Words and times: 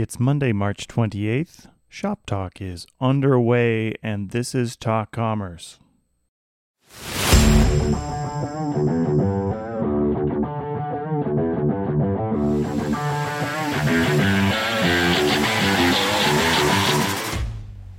It's 0.00 0.20
Monday, 0.20 0.52
March 0.52 0.86
28th. 0.86 1.66
Shop 1.88 2.24
Talk 2.24 2.60
is 2.60 2.86
underway, 3.00 3.94
and 4.00 4.30
this 4.30 4.54
is 4.54 4.76
Talk 4.76 5.10
Commerce. 5.10 5.80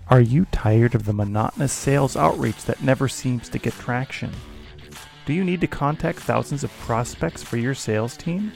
Are 0.07 0.21
you 0.21 0.45
tired 0.53 0.95
of 0.95 1.03
the 1.03 1.11
monotonous 1.11 1.73
sales 1.73 2.15
outreach 2.15 2.63
that 2.63 2.81
never 2.81 3.09
seems 3.09 3.49
to 3.49 3.59
get 3.59 3.73
traction? 3.73 4.31
Do 5.25 5.33
you 5.33 5.43
need 5.43 5.59
to 5.59 5.67
contact 5.67 6.19
thousands 6.19 6.63
of 6.63 6.71
prospects 6.77 7.43
for 7.43 7.57
your 7.57 7.75
sales 7.75 8.15
team? 8.15 8.53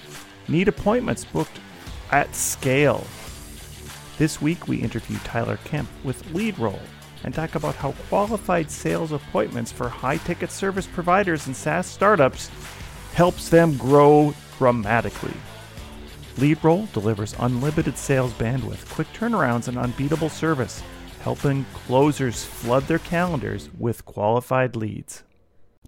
Need 0.48 0.70
appointments 0.70 1.26
booked 1.26 1.60
at 2.10 2.34
scale? 2.34 3.06
This 4.18 4.42
week 4.42 4.68
we 4.68 4.78
interview 4.78 5.18
Tyler 5.24 5.58
Kemp 5.64 5.90
with 6.04 6.24
LeadRoll 6.34 6.80
and 7.24 7.34
talk 7.34 7.56
about 7.56 7.76
how 7.76 7.94
qualified 8.10 8.70
sales 8.70 9.12
appointments 9.12 9.72
for 9.72 9.90
high 9.90 10.18
ticket 10.18 10.52
service 10.52 10.86
providers 10.86 11.48
and 11.48 11.56
SaaS 11.56 11.88
startups 11.88 12.50
helps 13.14 13.50
them 13.50 13.76
grow 13.78 14.36
dramatically. 14.60 15.34
LeadRoll 16.36 16.92
delivers 16.94 17.36
unlimited 17.40 17.98
sales 17.98 18.34
bandwidth, 18.34 18.88
quick 18.90 19.08
turnarounds, 19.14 19.68
and 19.68 19.78
unbeatable 19.78 20.30
service 20.30 20.84
helping 21.22 21.66
closers 21.74 22.44
flood 22.44 22.84
their 22.84 23.00
calendars 23.00 23.70
with 23.80 24.06
qualified 24.06 24.76
leads. 24.76 25.24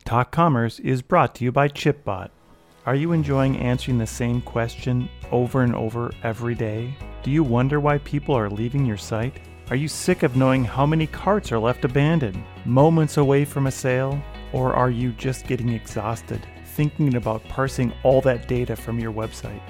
Talk 0.05 0.31
Commerce 0.31 0.79
is 0.79 1.01
brought 1.01 1.35
to 1.35 1.43
you 1.43 1.51
by 1.51 1.67
ChipBot. 1.67 2.29
Are 2.85 2.93
you 2.93 3.13
enjoying 3.13 3.57
answering 3.57 3.97
the 3.97 4.05
same 4.05 4.41
question 4.41 5.09
over 5.31 5.63
and 5.63 5.73
over 5.73 6.11
every 6.21 6.53
day? 6.53 6.95
Do 7.23 7.31
you 7.31 7.43
wonder 7.43 7.79
why 7.79 7.97
people 7.97 8.35
are 8.35 8.47
leaving 8.47 8.85
your 8.85 8.95
site? 8.95 9.39
Are 9.71 9.75
you 9.75 9.87
sick 9.87 10.21
of 10.21 10.35
knowing 10.35 10.63
how 10.63 10.85
many 10.85 11.07
carts 11.07 11.51
are 11.51 11.57
left 11.57 11.83
abandoned, 11.83 12.43
moments 12.63 13.17
away 13.17 13.43
from 13.43 13.65
a 13.65 13.71
sale? 13.71 14.21
Or 14.53 14.75
are 14.75 14.91
you 14.91 15.13
just 15.13 15.47
getting 15.47 15.69
exhausted 15.69 16.45
thinking 16.75 17.15
about 17.15 17.43
parsing 17.47 17.91
all 18.03 18.21
that 18.21 18.47
data 18.47 18.75
from 18.75 18.99
your 18.99 19.11
website? 19.11 19.61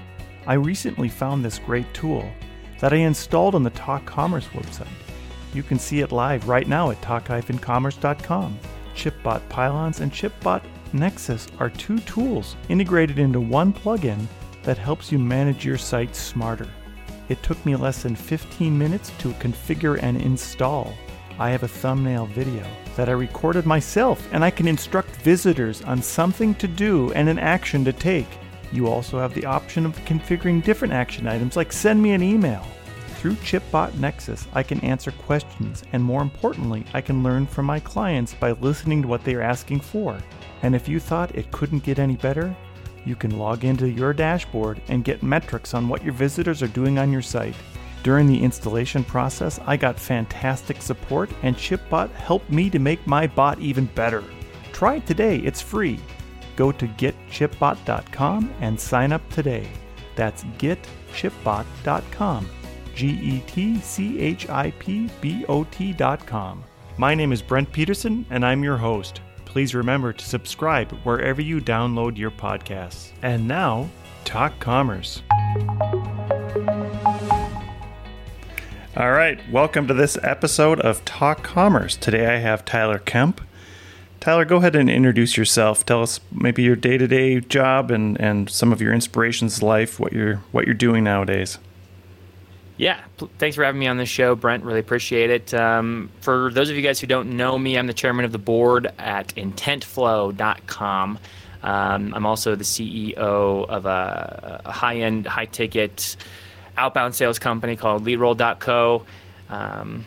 I 0.46 0.56
recently 0.56 1.08
found 1.08 1.46
this 1.46 1.60
great 1.60 1.92
tool 1.94 2.30
that 2.82 2.92
I 2.92 2.98
installed 2.98 3.56
on 3.56 3.64
the 3.64 3.70
Talk 3.70 4.06
Commerce 4.06 4.48
website. 4.48 4.88
You 5.54 5.64
can 5.64 5.80
see 5.80 6.02
it 6.02 6.12
live 6.12 6.50
right 6.50 6.68
now 6.68 6.92
at 6.92 7.02
talk-commerce.com. 7.02 8.60
ChipBot 8.94 9.48
Pylons 9.48 10.02
and 10.02 10.12
ChipBot 10.12 10.64
Nexus 10.96 11.48
are 11.60 11.70
two 11.70 12.00
tools 12.00 12.56
integrated 12.70 13.20
into 13.20 13.42
one 13.42 13.74
plugin 13.74 14.26
that 14.64 14.78
helps 14.78 15.12
you 15.12 15.20
manage 15.20 15.66
your 15.66 15.78
site 15.78 16.16
smarter. 16.16 16.70
It 17.28 17.44
took 17.44 17.64
me 17.66 17.76
less 17.76 18.04
than 18.04 18.16
15 18.16 18.78
minutes 18.78 19.12
to 19.20 19.34
configure 19.34 20.02
and 20.02 20.22
install. 20.22 20.94
I 21.38 21.50
have 21.50 21.64
a 21.64 21.68
thumbnail 21.68 22.28
video 22.28 22.66
that 22.96 23.10
I 23.10 23.12
recorded 23.12 23.66
myself, 23.66 24.26
and 24.32 24.44
I 24.44 24.50
can 24.50 24.70
instruct 24.70 25.10
visitors 25.18 25.82
on 25.82 26.02
something 26.02 26.56
to 26.56 26.68
do 26.68 27.12
and 27.12 27.28
an 27.28 27.40
action 27.40 27.84
to 27.84 27.92
take. 27.92 28.30
You 28.72 28.88
also 28.88 29.20
have 29.20 29.34
the 29.34 29.46
option 29.46 29.86
of 29.86 29.98
configuring 30.06 30.64
different 30.64 30.94
action 30.94 31.28
items 31.28 31.58
like 31.58 31.74
send 31.74 32.02
me 32.02 32.12
an 32.12 32.24
email. 32.24 32.66
Through 33.18 33.36
ChipBot 33.36 33.96
Nexus, 33.96 34.48
I 34.54 34.64
can 34.64 34.80
answer 34.80 35.12
questions, 35.12 35.84
and 35.92 36.02
more 36.02 36.22
importantly, 36.22 36.86
I 36.94 37.02
can 37.02 37.22
learn 37.22 37.48
from 37.48 37.66
my 37.66 37.82
clients 37.82 38.34
by 38.34 38.52
listening 38.52 39.02
to 39.02 39.08
what 39.08 39.24
they 39.26 39.36
are 39.36 39.42
asking 39.42 39.82
for. 39.82 40.18
And 40.62 40.76
if 40.76 40.88
you 40.88 41.00
thought 41.00 41.36
it 41.36 41.52
couldn't 41.52 41.84
get 41.84 42.00
any 42.00 42.16
better, 42.16 42.56
you 43.06 43.16
can 43.16 43.38
log 43.38 43.64
into 43.64 43.90
your 43.90 44.14
dashboard 44.14 44.82
and 44.88 45.04
get 45.04 45.24
metrics 45.24 45.74
on 45.74 45.88
what 45.88 46.04
your 46.04 46.14
visitors 46.14 46.64
are 46.64 46.68
doing 46.68 46.98
on 46.98 47.12
your 47.12 47.22
site. 47.22 47.56
During 48.04 48.28
the 48.28 48.44
installation 48.44 49.04
process, 49.04 49.60
I 49.66 49.78
got 49.78 50.00
fantastic 50.00 50.82
support, 50.82 51.30
and 51.42 51.56
ChipBot 51.56 52.12
helped 52.12 52.52
me 52.52 52.70
to 52.70 52.80
make 52.80 53.06
my 53.08 53.28
bot 53.28 53.60
even 53.60 53.86
better. 53.86 54.24
Try 54.74 54.96
it 54.96 55.08
today, 55.08 55.38
it's 55.38 55.62
free. 55.62 56.00
Go 56.56 56.72
to 56.72 56.88
getchipbot.com 56.88 58.54
and 58.62 58.80
sign 58.80 59.12
up 59.12 59.28
today. 59.30 59.68
That's 60.16 60.44
getchipbot.com. 60.44 62.50
G 62.96 63.08
E 63.08 63.44
T 63.46 63.80
C 63.80 64.20
H 64.20 64.50
I 64.50 64.72
P 64.72 65.10
B 65.20 65.46
O 65.50 65.66
T.com. 65.66 66.64
My 66.98 67.14
name 67.14 67.34
is 67.34 67.42
Brent 67.42 67.72
Peterson, 67.72 68.26
and 68.30 68.46
I'm 68.46 68.64
your 68.64 68.78
host. 68.78 69.20
Please 69.56 69.74
remember 69.74 70.12
to 70.12 70.26
subscribe 70.26 70.92
wherever 71.06 71.42
you 71.42 71.62
download 71.62 72.18
your 72.18 72.30
podcasts. 72.30 73.12
And 73.22 73.48
now, 73.48 73.90
Talk 74.26 74.60
Commerce. 74.60 75.22
All 78.98 79.14
right, 79.14 79.40
welcome 79.50 79.88
to 79.88 79.94
this 79.94 80.18
episode 80.22 80.82
of 80.82 81.06
Talk 81.06 81.42
Commerce. 81.42 81.96
Today 81.96 82.36
I 82.36 82.40
have 82.40 82.66
Tyler 82.66 83.00
Kemp. 83.00 83.40
Tyler, 84.20 84.44
go 84.44 84.58
ahead 84.58 84.76
and 84.76 84.90
introduce 84.90 85.38
yourself. 85.38 85.86
Tell 85.86 86.02
us 86.02 86.20
maybe 86.34 86.62
your 86.62 86.76
day-to-day 86.76 87.40
job 87.40 87.92
and, 87.92 88.20
and 88.20 88.50
some 88.50 88.74
of 88.74 88.82
your 88.82 88.94
inspirations, 88.94 89.64
life, 89.64 90.02
what 90.02 90.12
you're 90.12 90.44
what 90.52 90.66
you're 90.66 90.74
doing 90.74 91.06
nowadays. 91.06 91.60
Yeah, 92.78 93.00
thanks 93.38 93.56
for 93.56 93.64
having 93.64 93.80
me 93.80 93.88
on 93.88 93.98
this 93.98 94.10
show, 94.10 94.36
Brent. 94.36 94.64
Really 94.66 94.82
appreciate 94.82 95.30
it. 95.30 95.54
Um, 95.54 96.10
for 96.20 96.52
those 96.52 96.70
of 96.70 96.76
you 96.76 96.82
guys 96.82 97.00
who 97.00 97.08
don't 97.08 97.38
know 97.38 97.58
me, 97.58 97.78
I'm 97.78 97.88
the 97.88 97.94
chairman 97.94 98.26
of 98.26 98.34
the 98.34 98.38
board 98.38 98.92
at 98.98 99.34
intentflow.com. 99.36 101.20
Um, 101.64 102.14
I'm 102.14 102.26
also 102.26 102.56
the 102.56 102.66
CEO 102.66 103.16
of 103.16 103.86
a, 103.86 104.62
a 104.66 104.72
high 104.72 104.98
end, 104.98 105.26
high 105.26 105.46
ticket 105.46 106.18
outbound 106.78 107.16
sales 107.16 107.40
company 107.40 107.78
called 107.78 108.04
leadroll.co. 108.04 109.06
Um, 109.50 110.06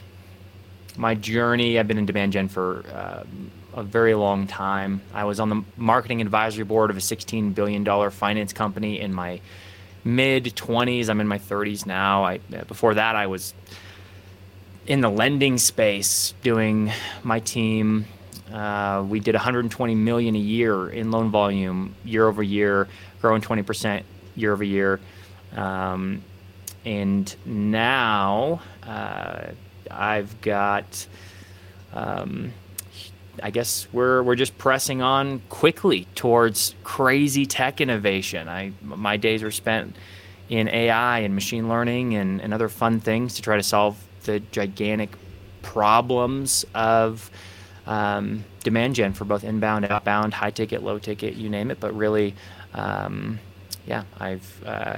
my 0.97 1.15
journey, 1.15 1.79
I've 1.79 1.89
been 1.89 1.99
in 1.99 2.07
demand 2.07 2.33
gen 2.33 2.49
for 2.49 2.85
uh, 2.93 3.25
a 3.75 3.83
very 3.83 4.15
long 4.15 4.47
time. 4.47 5.01
I 5.15 5.25
was 5.25 5.41
on 5.41 5.49
the 5.49 5.63
marketing 5.77 6.21
advisory 6.21 6.65
board 6.65 6.91
of 6.91 6.97
a 6.97 7.01
$16 7.01 7.55
billion 7.55 8.11
finance 8.11 8.53
company 8.53 9.01
in 9.01 9.15
my 9.15 9.41
mid 10.05 10.45
20s. 10.45 11.09
I'm 11.09 11.21
in 11.21 11.29
my 11.29 11.39
30s 11.39 11.87
now. 11.87 12.25
I 12.25 12.39
before 12.67 12.95
that 12.95 13.17
I 13.17 13.27
was 13.27 13.55
in 14.87 15.01
the 15.01 15.11
lending 15.11 15.59
space 15.59 16.35
doing 16.43 16.91
my 17.23 17.41
team. 17.41 18.07
Uh, 18.53 19.05
we 19.07 19.21
did 19.21 19.35
120 19.35 19.95
million 19.95 20.35
a 20.35 20.39
year 20.39 20.89
in 20.89 21.11
loan 21.11 21.31
volume 21.31 21.95
year 22.05 22.27
over 22.27 22.43
year, 22.43 22.89
growing 23.21 23.43
20 23.43 23.63
percent 23.63 24.07
year 24.35 24.53
over 24.53 24.65
year. 24.65 25.01
Um, 25.55 26.23
and 26.85 27.35
now 27.45 28.63
uh, 28.83 29.49
I've 29.91 30.41
got. 30.41 31.07
Um, 31.93 32.53
I 33.43 33.51
guess 33.51 33.87
we're 33.93 34.23
we're 34.23 34.37
just 34.37 34.57
pressing 34.59 35.03
on 35.03 35.41
quickly 35.49 36.07
towards 36.15 36.75
crazy 36.85 37.47
tech 37.47 37.81
innovation. 37.81 38.49
I 38.49 38.73
my 38.83 39.17
days 39.17 39.43
are 39.43 39.51
spent 39.51 39.97
in 40.49 40.69
AI 40.69 41.21
and 41.21 41.35
machine 41.35 41.69
learning 41.69 42.15
and, 42.15 42.41
and 42.41 42.55
other 42.55 42.69
fun 42.69 43.01
things 43.01 43.35
to 43.35 43.43
try 43.43 43.57
to 43.57 43.63
solve 43.63 44.03
the 44.25 44.41
gigantic 44.41 45.11
problems 45.63 46.65
of 46.75 47.31
um, 47.87 48.45
demand 48.63 48.95
gen 48.95 49.13
for 49.13 49.25
both 49.25 49.45
inbound, 49.45 49.85
outbound, 49.87 50.35
high 50.35 50.51
ticket, 50.51 50.83
low 50.83 50.99
ticket, 50.99 51.35
you 51.35 51.49
name 51.49 51.71
it. 51.71 51.81
But 51.81 51.95
really, 51.95 52.35
um, 52.75 53.39
yeah, 53.87 54.05
I've 54.19 54.63
uh, 54.67 54.97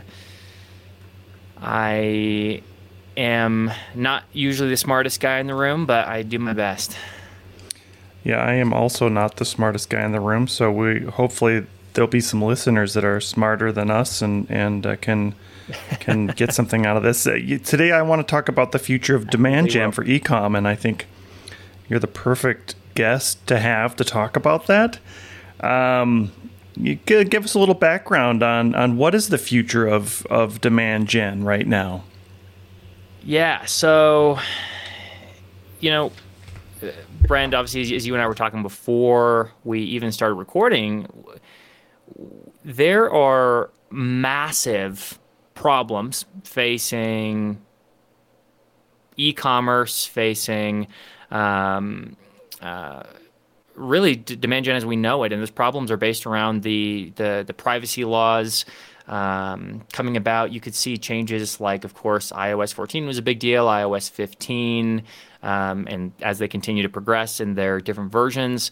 I 1.60 2.62
am 3.16 3.70
not 3.94 4.24
usually 4.32 4.70
the 4.70 4.76
smartest 4.76 5.20
guy 5.20 5.38
in 5.38 5.46
the 5.46 5.54
room, 5.54 5.86
but 5.86 6.06
I 6.06 6.22
do 6.22 6.38
my 6.38 6.52
best. 6.52 6.96
Yeah, 8.22 8.42
I 8.42 8.54
am 8.54 8.72
also 8.72 9.08
not 9.08 9.36
the 9.36 9.44
smartest 9.44 9.88
guy 9.88 10.04
in 10.04 10.12
the 10.12 10.20
room, 10.20 10.47
so 10.47 10.70
we 10.70 11.04
hopefully 11.04 11.66
there'll 11.94 12.08
be 12.08 12.20
some 12.20 12.42
listeners 12.42 12.94
that 12.94 13.04
are 13.04 13.20
smarter 13.20 13.72
than 13.72 13.91
us 13.91 14.22
and 14.22 14.47
and 14.50 14.86
uh, 14.86 14.97
can 14.97 15.34
can 16.00 16.26
get 16.36 16.53
something 16.53 16.86
out 16.86 16.97
of 16.97 17.03
this. 17.03 17.26
Uh, 17.26 17.34
you, 17.34 17.59
today, 17.59 17.92
I 17.92 18.03
want 18.03 18.26
to 18.26 18.30
talk 18.30 18.48
about 18.48 18.72
the 18.72 18.78
future 18.78 19.16
of 19.16 19.30
demand 19.30 19.71
gen 19.71 19.92
for 19.92 20.04
ecom, 20.04 20.56
and 20.56 20.68
I 20.68 20.74
think 20.74 21.06
you're 21.89 21.98
the 21.98 22.06
perfect 22.06 22.74
guest 22.94 23.47
to 23.47 23.59
have 23.59 23.97
to 23.97 24.04
talk 24.04 24.36
about 24.36 24.66
that. 24.66 24.98
Um, 25.60 26.33
you 26.77 26.98
could 27.04 27.30
give 27.30 27.44
us 27.44 27.54
a 27.54 27.59
little 27.59 27.74
background 27.74 28.42
on 28.42 28.74
on 28.74 28.97
what 28.97 29.15
is 29.15 29.28
the 29.28 29.39
future 29.39 29.86
of 29.86 30.27
of 30.27 30.60
demand 30.60 31.09
gen 31.09 31.44
right 31.44 31.66
now. 31.66 32.04
Yeah, 33.22 33.65
so 33.65 34.39
you 35.80 35.91
know 35.91 36.12
Brent, 37.27 37.54
obviously, 37.54 37.94
as 37.94 38.06
you 38.06 38.15
and 38.15 38.22
I 38.22 38.27
were 38.27 38.34
talking 38.34 38.62
before 38.62 39.53
we 39.65 39.80
even 39.82 40.12
started 40.12 40.34
recording, 40.34 41.06
there 42.65 43.12
are 43.12 43.71
massive 43.91 45.18
problems 45.54 46.24
facing 46.44 47.60
e-commerce, 49.16 50.06
facing 50.06 50.86
um, 51.30 52.16
uh, 52.60 53.03
really 53.74 54.16
demand 54.16 54.65
gen 54.65 54.77
as 54.77 54.86
we 54.86 54.97
know 54.97 55.22
it, 55.24 55.32
and 55.32 55.41
those 55.41 55.50
problems 55.50 55.91
are 55.91 55.97
based 55.97 56.27
around 56.27 56.62
the 56.62 57.12
the, 57.16 57.44
the 57.47 57.54
privacy 57.54 58.04
laws. 58.04 58.65
um, 59.10 59.82
coming 59.92 60.16
about. 60.16 60.53
You 60.53 60.60
could 60.60 60.74
see 60.74 60.97
changes 60.97 61.60
like, 61.60 61.84
of 61.84 61.94
course, 61.94 62.30
iOS 62.30 62.72
14 62.72 63.06
was 63.06 63.18
a 63.18 63.22
big 63.22 63.41
deal, 63.41 63.66
iOS 63.66 64.09
15, 64.09 65.03
um, 65.42 65.87
and 65.89 66.13
as 66.22 66.39
they 66.39 66.48
continue 66.48 66.83
to 66.83 66.89
progress 66.89 67.41
in 67.41 67.54
their 67.54 67.81
different 67.81 68.13
versions, 68.13 68.71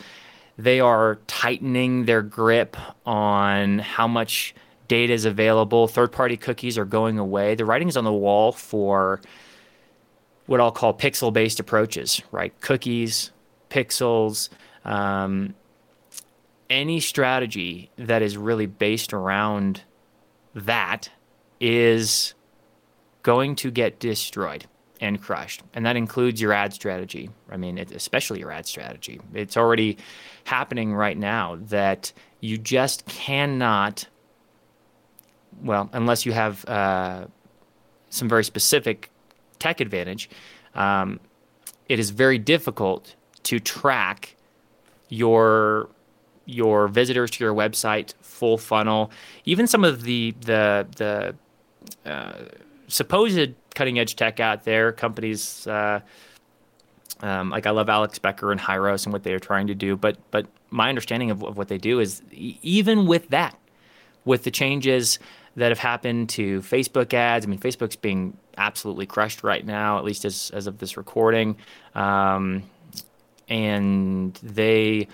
they 0.57 0.81
are 0.81 1.19
tightening 1.27 2.05
their 2.05 2.23
grip 2.23 2.77
on 3.07 3.79
how 3.79 4.09
much 4.09 4.55
data 4.89 5.13
is 5.13 5.25
available. 5.25 5.87
Third 5.87 6.13
party 6.13 6.37
cookies 6.37 6.77
are 6.77 6.85
going 6.85 7.19
away. 7.19 7.55
The 7.55 7.65
writing's 7.65 7.97
on 7.97 8.05
the 8.05 8.13
wall 8.13 8.53
for 8.53 9.21
what 10.47 10.61
I'll 10.61 10.73
call 10.73 10.95
pixel 10.95 11.33
based 11.33 11.61
approaches, 11.61 12.23
right? 12.33 12.59
Cookies, 12.61 13.31
pixels, 13.71 14.49
um, 14.85 15.55
any 16.71 17.01
strategy 17.01 17.91
that 17.97 18.23
is 18.23 18.37
really 18.37 18.67
based 18.67 19.13
around 19.13 19.83
that 20.55 21.11
is 21.61 22.35
going 23.23 23.55
to 23.57 23.71
get 23.71 23.99
destroyed 23.99 24.67
and 25.01 25.21
crushed. 25.21 25.63
And 25.75 25.87
that 25.87 25.97
includes 25.97 26.41
your 26.41 26.53
ad 26.53 26.73
strategy. 26.73 27.31
I 27.51 27.57
mean, 27.57 27.79
it, 27.79 27.93
especially 27.93 28.41
your 28.41 28.51
ad 28.51 28.67
strategy. 28.67 29.21
It's 29.35 29.57
already 29.57 29.99
happening 30.45 30.95
right 30.95 31.17
now 31.17 31.59
that 31.67 32.13
you 32.41 32.59
just 32.59 33.07
cannot, 33.07 34.07
well, 35.63 35.89
unless 35.93 36.27
you 36.27 36.33
have 36.33 36.65
uh, 36.67 37.27
some 38.11 38.29
very 38.29 38.45
specific 38.45 39.11
tech 39.59 39.81
advantage, 39.81 40.31
um, 40.75 41.21
it 41.89 41.99
is 41.99 42.11
very 42.11 42.39
difficult 42.39 43.15
to 43.45 43.59
track 43.59 44.37
your 45.09 45.89
your 46.45 46.89
visitors 46.89 47.31
to 47.31 47.45
your 47.45 47.53
website 47.53 48.15
full 48.23 48.57
funnel 48.57 49.11
even 49.45 49.67
some 49.67 49.85
of 49.85 50.03
the 50.03 50.35
the 50.41 50.87
the 50.97 51.35
uh, 52.11 52.45
supposed 52.89 53.55
cutting 53.79 53.99
edge 53.99 54.17
tech 54.17 54.41
out 54.41 54.65
there 54.65 54.91
companies 54.91 55.67
uh, 55.69 56.01
um, 57.21 57.51
like 57.51 57.67
I 57.67 57.71
love 57.71 57.89
Alex 57.89 58.19
Becker 58.19 58.53
and 58.53 58.61
Hyros 58.61 59.05
and 59.05 59.13
what 59.13 59.23
they 59.23 59.33
are 59.33 59.39
trying 59.39 59.69
to 59.69 59.75
do, 59.75 59.97
but 59.97 60.17
but 60.31 60.47
my 60.71 60.89
understanding 60.89 61.31
of, 61.31 61.43
of 61.43 61.57
what 61.57 61.69
they 61.69 61.79
do 61.79 62.01
is 62.01 62.23
even 62.31 63.07
with 63.07 63.29
that, 63.31 63.59
with 64.25 64.45
the 64.45 64.51
changes 64.51 65.19
that 65.57 65.71
have 65.71 65.79
happened 65.79 66.29
to 66.29 66.61
Facebook 66.61 67.13
ads. 67.15 67.45
I 67.45 67.49
mean, 67.49 67.59
Facebook's 67.59 67.97
being 67.97 68.37
absolutely 68.57 69.07
crushed 69.07 69.43
right 69.43 69.65
now, 69.65 69.99
at 69.99 70.05
least 70.05 70.25
as 70.25 70.51
as 70.55 70.67
of 70.67 70.79
this 70.79 70.97
recording, 70.97 71.57
um, 71.95 72.63
and 73.49 74.35
they 74.43 75.09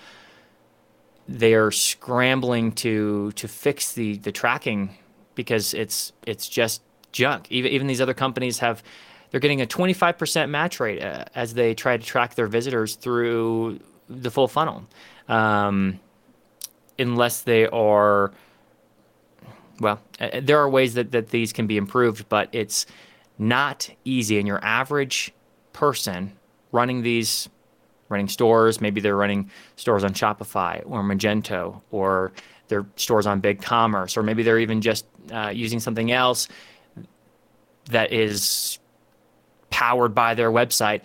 they 1.27 1.55
are 1.55 1.71
scrambling 1.71 2.71
to 2.73 3.31
to 3.31 3.47
fix 3.47 3.93
the 3.93 4.17
the 4.17 4.31
tracking 4.31 4.95
because 5.33 5.73
it's 5.73 6.13
it's 6.27 6.47
just 6.47 6.81
junk. 7.15 7.47
Even 7.49 7.71
even 7.71 7.87
these 7.87 8.01
other 8.01 8.13
companies 8.13 8.59
have 8.59 8.83
they're 9.31 9.39
getting 9.39 9.61
a 9.61 9.65
25% 9.65 10.49
match 10.49 10.79
rate 10.79 11.03
uh, 11.03 11.25
as 11.33 11.55
they 11.55 11.73
try 11.73 11.97
to 11.97 12.05
track 12.05 12.35
their 12.35 12.47
visitors 12.47 12.95
through 12.95 13.79
the 14.07 14.29
full 14.29 14.47
funnel, 14.47 14.85
um, 15.27 15.99
unless 16.99 17.41
they 17.41 17.67
are. 17.67 18.31
Well, 19.79 19.99
uh, 20.21 20.39
there 20.41 20.59
are 20.59 20.69
ways 20.69 20.93
that, 20.93 21.11
that 21.11 21.29
these 21.31 21.51
can 21.51 21.67
be 21.67 21.75
improved, 21.75 22.29
but 22.29 22.47
it's 22.53 22.85
not 23.37 23.89
easy. 24.05 24.37
And 24.37 24.47
your 24.47 24.63
average 24.63 25.33
person 25.73 26.31
running 26.71 27.01
these 27.01 27.49
running 28.07 28.29
stores. 28.29 28.79
Maybe 28.79 29.01
they're 29.01 29.17
running 29.17 29.49
stores 29.75 30.03
on 30.03 30.13
Shopify 30.13 30.81
or 30.85 31.01
Magento, 31.01 31.81
or 31.91 32.31
their 32.67 32.85
stores 32.95 33.27
on 33.27 33.41
BigCommerce, 33.41 34.15
or 34.15 34.23
maybe 34.23 34.43
they're 34.43 34.59
even 34.59 34.79
just 34.79 35.05
uh, 35.31 35.51
using 35.53 35.79
something 35.79 36.11
else 36.11 36.47
that 37.89 38.11
is 38.11 38.79
powered 39.69 40.15
by 40.15 40.33
their 40.33 40.51
website. 40.51 41.01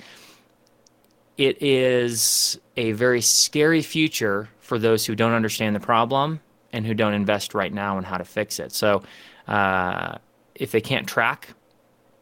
It 1.36 1.62
is 1.62 2.58
a 2.76 2.92
very 2.92 3.20
scary 3.20 3.82
future 3.82 4.48
for 4.60 4.78
those 4.78 5.06
who 5.06 5.14
don't 5.14 5.32
understand 5.32 5.74
the 5.74 5.80
problem 5.80 6.40
and 6.72 6.86
who 6.86 6.94
don't 6.94 7.14
invest 7.14 7.54
right 7.54 7.72
now 7.72 7.98
in 7.98 8.04
how 8.04 8.16
to 8.16 8.24
fix 8.24 8.58
it. 8.58 8.72
So, 8.72 9.02
uh, 9.48 10.18
if 10.54 10.70
they 10.70 10.80
can't 10.80 11.08
track 11.08 11.48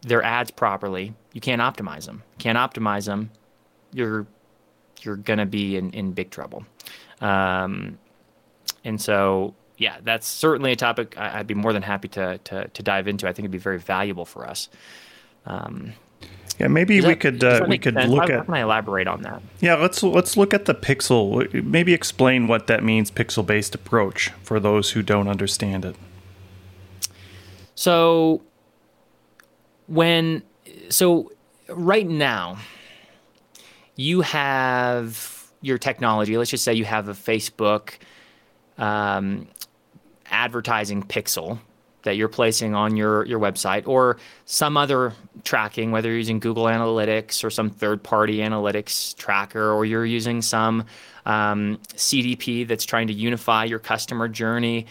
their 0.02 0.22
ads 0.22 0.50
properly, 0.50 1.14
you 1.32 1.40
can't 1.40 1.60
optimize 1.60 2.06
them. 2.06 2.22
Can't 2.38 2.56
optimize 2.56 3.06
them, 3.06 3.30
you're 3.92 4.26
you're 5.02 5.16
gonna 5.16 5.46
be 5.46 5.76
in, 5.76 5.90
in 5.90 6.12
big 6.12 6.30
trouble. 6.30 6.64
Um, 7.20 7.98
and 8.84 9.00
so, 9.00 9.54
yeah, 9.78 9.98
that's 10.02 10.26
certainly 10.26 10.72
a 10.72 10.76
topic 10.76 11.16
I, 11.16 11.38
would 11.38 11.46
be 11.46 11.54
more 11.54 11.72
than 11.72 11.82
happy 11.82 12.08
to, 12.08 12.38
to, 12.38 12.68
to 12.68 12.82
dive 12.82 13.06
into. 13.06 13.26
I 13.26 13.32
think 13.32 13.44
it'd 13.44 13.52
be 13.52 13.58
very 13.58 13.78
valuable 13.78 14.24
for 14.24 14.46
us. 14.46 14.68
Um, 15.46 15.94
yeah, 16.58 16.66
maybe 16.66 17.00
we 17.00 17.14
could 17.14 17.44
uh, 17.44 17.64
we 17.68 17.78
could 17.78 17.94
look 17.94 18.22
how, 18.22 18.24
at. 18.24 18.30
How 18.30 18.42
can 18.42 18.54
I 18.54 18.62
elaborate 18.62 19.06
on 19.06 19.22
that? 19.22 19.40
Yeah, 19.60 19.76
let's 19.76 20.02
let's 20.02 20.36
look 20.36 20.52
at 20.52 20.64
the 20.64 20.74
pixel. 20.74 21.64
Maybe 21.64 21.94
explain 21.94 22.48
what 22.48 22.66
that 22.66 22.82
means, 22.82 23.12
pixel 23.12 23.46
based 23.46 23.76
approach, 23.76 24.30
for 24.42 24.58
those 24.58 24.90
who 24.90 25.02
don't 25.02 25.28
understand 25.28 25.84
it. 25.84 25.94
So, 27.76 28.42
when 29.86 30.42
so 30.88 31.30
right 31.68 32.08
now, 32.08 32.58
you 33.94 34.22
have 34.22 35.52
your 35.60 35.78
technology. 35.78 36.36
Let's 36.36 36.50
just 36.50 36.64
say 36.64 36.74
you 36.74 36.84
have 36.86 37.08
a 37.08 37.14
Facebook 37.14 37.92
um, 38.78 39.46
advertising 40.30 41.02
pixel 41.02 41.58
that 42.02 42.16
you're 42.16 42.28
placing 42.28 42.74
on 42.74 42.96
your, 42.96 43.26
your 43.26 43.40
website 43.40 43.86
or 43.86 44.18
some 44.44 44.76
other 44.76 45.12
tracking, 45.44 45.90
whether 45.90 46.08
you're 46.08 46.18
using 46.18 46.38
Google 46.38 46.64
Analytics 46.64 47.42
or 47.42 47.50
some 47.50 47.70
third 47.70 48.02
party 48.02 48.38
analytics 48.38 49.16
tracker, 49.16 49.72
or 49.72 49.84
you're 49.84 50.06
using 50.06 50.40
some 50.40 50.84
um, 51.26 51.78
CDP 51.94 52.66
that's 52.66 52.84
trying 52.84 53.08
to 53.08 53.12
unify 53.12 53.64
your 53.64 53.78
customer 53.78 54.28
journey, 54.28 54.86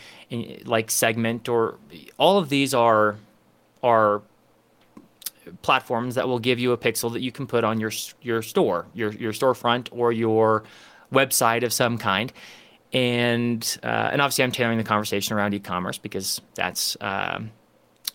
like 0.66 0.92
Segment, 0.92 1.48
or 1.48 1.78
all 2.18 2.38
of 2.38 2.50
these 2.50 2.74
are, 2.74 3.16
are 3.82 4.22
platforms 5.62 6.16
that 6.16 6.28
will 6.28 6.40
give 6.40 6.60
you 6.60 6.72
a 6.72 6.78
pixel 6.78 7.12
that 7.14 7.22
you 7.22 7.32
can 7.32 7.48
put 7.48 7.64
on 7.64 7.80
your 7.80 7.92
your 8.22 8.42
store, 8.42 8.86
your 8.94 9.14
your 9.14 9.32
storefront 9.32 9.88
or 9.92 10.12
your 10.12 10.64
website 11.12 11.64
of 11.64 11.72
some 11.72 11.98
kind. 11.98 12.34
And 12.94 13.80
uh, 13.84 14.10
and 14.12 14.22
obviously, 14.22 14.44
I'm 14.44 14.52
tailoring 14.52 14.78
the 14.78 14.84
conversation 14.84 15.36
around 15.36 15.54
e-commerce 15.54 15.98
because 15.98 16.42
that's 16.56 16.96
uh, 17.02 17.42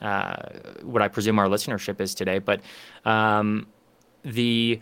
uh, 0.01 0.37
what 0.83 1.03
I 1.03 1.09
presume 1.09 1.39
our 1.39 1.47
listenership 1.47 2.01
is 2.01 2.15
today. 2.15 2.39
But 2.39 2.61
um, 3.05 3.67
the 4.25 4.81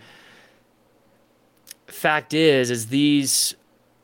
fact 1.89 2.35
is, 2.35 2.71
is 2.71 2.87
these 2.87 3.55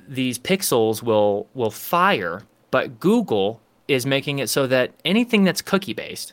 these 0.09 0.39
pixels 0.39 1.03
will 1.03 1.47
will 1.55 1.71
fire, 1.71 2.43
but 2.71 2.99
Google 2.99 3.61
is 3.87 4.05
making 4.05 4.41
it 4.41 4.51
so 4.51 4.67
that 4.67 4.93
anything 5.05 5.45
that's 5.45 5.63
cookie 5.63 5.95
based 5.95 6.33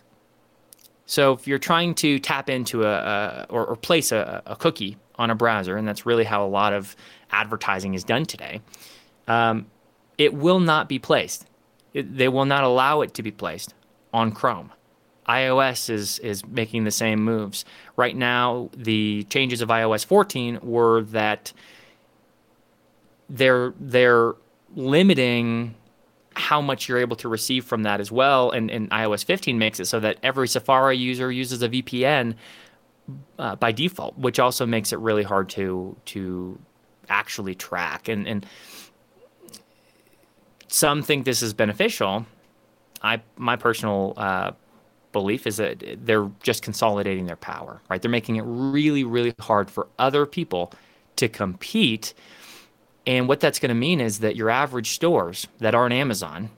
so 1.06 1.34
if 1.34 1.48
you're 1.48 1.60
trying 1.60 1.96
to 1.96 2.20
tap 2.20 2.50
into 2.50 2.86
a, 2.86 2.94
a 2.94 3.46
or, 3.50 3.66
or, 3.66 3.76
place 3.76 4.12
a, 4.12 4.42
a, 4.46 4.56
cookie 4.56 4.98
on 5.16 5.30
a 5.30 5.36
browser, 5.36 5.76
and 5.76 5.88
that's 5.88 6.06
really 6.06 6.24
how 6.24 6.46
a 6.46 6.48
lot 6.48 6.74
of 6.74 6.96
advertising 7.32 7.94
is 7.94 8.04
done 8.04 8.26
today, 8.26 8.62
um, 9.28 9.68
it 10.18 10.34
will 10.34 10.60
not 10.60 10.90
be 10.90 11.00
placed. 11.00 11.46
It, 11.94 12.18
they 12.18 12.28
will 12.28 12.46
not 12.46 12.64
allow 12.64 13.02
it 13.02 13.14
to 13.16 13.24
be 13.24 13.32
placed 13.32 13.74
on 14.14 14.32
Chrome. 14.32 14.72
iOS 15.28 15.90
is 15.90 16.20
is 16.20 16.46
making 16.46 16.84
the 16.84 16.92
same 16.92 17.24
moves 17.24 17.66
right 17.96 18.16
now. 18.16 18.70
The 18.76 19.24
changes 19.30 19.62
of 19.62 19.70
iOS 19.70 20.06
14 20.06 20.60
were 20.62 21.04
that 21.04 21.54
they're 23.30 23.74
they're 23.80 24.36
limiting 24.76 25.76
how 26.36 26.62
much 26.62 26.88
you're 26.90 26.98
able 26.98 27.16
to 27.18 27.30
receive 27.30 27.64
from 27.64 27.84
that 27.84 28.00
as 28.00 28.12
well. 28.12 28.52
And, 28.52 28.72
and 28.72 28.90
iOS 28.90 29.24
15 29.24 29.58
makes 29.58 29.80
it 29.80 29.86
so 29.86 30.00
that 30.00 30.18
every 30.24 30.48
Safari 30.48 30.98
user 30.98 31.32
uses 31.32 31.62
a 31.62 31.70
VPN 31.70 32.36
uh, 33.38 33.56
by 33.56 33.72
default, 33.72 34.18
which 34.18 34.40
also 34.40 34.66
makes 34.66 34.92
it 34.94 35.00
really 35.00 35.24
hard 35.24 35.50
to 35.50 35.96
to 36.06 36.60
actually 37.10 37.56
track. 37.56 38.08
And 38.08 38.28
and 38.28 38.46
some 40.68 41.04
think 41.04 41.26
this 41.26 41.42
is 41.42 41.54
beneficial. 41.54 42.26
I 43.02 43.22
my 43.38 43.56
personal 43.56 44.14
uh, 44.18 44.52
belief 45.12 45.46
is 45.46 45.58
that 45.58 45.84
they're 46.06 46.30
just 46.42 46.64
consolidating 46.64 47.26
their 47.26 47.36
power. 47.36 47.82
Right, 47.90 48.02
they're 48.02 48.12
making 48.12 48.38
it 48.38 48.44
really 48.46 49.04
really 49.04 49.34
hard 49.40 49.70
for 49.70 49.88
other 50.00 50.26
people 50.26 50.74
to 51.16 51.28
compete 51.28 52.14
and 53.06 53.28
what 53.28 53.40
that's 53.40 53.60
going 53.60 53.70
to 53.70 53.76
mean 53.76 54.00
is 54.00 54.20
that 54.20 54.36
your 54.36 54.50
average 54.50 54.92
stores 54.92 55.48
that 55.60 55.76
aren't 55.76 55.94
Amazon 55.94 56.50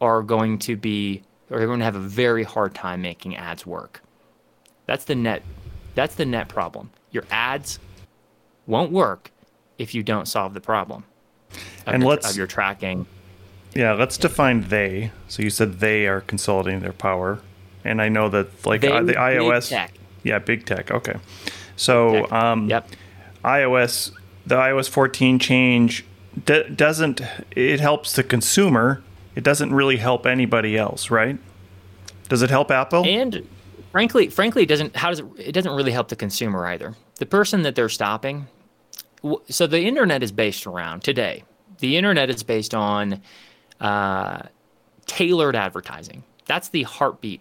are 0.00 0.22
going 0.22 0.58
to 0.60 0.76
be, 0.76 1.22
or 1.50 1.58
they're 1.58 1.66
going 1.66 1.78
to 1.78 1.84
have 1.84 1.96
a 1.96 2.00
very 2.00 2.42
hard 2.42 2.74
time 2.74 3.00
making 3.00 3.36
ads 3.36 3.64
work. 3.64 4.02
That's 4.84 5.04
the 5.04 5.14
net. 5.14 5.42
That's 5.94 6.14
the 6.14 6.26
net 6.26 6.48
problem. 6.48 6.90
Your 7.10 7.24
ads 7.30 7.78
won't 8.66 8.92
work 8.92 9.30
if 9.78 9.94
you 9.94 10.02
don't 10.02 10.28
solve 10.28 10.52
the 10.52 10.60
problem 10.60 11.04
and 11.94 12.02
your, 12.02 12.10
let's, 12.10 12.30
of 12.30 12.36
your 12.36 12.46
tracking 12.46 13.06
Yeah, 13.74 13.92
let's 13.92 14.16
define 14.18 14.68
they. 14.68 15.12
So 15.28 15.42
you 15.42 15.50
said 15.50 15.80
they 15.80 16.06
are 16.06 16.20
consolidating 16.22 16.80
their 16.80 16.92
power, 16.92 17.40
and 17.84 18.00
I 18.02 18.08
know 18.08 18.28
that 18.30 18.64
like 18.66 18.80
They, 18.80 18.90
uh, 18.90 19.02
the 19.02 19.14
iOS. 19.14 19.68
tech. 19.68 19.92
Yeah, 20.22 20.38
big 20.38 20.64
tech. 20.66 20.90
Okay, 20.90 21.16
so 21.76 22.22
Tech. 22.22 22.32
um, 22.32 22.68
Yep. 22.68 22.88
iOS, 23.44 24.12
the 24.46 24.56
iOS 24.56 24.88
14 24.88 25.38
change 25.38 26.04
d- 26.44 26.64
doesn't. 26.74 27.20
It 27.54 27.80
helps 27.80 28.12
the 28.14 28.22
consumer. 28.24 29.02
It 29.34 29.44
doesn't 29.44 29.72
really 29.74 29.98
help 29.98 30.26
anybody 30.26 30.76
else, 30.78 31.10
right? 31.10 31.38
Does 32.28 32.42
it 32.42 32.50
help 32.50 32.70
Apple? 32.70 33.04
And 33.04 33.46
frankly, 33.92 34.28
frankly, 34.30 34.62
it 34.64 34.68
doesn't. 34.68 34.96
How 34.96 35.10
does 35.10 35.20
it? 35.20 35.26
It 35.38 35.52
doesn't 35.52 35.72
really 35.72 35.92
help 35.92 36.08
the 36.08 36.16
consumer 36.16 36.66
either. 36.66 36.94
The 37.16 37.26
person 37.26 37.62
that 37.62 37.74
they're 37.76 37.88
stopping. 37.88 38.46
So 39.48 39.66
the 39.66 39.82
internet 39.82 40.22
is 40.22 40.32
based 40.32 40.66
around 40.66 41.02
today. 41.04 41.44
The 41.78 41.96
internet 41.96 42.30
is 42.30 42.42
based 42.42 42.74
on 42.74 43.20
uh, 43.80 44.42
tailored 45.06 45.56
advertising. 45.56 46.24
That's 46.46 46.68
the 46.68 46.84
heartbeat 46.84 47.40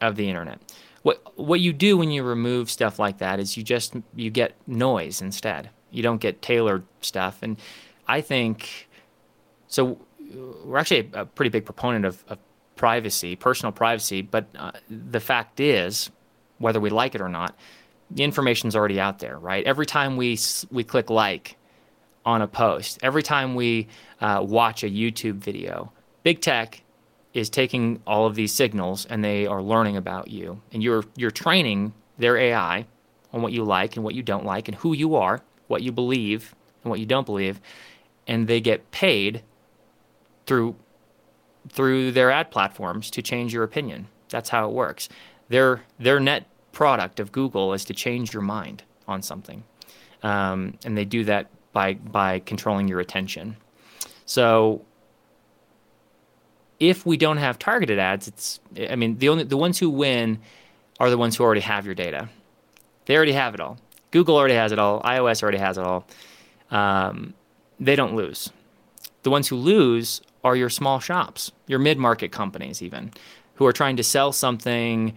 of 0.00 0.16
the 0.16 0.28
internet. 0.28 0.60
What 1.02 1.22
what 1.38 1.60
you 1.60 1.72
do 1.72 1.96
when 1.96 2.10
you 2.10 2.22
remove 2.22 2.70
stuff 2.70 2.98
like 2.98 3.18
that 3.18 3.38
is 3.38 3.56
you 3.56 3.62
just 3.62 3.94
you 4.14 4.30
get 4.30 4.54
noise 4.66 5.22
instead. 5.22 5.70
You 5.90 6.02
don't 6.02 6.20
get 6.20 6.42
tailored 6.42 6.84
stuff. 7.00 7.38
And 7.42 7.56
I 8.06 8.20
think 8.20 8.88
so. 9.68 9.98
We're 10.64 10.76
actually 10.78 11.10
a, 11.14 11.22
a 11.22 11.26
pretty 11.26 11.48
big 11.48 11.64
proponent 11.64 12.04
of, 12.04 12.22
of 12.28 12.38
privacy, 12.76 13.36
personal 13.36 13.72
privacy. 13.72 14.22
But 14.22 14.46
uh, 14.56 14.72
the 14.90 15.20
fact 15.20 15.60
is, 15.60 16.10
whether 16.58 16.80
we 16.80 16.90
like 16.90 17.14
it 17.14 17.20
or 17.20 17.28
not, 17.28 17.56
the 18.10 18.24
information's 18.24 18.74
already 18.74 19.00
out 19.00 19.18
there, 19.18 19.38
right? 19.38 19.64
Every 19.64 19.86
time 19.86 20.16
we 20.16 20.38
we 20.70 20.84
click 20.84 21.10
like 21.10 21.57
on 22.28 22.42
a 22.42 22.46
post, 22.46 22.98
every 23.02 23.22
time 23.22 23.54
we 23.54 23.88
uh, 24.20 24.44
watch 24.46 24.84
a 24.84 24.90
YouTube 24.90 25.36
video, 25.36 25.90
big 26.24 26.42
tech 26.42 26.82
is 27.32 27.48
taking 27.48 28.02
all 28.06 28.26
of 28.26 28.34
these 28.34 28.52
signals 28.52 29.06
and 29.06 29.24
they 29.24 29.46
are 29.46 29.62
learning 29.62 29.96
about 29.96 30.28
you, 30.28 30.60
and 30.70 30.82
you're 30.82 31.04
you're 31.16 31.30
training 31.30 31.94
their 32.18 32.36
AI 32.36 32.84
on 33.32 33.40
what 33.40 33.52
you 33.52 33.64
like 33.64 33.96
and 33.96 34.04
what 34.04 34.14
you 34.14 34.22
don't 34.22 34.44
like, 34.44 34.68
and 34.68 34.76
who 34.76 34.92
you 34.92 35.14
are, 35.14 35.40
what 35.68 35.82
you 35.82 35.90
believe 35.90 36.54
and 36.84 36.90
what 36.90 37.00
you 37.00 37.06
don't 37.06 37.24
believe, 37.24 37.62
and 38.26 38.46
they 38.46 38.60
get 38.60 38.90
paid 38.90 39.42
through 40.44 40.76
through 41.70 42.12
their 42.12 42.30
ad 42.30 42.50
platforms 42.50 43.10
to 43.10 43.22
change 43.22 43.54
your 43.54 43.64
opinion. 43.64 44.06
That's 44.28 44.50
how 44.50 44.68
it 44.68 44.74
works. 44.74 45.08
Their 45.48 45.82
their 45.98 46.20
net 46.20 46.46
product 46.72 47.20
of 47.20 47.32
Google 47.32 47.72
is 47.72 47.86
to 47.86 47.94
change 47.94 48.34
your 48.34 48.42
mind 48.42 48.82
on 49.06 49.22
something, 49.22 49.64
um, 50.22 50.74
and 50.84 50.94
they 50.94 51.06
do 51.06 51.24
that 51.24 51.48
by 51.78 51.94
by 51.94 52.40
controlling 52.40 52.88
your 52.88 52.98
attention. 52.98 53.56
So 54.26 54.82
if 56.80 57.06
we 57.06 57.16
don't 57.16 57.36
have 57.36 57.56
targeted 57.56 58.00
ads, 58.00 58.26
it's 58.26 58.58
I 58.90 58.96
mean 58.96 59.18
the 59.18 59.28
only 59.28 59.44
the 59.44 59.56
ones 59.56 59.78
who 59.78 59.88
win 59.88 60.40
are 60.98 61.08
the 61.08 61.18
ones 61.24 61.36
who 61.36 61.44
already 61.44 61.60
have 61.60 61.86
your 61.86 61.94
data. 61.94 62.28
They 63.06 63.16
already 63.16 63.36
have 63.44 63.54
it 63.54 63.60
all. 63.60 63.78
Google 64.10 64.36
already 64.36 64.54
has 64.54 64.72
it 64.72 64.80
all. 64.80 65.00
iOS 65.02 65.40
already 65.42 65.58
has 65.58 65.78
it 65.78 65.84
all. 65.84 66.04
Um, 66.72 67.34
they 67.78 67.94
don't 67.94 68.16
lose. 68.16 68.50
The 69.22 69.30
ones 69.30 69.46
who 69.46 69.56
lose 69.56 70.20
are 70.42 70.56
your 70.56 70.70
small 70.70 70.98
shops, 70.98 71.52
your 71.68 71.78
mid-market 71.78 72.32
companies, 72.32 72.82
even 72.82 73.12
who 73.54 73.66
are 73.66 73.72
trying 73.72 73.96
to 73.98 74.02
sell 74.02 74.32
something. 74.32 75.14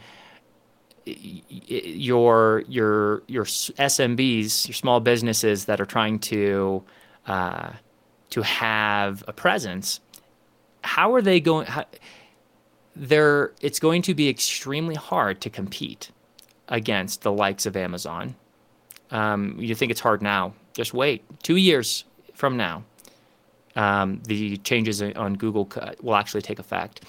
Your 1.05 2.63
your 2.67 3.23
your 3.27 3.45
SMBs, 3.45 4.67
your 4.67 4.75
small 4.75 4.99
businesses 4.99 5.65
that 5.65 5.81
are 5.81 5.85
trying 5.85 6.19
to 6.19 6.83
uh, 7.25 7.71
to 8.31 8.41
have 8.41 9.23
a 9.27 9.33
presence. 9.33 9.99
How 10.83 11.13
are 11.13 11.21
they 11.21 11.39
going? 11.39 11.67
How, 11.67 11.85
they're 12.95 13.53
it's 13.61 13.79
going 13.79 14.01
to 14.03 14.13
be 14.13 14.29
extremely 14.29 14.95
hard 14.95 15.41
to 15.41 15.49
compete 15.49 16.11
against 16.67 17.21
the 17.21 17.31
likes 17.31 17.65
of 17.65 17.75
Amazon. 17.75 18.35
Um, 19.11 19.55
you 19.59 19.75
think 19.75 19.91
it's 19.91 19.99
hard 19.99 20.21
now? 20.21 20.53
Just 20.73 20.93
wait. 20.93 21.23
Two 21.43 21.57
years 21.57 22.05
from 22.33 22.57
now, 22.57 22.83
um, 23.75 24.21
the 24.25 24.57
changes 24.57 25.01
on 25.01 25.35
Google 25.35 25.69
will 26.01 26.15
actually 26.15 26.41
take 26.41 26.59
effect. 26.59 27.03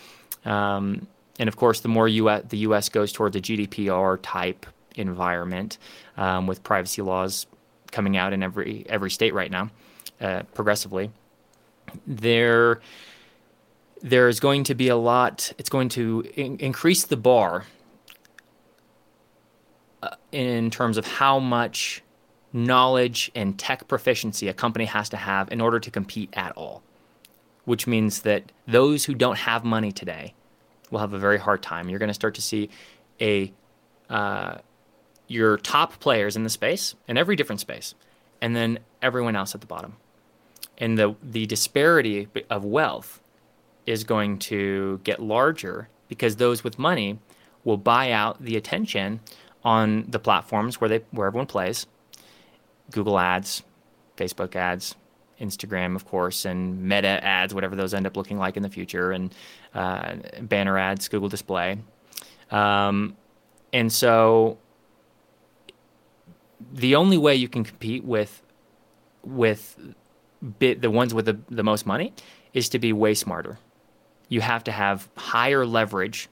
Um, 0.44 1.06
and 1.38 1.48
of 1.48 1.56
course, 1.56 1.80
the 1.80 1.88
more 1.88 2.08
US, 2.08 2.44
the 2.48 2.58
U.S. 2.58 2.88
goes 2.88 3.12
towards 3.12 3.36
a 3.36 3.40
GDPR 3.40 4.18
type 4.22 4.66
environment 4.96 5.78
um, 6.16 6.46
with 6.46 6.62
privacy 6.62 7.02
laws 7.02 7.46
coming 7.90 8.16
out 8.16 8.32
in 8.32 8.42
every 8.42 8.84
every 8.88 9.10
state 9.10 9.34
right 9.34 9.50
now, 9.50 9.70
uh, 10.20 10.42
progressively, 10.54 11.10
there 12.06 12.80
there 14.02 14.28
is 14.28 14.40
going 14.40 14.64
to 14.64 14.74
be 14.74 14.88
a 14.88 14.96
lot. 14.96 15.52
It's 15.58 15.70
going 15.70 15.88
to 15.90 16.24
in- 16.34 16.58
increase 16.58 17.04
the 17.04 17.16
bar 17.16 17.64
uh, 20.02 20.16
in 20.32 20.70
terms 20.70 20.96
of 20.96 21.06
how 21.06 21.38
much 21.38 22.02
knowledge 22.52 23.30
and 23.34 23.58
tech 23.58 23.88
proficiency 23.88 24.48
a 24.48 24.52
company 24.52 24.84
has 24.84 25.08
to 25.08 25.16
have 25.16 25.50
in 25.50 25.60
order 25.60 25.80
to 25.80 25.90
compete 25.90 26.30
at 26.34 26.52
all. 26.52 26.82
Which 27.64 27.86
means 27.86 28.22
that 28.22 28.50
those 28.66 29.04
who 29.04 29.14
don't 29.14 29.38
have 29.38 29.64
money 29.64 29.92
today 29.92 30.34
will 30.92 31.00
have 31.00 31.14
a 31.14 31.18
very 31.18 31.38
hard 31.38 31.62
time. 31.62 31.88
You're 31.88 31.99
going 31.99 32.08
to 32.08 32.14
start 32.14 32.37
to 32.37 32.42
see 32.42 32.70
a 33.20 33.52
uh, 34.08 34.58
your 35.26 35.56
top 35.56 35.99
players 35.99 36.37
in 36.37 36.44
the 36.44 36.50
space 36.50 36.94
in 37.08 37.16
every 37.16 37.34
different 37.34 37.61
space, 37.61 37.94
and 38.40 38.54
then 38.54 38.78
everyone 39.00 39.34
else 39.34 39.54
at 39.54 39.61
the 39.61 39.66
bottom. 39.66 39.96
And 40.78 40.96
the 40.96 41.16
the 41.22 41.46
disparity 41.46 42.28
of 42.50 42.64
wealth 42.64 43.20
is 43.87 44.04
going 44.04 44.38
to 44.38 45.00
get 45.02 45.20
larger 45.20 45.88
because 46.08 46.37
those 46.37 46.62
with 46.62 46.78
money 46.78 47.18
will 47.64 47.78
buy 47.78 48.12
out 48.12 48.42
the 48.44 48.56
attention 48.56 49.20
on 49.64 50.04
the 50.08 50.18
platforms 50.18 50.80
where 50.80 50.88
they 50.88 51.00
where 51.11 51.26
everyone 51.26 51.46
plays 51.46 51.87
Google 52.90 53.18
ads, 53.18 53.62
Facebook 54.16 54.54
ads, 54.54 54.94
Instagram, 55.42 55.96
of 55.96 56.06
course, 56.06 56.44
and 56.44 56.82
Meta 56.82 57.22
ads, 57.22 57.52
whatever 57.52 57.76
those 57.76 57.92
end 57.92 58.06
up 58.06 58.16
looking 58.16 58.38
like 58.38 58.56
in 58.56 58.62
the 58.62 58.68
future, 58.68 59.12
and 59.12 59.34
uh, 59.75 60.14
banner 60.40 60.78
ads, 60.78 61.08
Google 61.08 61.28
Display. 61.28 61.78
Um, 62.50 63.16
and 63.72 63.92
so 63.92 64.58
the 66.72 66.94
only 66.94 67.18
way 67.18 67.34
you 67.34 67.49
can 67.49 67.64
compete 67.64 68.04
with 68.04 68.42
with 69.25 69.76
bit, 70.58 70.80
the 70.82 70.90
ones 70.90 71.14
with 71.14 71.26
the, 71.26 71.38
the 71.49 71.62
most 71.62 71.87
money 71.87 72.12
is 72.52 72.68
to 72.70 72.78
be 72.78 72.92
way 72.92 73.14
smarter. 73.14 73.58
You 74.28 74.40
have 74.40 74.64
to 74.64 74.72
have 74.72 75.08
higher 75.16 75.64
leverage 75.64 76.28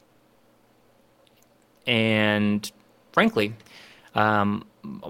and 1.86 2.70
frankly, 3.12 3.54
um, 4.14 4.64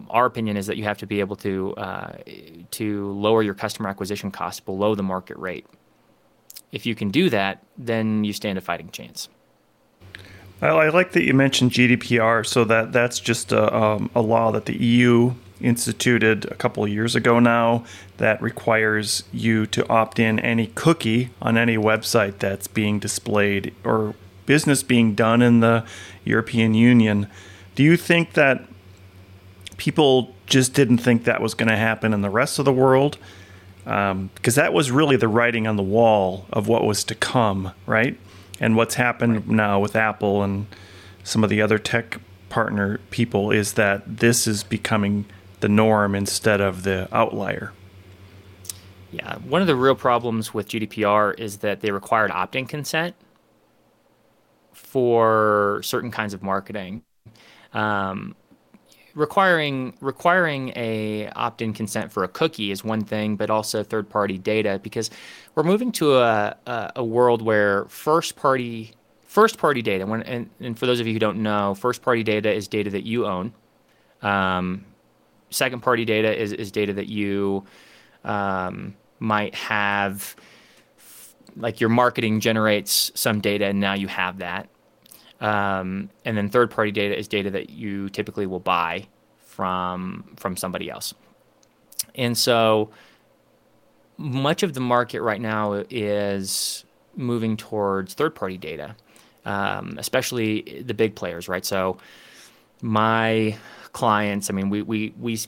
our 0.09 0.27
opinion 0.27 0.57
is 0.57 0.67
that 0.67 0.77
you 0.77 0.85
have 0.85 0.99
to 0.99 1.07
be 1.07 1.21
able 1.21 1.37
to 1.37 1.75
uh, 1.77 2.13
to 2.73 3.13
lower 3.13 3.43
your 3.43 3.55
customer 3.55 3.89
acquisition 3.89 4.31
costs 4.31 4.61
below 4.61 4.95
the 4.95 5.03
market 5.03 5.37
rate. 5.39 5.67
If 6.73 6.87
you 6.87 6.95
can 6.95 7.11
do 7.11 7.31
that, 7.31 7.63
then 7.77 8.25
you 8.25 8.33
stand 8.33 8.59
a 8.59 8.61
fighting 8.61 8.91
chance. 8.91 9.29
I, 10.63 10.69
I 10.69 10.89
like 10.91 11.13
that 11.13 11.25
you 11.25 11.35
mentioned 11.35 11.73
GDPR. 11.73 12.47
So 12.47 12.65
that 12.65 12.93
that's 12.93 13.19
just 13.19 13.53
a, 13.53 13.75
um, 13.75 14.11
a 14.15 14.21
law 14.21 14.53
that 14.53 14.67
the 14.67 14.77
EU 14.77 15.35
instituted 15.61 16.47
a 16.47 16.55
couple 16.55 16.83
of 16.83 16.89
years 16.89 17.15
ago 17.15 17.39
now 17.39 17.85
that 18.17 18.41
requires 18.41 19.25
you 19.33 19.67
to 19.67 19.87
opt 19.89 20.19
in 20.19 20.39
any 20.41 20.69
cookie 20.69 21.31
on 21.43 21.59
any 21.59 21.77
website 21.77 22.39
that's 22.39 22.67
being 22.67 22.99
displayed 22.99 23.75
or 23.85 24.15
business 24.47 24.83
being 24.83 25.15
done 25.15 25.43
in 25.43 25.61
the 25.61 25.85
European 26.25 26.75
Union. 26.75 27.29
Do 27.75 27.83
you 27.83 27.97
think 27.97 28.33
that 28.33 28.67
people 29.81 30.35
just 30.45 30.75
didn't 30.75 30.99
think 30.99 31.25
that 31.25 31.41
was 31.41 31.55
going 31.55 31.71
to 31.71 31.77
happen 31.77 32.13
in 32.13 32.21
the 32.21 32.29
rest 32.29 32.59
of 32.59 32.67
the 32.67 32.73
world? 32.73 33.17
Because 33.85 34.11
um, 34.11 34.63
that 34.63 34.75
was 34.75 34.91
really 34.91 35.17
the 35.17 35.27
writing 35.27 35.67
on 35.67 35.77
the 35.77 35.83
wall 35.83 36.45
of 36.53 36.69
what 36.69 36.85
was 36.85 37.03
to 37.05 37.15
come, 37.15 37.73
right? 37.87 38.21
And 38.61 38.77
what's 38.77 38.97
happened 38.97 39.49
now 39.49 39.81
with 39.81 39.97
Apple 39.97 40.43
and 40.43 40.67
some 41.25 41.43
of 41.43 41.49
the 41.49 41.63
other 41.63 41.79
tech 41.79 42.21
partner 42.51 43.01
people 43.11 43.51
is 43.51 43.73
that 43.73 44.19
this 44.19 44.47
is 44.47 44.63
becoming 44.63 45.25
the 45.61 45.69
norm 45.69 46.15
instead 46.15 46.61
of 46.61 46.83
the 46.83 47.09
outlier. 47.11 47.73
Yeah, 49.13 49.39
one 49.39 49.63
of 49.63 49.67
the 49.67 49.77
real 49.77 49.95
problems 49.95 50.53
with 50.53 50.69
GDPR 50.69 51.39
is 51.41 51.59
that 51.59 51.81
they 51.81 51.91
required 51.91 52.31
opt-in 52.31 52.67
consent 52.67 53.17
for 54.75 55.81
certain 55.83 56.11
kinds 56.11 56.35
of 56.35 56.43
marketing. 56.43 57.03
Um, 57.73 58.37
requiring 59.15 59.95
requiring 60.01 60.73
a 60.77 61.29
opt-in 61.35 61.73
consent 61.73 62.13
for 62.13 62.25
a 62.25 62.29
cookie 62.29 62.71
is 62.71 62.85
one 62.85 63.03
thing, 63.03 63.37
but 63.37 63.51
also 63.51 63.83
third-party 63.83 64.39
data 64.39 64.81
because 64.83 65.11
we're 65.55 65.63
moving 65.63 65.93
to 65.93 66.17
a 66.19 66.57
a, 66.67 66.93
a 66.97 67.05
world 67.05 67.43
where 67.43 67.85
first-party 67.87 68.93
first-party 69.27 69.83
data. 69.83 70.07
When 70.07 70.23
and, 70.23 70.51
and, 70.61 70.79
for 70.79 70.87
those 70.87 71.01
of 71.01 71.07
you 71.07 71.13
who 71.13 71.19
don't 71.19 71.43
know, 71.43 71.75
first-party 71.75 72.23
data 72.23 72.53
is 72.53 72.69
data 72.69 72.91
that 72.91 73.05
you 73.05 73.27
own. 73.27 73.53
Um, 74.23 74.85
second-party 75.51 76.05
data 76.05 76.37
is 76.37 76.53
is 76.53 76.71
data 76.71 76.93
that 76.95 77.09
you 77.09 77.65
um, 78.25 78.97
might 79.19 79.55
have 79.55 80.37
like 81.57 81.81
your 81.81 81.91
marketing 81.91 82.41
generates 82.41 83.11
some 83.15 83.41
data, 83.41 83.67
and 83.67 83.81
now 83.81 83.95
you 83.95 84.09
have 84.09 84.39
that. 84.39 84.69
Um, 85.41 86.11
and 86.25 86.37
then 86.37 86.51
third 86.51 86.71
party 86.71 86.91
data 86.91 87.19
is 87.19 87.27
data 87.27 87.51
that 87.51 87.71
you 87.71 88.09
typically 88.11 88.47
will 88.47 88.61
buy 88.61 89.07
from 89.39 90.33
from 90.37 90.57
somebody 90.57 90.91
else. 90.91 91.15
And 92.15 92.37
so 92.37 92.91
much 94.17 94.63
of 94.63 94.75
the 94.75 94.81
market 94.81 95.23
right 95.23 95.41
now 95.41 95.83
is 95.89 96.85
moving 97.17 97.57
towards 97.57 98.15
third 98.15 98.35
party 98.35 98.59
data, 98.59 98.95
um, 99.45 99.97
especially 99.99 100.83
the 100.85 100.95
big 100.95 101.15
players, 101.15 101.49
right? 101.49 101.65
So 101.65 101.97
my 102.83 103.57
clients, 103.93 104.51
I 104.51 104.53
mean, 104.53 104.71
we, 104.71 104.83
we, 104.83 105.15
we 105.19 105.39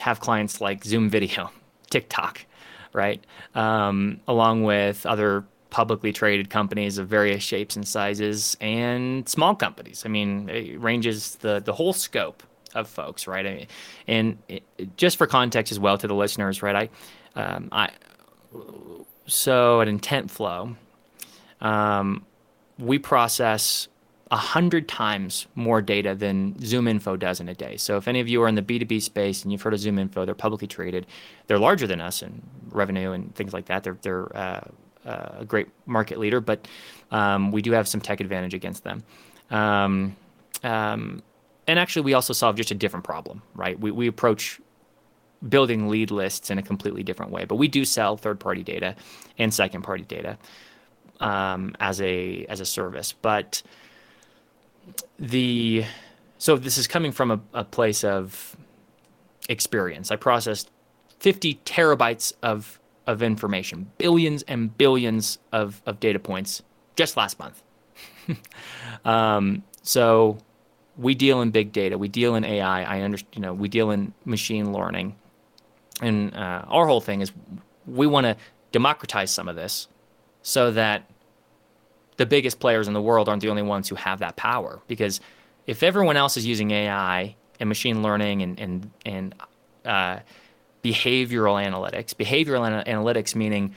have 0.00 0.20
clients 0.20 0.60
like 0.60 0.84
Zoom 0.84 1.10
Video, 1.10 1.50
TikTok, 1.90 2.44
right? 2.92 3.24
Um, 3.54 4.20
along 4.26 4.64
with 4.64 5.06
other 5.06 5.44
publicly 5.72 6.12
traded 6.12 6.50
companies 6.50 6.98
of 6.98 7.08
various 7.08 7.42
shapes 7.42 7.74
and 7.74 7.88
sizes 7.88 8.56
and 8.60 9.26
small 9.26 9.56
companies. 9.56 10.02
I 10.04 10.10
mean, 10.10 10.48
it 10.50 10.78
ranges 10.78 11.36
the, 11.36 11.60
the 11.60 11.72
whole 11.72 11.94
scope 11.94 12.42
of 12.74 12.86
folks, 12.86 13.26
right? 13.26 13.46
I 13.46 13.54
mean, 13.54 13.66
and 14.06 14.38
it, 14.48 14.62
just 14.96 15.16
for 15.16 15.26
context 15.26 15.72
as 15.72 15.80
well 15.80 15.96
to 15.98 16.06
the 16.06 16.14
listeners, 16.14 16.62
right? 16.62 16.90
I, 17.34 17.40
um, 17.40 17.68
I, 17.72 17.88
so 19.26 19.80
at 19.80 19.88
Intent 19.88 20.30
Flow, 20.30 20.76
um, 21.62 22.26
we 22.78 22.98
process 22.98 23.88
a 24.30 24.36
hundred 24.36 24.88
times 24.88 25.46
more 25.54 25.80
data 25.80 26.14
than 26.14 26.54
ZoomInfo 26.54 27.18
does 27.18 27.40
in 27.40 27.48
a 27.48 27.54
day. 27.54 27.78
So 27.78 27.96
if 27.96 28.08
any 28.08 28.20
of 28.20 28.28
you 28.28 28.42
are 28.42 28.48
in 28.48 28.56
the 28.56 28.62
B2B 28.62 29.00
space 29.00 29.42
and 29.42 29.52
you've 29.52 29.62
heard 29.62 29.74
of 29.74 29.80
ZoomInfo, 29.80 30.26
they're 30.26 30.34
publicly 30.34 30.68
traded. 30.68 31.06
They're 31.46 31.58
larger 31.58 31.86
than 31.86 32.00
us 32.00 32.22
in 32.22 32.42
revenue 32.70 33.12
and 33.12 33.34
things 33.34 33.52
like 33.52 33.66
that. 33.66 33.84
They're 33.84 33.98
they're 34.02 34.36
uh, 34.36 34.64
a 35.04 35.44
great 35.44 35.68
market 35.86 36.18
leader, 36.18 36.40
but 36.40 36.66
um, 37.10 37.52
we 37.52 37.62
do 37.62 37.72
have 37.72 37.88
some 37.88 38.00
tech 38.00 38.20
advantage 38.20 38.54
against 38.54 38.84
them. 38.84 39.02
Um, 39.50 40.16
um, 40.62 41.22
and 41.66 41.78
actually, 41.78 42.02
we 42.02 42.14
also 42.14 42.32
solve 42.32 42.56
just 42.56 42.70
a 42.70 42.74
different 42.74 43.04
problem, 43.04 43.42
right? 43.54 43.78
We 43.78 43.90
we 43.90 44.06
approach 44.06 44.60
building 45.48 45.88
lead 45.88 46.10
lists 46.10 46.50
in 46.50 46.58
a 46.58 46.62
completely 46.62 47.02
different 47.02 47.32
way, 47.32 47.44
but 47.44 47.56
we 47.56 47.68
do 47.68 47.84
sell 47.84 48.16
third-party 48.16 48.62
data 48.62 48.94
and 49.38 49.52
second-party 49.52 50.04
data 50.04 50.38
um, 51.20 51.74
as 51.80 52.00
a 52.00 52.44
as 52.48 52.60
a 52.60 52.66
service, 52.66 53.12
but 53.12 53.62
the 55.18 55.84
so 56.38 56.56
this 56.56 56.78
is 56.78 56.88
coming 56.88 57.12
from 57.12 57.30
a, 57.30 57.40
a 57.54 57.64
place 57.64 58.02
of 58.02 58.56
experience. 59.48 60.10
I 60.10 60.16
processed 60.16 60.70
50 61.20 61.60
terabytes 61.64 62.32
of 62.42 62.80
of 63.06 63.22
information, 63.22 63.90
billions 63.98 64.42
and 64.44 64.76
billions 64.76 65.38
of, 65.52 65.82
of 65.86 66.00
data 66.00 66.18
points 66.18 66.62
just 66.96 67.16
last 67.16 67.38
month. 67.38 67.62
um, 69.04 69.62
so 69.82 70.38
we 70.96 71.14
deal 71.14 71.40
in 71.42 71.50
big 71.50 71.72
data, 71.72 71.98
we 71.98 72.08
deal 72.08 72.34
in 72.34 72.44
AI. 72.44 72.82
I 72.82 73.00
understand, 73.00 73.34
you 73.34 73.42
know, 73.42 73.54
we 73.54 73.68
deal 73.68 73.90
in 73.90 74.12
machine 74.24 74.72
learning, 74.72 75.16
and 76.00 76.34
uh, 76.34 76.64
our 76.68 76.86
whole 76.86 77.00
thing 77.00 77.20
is 77.20 77.32
we 77.86 78.06
want 78.06 78.24
to 78.24 78.36
democratize 78.70 79.30
some 79.30 79.48
of 79.48 79.56
this 79.56 79.88
so 80.42 80.70
that 80.72 81.08
the 82.16 82.26
biggest 82.26 82.60
players 82.60 82.88
in 82.88 82.94
the 82.94 83.02
world 83.02 83.28
aren't 83.28 83.42
the 83.42 83.48
only 83.48 83.62
ones 83.62 83.88
who 83.88 83.94
have 83.94 84.18
that 84.20 84.36
power. 84.36 84.80
Because 84.86 85.20
if 85.66 85.82
everyone 85.82 86.16
else 86.16 86.36
is 86.36 86.46
using 86.46 86.70
AI 86.70 87.34
and 87.58 87.68
machine 87.68 88.02
learning 88.02 88.42
and 88.42 88.60
and 88.60 88.90
and 89.06 89.34
uh, 89.84 90.20
behavioral 90.82 91.62
analytics, 91.64 92.14
behavioral 92.14 92.66
ana- 92.66 92.84
analytics 92.86 93.34
meaning 93.34 93.74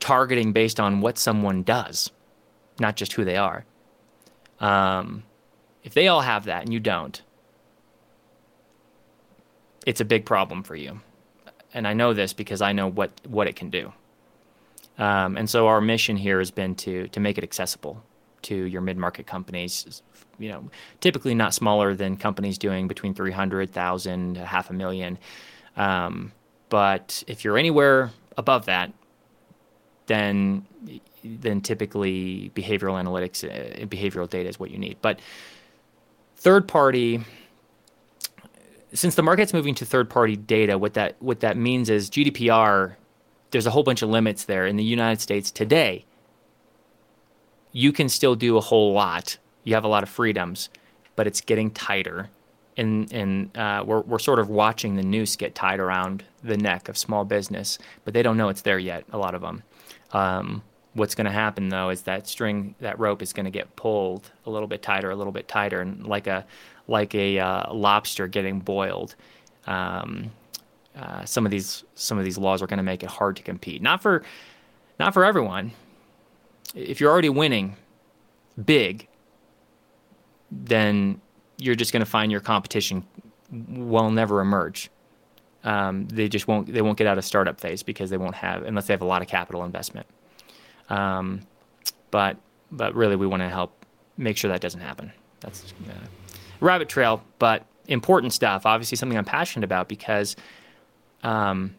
targeting 0.00 0.52
based 0.52 0.78
on 0.78 1.00
what 1.00 1.18
someone 1.18 1.62
does, 1.62 2.10
not 2.78 2.96
just 2.96 3.14
who 3.14 3.24
they 3.24 3.36
are. 3.36 3.64
Um, 4.60 5.24
if 5.82 5.94
they 5.94 6.08
all 6.08 6.20
have 6.20 6.44
that 6.44 6.64
and 6.64 6.72
you 6.72 6.80
don't, 6.80 7.20
it's 9.86 10.00
a 10.00 10.04
big 10.04 10.26
problem 10.26 10.62
for 10.62 10.76
you. 10.76 11.00
And 11.72 11.86
I 11.86 11.94
know 11.94 12.12
this 12.12 12.32
because 12.32 12.60
I 12.60 12.72
know 12.72 12.88
what, 12.88 13.10
what 13.26 13.46
it 13.46 13.56
can 13.56 13.70
do. 13.70 13.92
Um, 14.98 15.36
and 15.36 15.48
so 15.48 15.68
our 15.68 15.80
mission 15.80 16.16
here 16.16 16.40
has 16.40 16.50
been 16.50 16.74
to 16.76 17.06
to 17.08 17.20
make 17.20 17.38
it 17.38 17.44
accessible 17.44 18.02
to 18.42 18.54
your 18.54 18.80
mid-market 18.80 19.26
companies. 19.26 20.02
You 20.38 20.50
know, 20.50 20.70
typically 21.00 21.34
not 21.34 21.54
smaller 21.54 21.94
than 21.94 22.16
companies 22.16 22.58
doing 22.58 22.88
between 22.88 23.14
300,000 23.14 24.34
to 24.34 24.44
half 24.44 24.70
a 24.70 24.72
million. 24.72 25.18
Um, 25.76 26.32
but 26.68 27.24
if 27.26 27.44
you're 27.44 27.58
anywhere 27.58 28.10
above 28.36 28.66
that, 28.66 28.92
then 30.06 30.66
then 31.24 31.60
typically 31.60 32.50
behavioral 32.54 33.02
analytics, 33.02 33.44
uh, 33.44 33.84
behavioral 33.86 34.30
data 34.30 34.48
is 34.48 34.58
what 34.60 34.70
you 34.70 34.78
need. 34.78 34.96
But 35.02 35.18
third 36.36 36.68
party, 36.68 37.20
since 38.92 39.16
the 39.16 39.22
market's 39.22 39.52
moving 39.52 39.74
to 39.76 39.84
third 39.84 40.08
party 40.08 40.36
data, 40.36 40.78
what 40.78 40.94
that 40.94 41.16
what 41.20 41.40
that 41.40 41.56
means 41.56 41.90
is 41.90 42.08
GDPR 42.08 42.94
there's 43.50 43.66
a 43.66 43.70
whole 43.70 43.82
bunch 43.82 44.02
of 44.02 44.08
limits 44.08 44.44
there 44.44 44.66
in 44.66 44.76
the 44.76 44.84
United 44.84 45.20
States 45.20 45.50
today. 45.50 46.04
You 47.78 47.92
can 47.92 48.08
still 48.08 48.34
do 48.34 48.56
a 48.56 48.60
whole 48.60 48.92
lot. 48.92 49.38
You 49.62 49.74
have 49.74 49.84
a 49.84 49.88
lot 49.88 50.02
of 50.02 50.08
freedoms, 50.08 50.68
but 51.14 51.28
it's 51.28 51.40
getting 51.40 51.70
tighter. 51.70 52.28
And, 52.76 53.12
and 53.12 53.56
uh, 53.56 53.84
we're, 53.86 54.00
we're 54.00 54.18
sort 54.18 54.40
of 54.40 54.48
watching 54.48 54.96
the 54.96 55.04
noose 55.04 55.36
get 55.36 55.54
tied 55.54 55.78
around 55.78 56.24
the 56.42 56.56
neck 56.56 56.88
of 56.88 56.98
small 56.98 57.24
business, 57.24 57.78
but 58.04 58.14
they 58.14 58.22
don't 58.24 58.36
know 58.36 58.48
it's 58.48 58.62
there 58.62 58.80
yet, 58.80 59.04
a 59.12 59.16
lot 59.16 59.36
of 59.36 59.42
them. 59.42 59.62
Um, 60.10 60.62
what's 60.94 61.14
going 61.14 61.26
to 61.26 61.30
happen 61.30 61.68
though 61.68 61.90
is 61.90 62.02
that 62.02 62.26
string, 62.26 62.74
that 62.80 62.98
rope 62.98 63.22
is 63.22 63.32
going 63.32 63.44
to 63.44 63.50
get 63.52 63.76
pulled 63.76 64.28
a 64.44 64.50
little 64.50 64.66
bit 64.66 64.82
tighter, 64.82 65.12
a 65.12 65.16
little 65.16 65.32
bit 65.32 65.46
tighter, 65.46 65.80
and 65.80 66.04
like 66.04 66.26
a 66.26 66.44
like 66.88 67.14
a 67.14 67.38
uh, 67.38 67.72
lobster 67.72 68.26
getting 68.26 68.58
boiled. 68.58 69.14
Um, 69.68 70.32
uh, 70.96 71.24
some 71.24 71.44
of 71.44 71.52
these 71.52 71.84
some 71.94 72.18
of 72.18 72.24
these 72.24 72.38
laws 72.38 72.60
are 72.60 72.66
going 72.66 72.78
to 72.78 72.82
make 72.82 73.04
it 73.04 73.08
hard 73.08 73.36
to 73.36 73.42
compete. 73.44 73.82
Not 73.82 74.02
for 74.02 74.24
not 74.98 75.14
for 75.14 75.24
everyone. 75.24 75.70
If 76.74 77.00
you're 77.00 77.10
already 77.10 77.28
winning 77.28 77.76
big, 78.64 79.08
then 80.50 81.20
you're 81.56 81.74
just 81.74 81.92
going 81.92 82.00
to 82.00 82.10
find 82.10 82.30
your 82.30 82.40
competition 82.40 83.06
will 83.50 84.10
never 84.10 84.40
emerge. 84.40 84.90
Um, 85.64 86.06
they 86.08 86.28
just 86.28 86.46
won't 86.46 86.72
they 86.72 86.82
won't 86.82 86.96
get 86.96 87.06
out 87.06 87.18
of 87.18 87.24
startup 87.24 87.60
phase 87.60 87.82
because 87.82 88.10
they 88.10 88.16
won't 88.16 88.36
have 88.36 88.62
unless 88.62 88.86
they 88.86 88.94
have 88.94 89.02
a 89.02 89.06
lot 89.06 89.22
of 89.22 89.28
capital 89.28 89.64
investment. 89.64 90.06
Um, 90.88 91.40
but 92.10 92.36
but 92.70 92.94
really, 92.94 93.16
we 93.16 93.26
want 93.26 93.42
to 93.42 93.48
help 93.48 93.84
make 94.16 94.36
sure 94.36 94.50
that 94.50 94.60
doesn't 94.60 94.80
happen. 94.80 95.12
That's 95.40 95.72
uh, 95.88 95.92
rabbit 96.60 96.88
trail, 96.88 97.22
but 97.38 97.64
important 97.88 98.32
stuff. 98.32 98.66
Obviously, 98.66 98.96
something 98.96 99.18
I'm 99.18 99.24
passionate 99.24 99.64
about 99.64 99.88
because 99.88 100.36
um, 101.22 101.74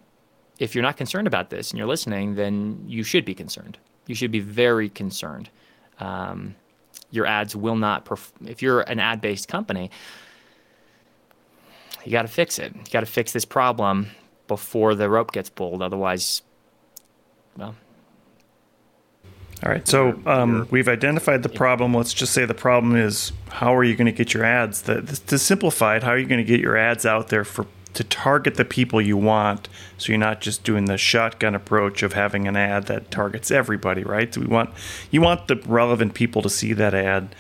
if 0.57 0.75
you're 0.75 0.83
not 0.83 0.97
concerned 0.97 1.27
about 1.27 1.49
this 1.49 1.71
and 1.71 1.77
you're 1.77 1.87
listening, 1.87 2.35
then 2.35 2.83
you 2.87 3.03
should 3.03 3.23
be 3.25 3.33
concerned. 3.33 3.77
You 4.09 4.15
should 4.15 4.31
be 4.31 4.39
very 4.39 4.89
concerned. 4.89 5.51
Um, 5.99 6.55
your 7.11 7.27
ads 7.27 7.55
will 7.55 7.75
not, 7.75 8.05
perf- 8.05 8.31
if 8.43 8.59
you're 8.59 8.81
an 8.81 8.99
ad 8.99 9.21
based 9.21 9.47
company, 9.47 9.91
you 12.03 12.11
got 12.11 12.23
to 12.23 12.27
fix 12.27 12.57
it. 12.57 12.73
You 12.75 12.91
got 12.91 13.01
to 13.01 13.05
fix 13.05 13.33
this 13.33 13.45
problem 13.45 14.07
before 14.47 14.95
the 14.95 15.07
rope 15.09 15.31
gets 15.31 15.51
pulled. 15.51 15.83
Otherwise, 15.83 16.41
well. 17.55 17.75
All 19.63 19.71
right. 19.71 19.87
So 19.87 20.19
um, 20.25 20.67
we've 20.71 20.87
identified 20.87 21.43
the 21.43 21.49
problem. 21.49 21.93
Let's 21.93 22.13
just 22.13 22.33
say 22.33 22.45
the 22.45 22.55
problem 22.55 22.95
is 22.95 23.31
how 23.49 23.75
are 23.75 23.83
you 23.83 23.95
going 23.95 24.07
to 24.07 24.11
get 24.11 24.33
your 24.33 24.43
ads? 24.43 24.81
To 24.81 25.37
simplify 25.37 25.97
it, 25.97 26.03
how 26.03 26.11
are 26.11 26.17
you 26.17 26.25
going 26.25 26.43
to 26.43 26.51
get 26.51 26.61
your 26.61 26.75
ads 26.75 27.05
out 27.05 27.27
there 27.27 27.43
for 27.43 27.67
to 27.93 28.03
target 28.03 28.55
the 28.55 28.65
people 28.65 29.01
you 29.01 29.17
want 29.17 29.67
so 29.97 30.11
you're 30.11 30.19
not 30.19 30.41
just 30.41 30.63
doing 30.63 30.85
the 30.85 30.97
shotgun 30.97 31.55
approach 31.55 32.03
of 32.03 32.13
having 32.13 32.47
an 32.47 32.55
ad 32.55 32.85
that 32.85 33.11
targets 33.11 33.51
everybody 33.51 34.03
right? 34.03 34.33
So 34.33 34.41
we 34.41 34.47
want 34.47 34.71
you 35.11 35.21
want 35.21 35.47
the 35.47 35.55
relevant 35.65 36.13
people 36.13 36.41
to 36.41 36.49
see 36.49 36.73
that 36.73 36.93
ad. 36.93 37.35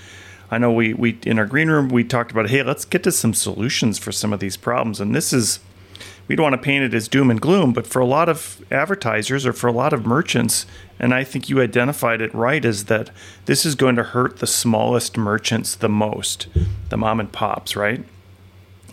I 0.51 0.57
know 0.57 0.71
we, 0.71 0.93
we 0.93 1.19
in 1.25 1.37
our 1.37 1.45
green 1.45 1.69
room 1.69 1.89
we 1.89 2.03
talked 2.03 2.31
about 2.31 2.49
hey 2.49 2.63
let's 2.63 2.85
get 2.85 3.03
to 3.03 3.11
some 3.11 3.33
solutions 3.33 3.99
for 3.99 4.11
some 4.11 4.33
of 4.33 4.39
these 4.39 4.57
problems 4.57 4.99
and 4.99 5.15
this 5.15 5.31
is 5.31 5.59
we 6.27 6.35
don't 6.35 6.43
want 6.43 6.61
to 6.61 6.65
paint 6.65 6.83
it 6.83 6.93
as 6.93 7.07
doom 7.07 7.29
and 7.29 7.41
gloom 7.41 7.73
but 7.73 7.87
for 7.87 7.99
a 7.99 8.05
lot 8.05 8.29
of 8.29 8.63
advertisers 8.71 9.45
or 9.45 9.53
for 9.53 9.67
a 9.67 9.71
lot 9.71 9.93
of 9.93 10.05
merchants 10.05 10.65
and 10.99 11.13
i 11.13 11.23
think 11.23 11.49
you 11.49 11.59
identified 11.61 12.21
it 12.21 12.33
right 12.33 12.63
is 12.63 12.85
that 12.85 13.09
this 13.45 13.65
is 13.65 13.75
going 13.75 13.95
to 13.95 14.03
hurt 14.03 14.37
the 14.37 14.47
smallest 14.47 15.17
merchants 15.17 15.75
the 15.75 15.89
most 15.89 16.47
the 16.89 16.97
mom 16.97 17.19
and 17.19 17.31
pops 17.31 17.75
right 17.75 18.05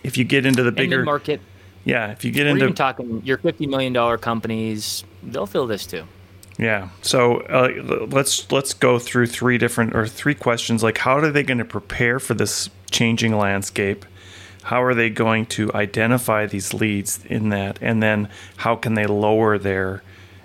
if 0.07 0.17
you 0.17 0.25
get 0.25 0.47
into 0.47 0.63
the 0.63 0.73
bigger 0.73 1.05
market, 1.05 1.41
yeah, 1.85 2.11
if 2.13 2.25
you 2.25 2.33
get 2.33 2.45
We're 2.45 2.53
into 2.53 2.71
talking 2.73 3.23
your 3.25 3.39
fifty 3.39 3.67
million 3.67 3.93
dollar 3.93 4.19
companies, 4.19 5.05
they'll 5.23 5.47
feel 5.47 5.67
this 5.67 5.87
too. 5.87 6.05
Yeah. 6.59 6.89
So 7.03 7.41
uh, 7.41 8.07
let's 8.11 8.51
let's 8.51 8.73
go 8.73 8.99
through 8.99 9.27
three 9.27 9.59
different 9.59 9.95
or 9.95 10.07
three 10.07 10.35
questions. 10.35 10.83
Like, 10.83 10.99
how 10.99 11.19
are 11.19 11.31
they 11.31 11.43
going 11.43 11.59
to 11.59 11.65
prepare 11.65 12.19
for 12.19 12.35
this 12.35 12.71
changing 12.91 13.37
landscape? 13.37 14.07
How 14.63 14.83
are 14.83 14.95
they 14.95 15.11
going 15.11 15.47
to 15.47 15.73
identify 15.75 16.47
these 16.47 16.73
leads 16.73 17.25
in 17.27 17.51
that? 17.51 17.79
And 17.81 18.03
then 18.03 18.29
how 18.59 18.75
can 18.75 18.95
they 18.95 19.07
lower 19.07 19.59
their 19.59 20.03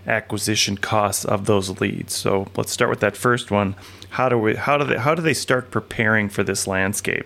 acquisition 0.07 0.77
costs 0.77 1.25
of 1.25 1.45
those 1.45 1.81
leads. 1.81 2.13
So 2.13 2.47
let's 2.55 2.71
start 2.71 2.89
with 2.89 2.99
that 3.01 3.15
first 3.15 3.51
one. 3.51 3.75
How 4.09 4.29
do 4.29 4.37
we 4.37 4.55
how 4.55 4.77
do 4.77 4.85
they 4.85 4.97
how 4.97 5.15
do 5.15 5.21
they 5.21 5.33
start 5.33 5.71
preparing 5.71 6.29
for 6.29 6.43
this 6.43 6.67
landscape? 6.67 7.25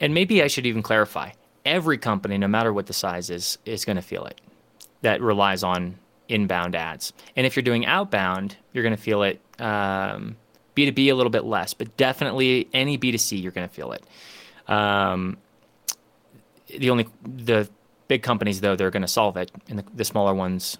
And 0.00 0.14
maybe 0.14 0.42
I 0.42 0.46
should 0.46 0.66
even 0.66 0.82
clarify. 0.82 1.30
Every 1.64 1.98
company, 1.98 2.38
no 2.38 2.48
matter 2.48 2.72
what 2.72 2.86
the 2.86 2.92
size 2.92 3.30
is, 3.30 3.58
is 3.64 3.84
going 3.84 3.96
to 3.96 4.02
feel 4.02 4.24
it. 4.24 4.40
That 5.02 5.20
relies 5.20 5.62
on 5.62 5.98
inbound 6.28 6.74
ads. 6.74 7.12
And 7.36 7.46
if 7.46 7.56
you're 7.56 7.62
doing 7.62 7.86
outbound, 7.86 8.56
you're 8.72 8.84
going 8.84 8.96
to 8.96 9.02
feel 9.02 9.22
it. 9.22 9.40
Um, 9.58 10.36
B2B 10.76 11.10
a 11.10 11.14
little 11.14 11.30
bit 11.30 11.44
less, 11.44 11.74
but 11.74 11.96
definitely 11.96 12.68
any 12.72 12.96
B2C, 12.96 13.42
you're 13.42 13.52
going 13.52 13.68
to 13.68 13.74
feel 13.74 13.92
it. 13.92 14.04
Um, 14.68 15.38
the 16.68 16.90
only 16.90 17.08
the 17.22 17.68
big 18.08 18.22
companies 18.22 18.60
though 18.60 18.76
they're 18.76 18.90
going 18.90 19.02
to 19.02 19.08
solve 19.08 19.36
it, 19.36 19.50
and 19.68 19.78
the, 19.78 19.84
the 19.94 20.04
smaller 20.04 20.34
ones 20.34 20.78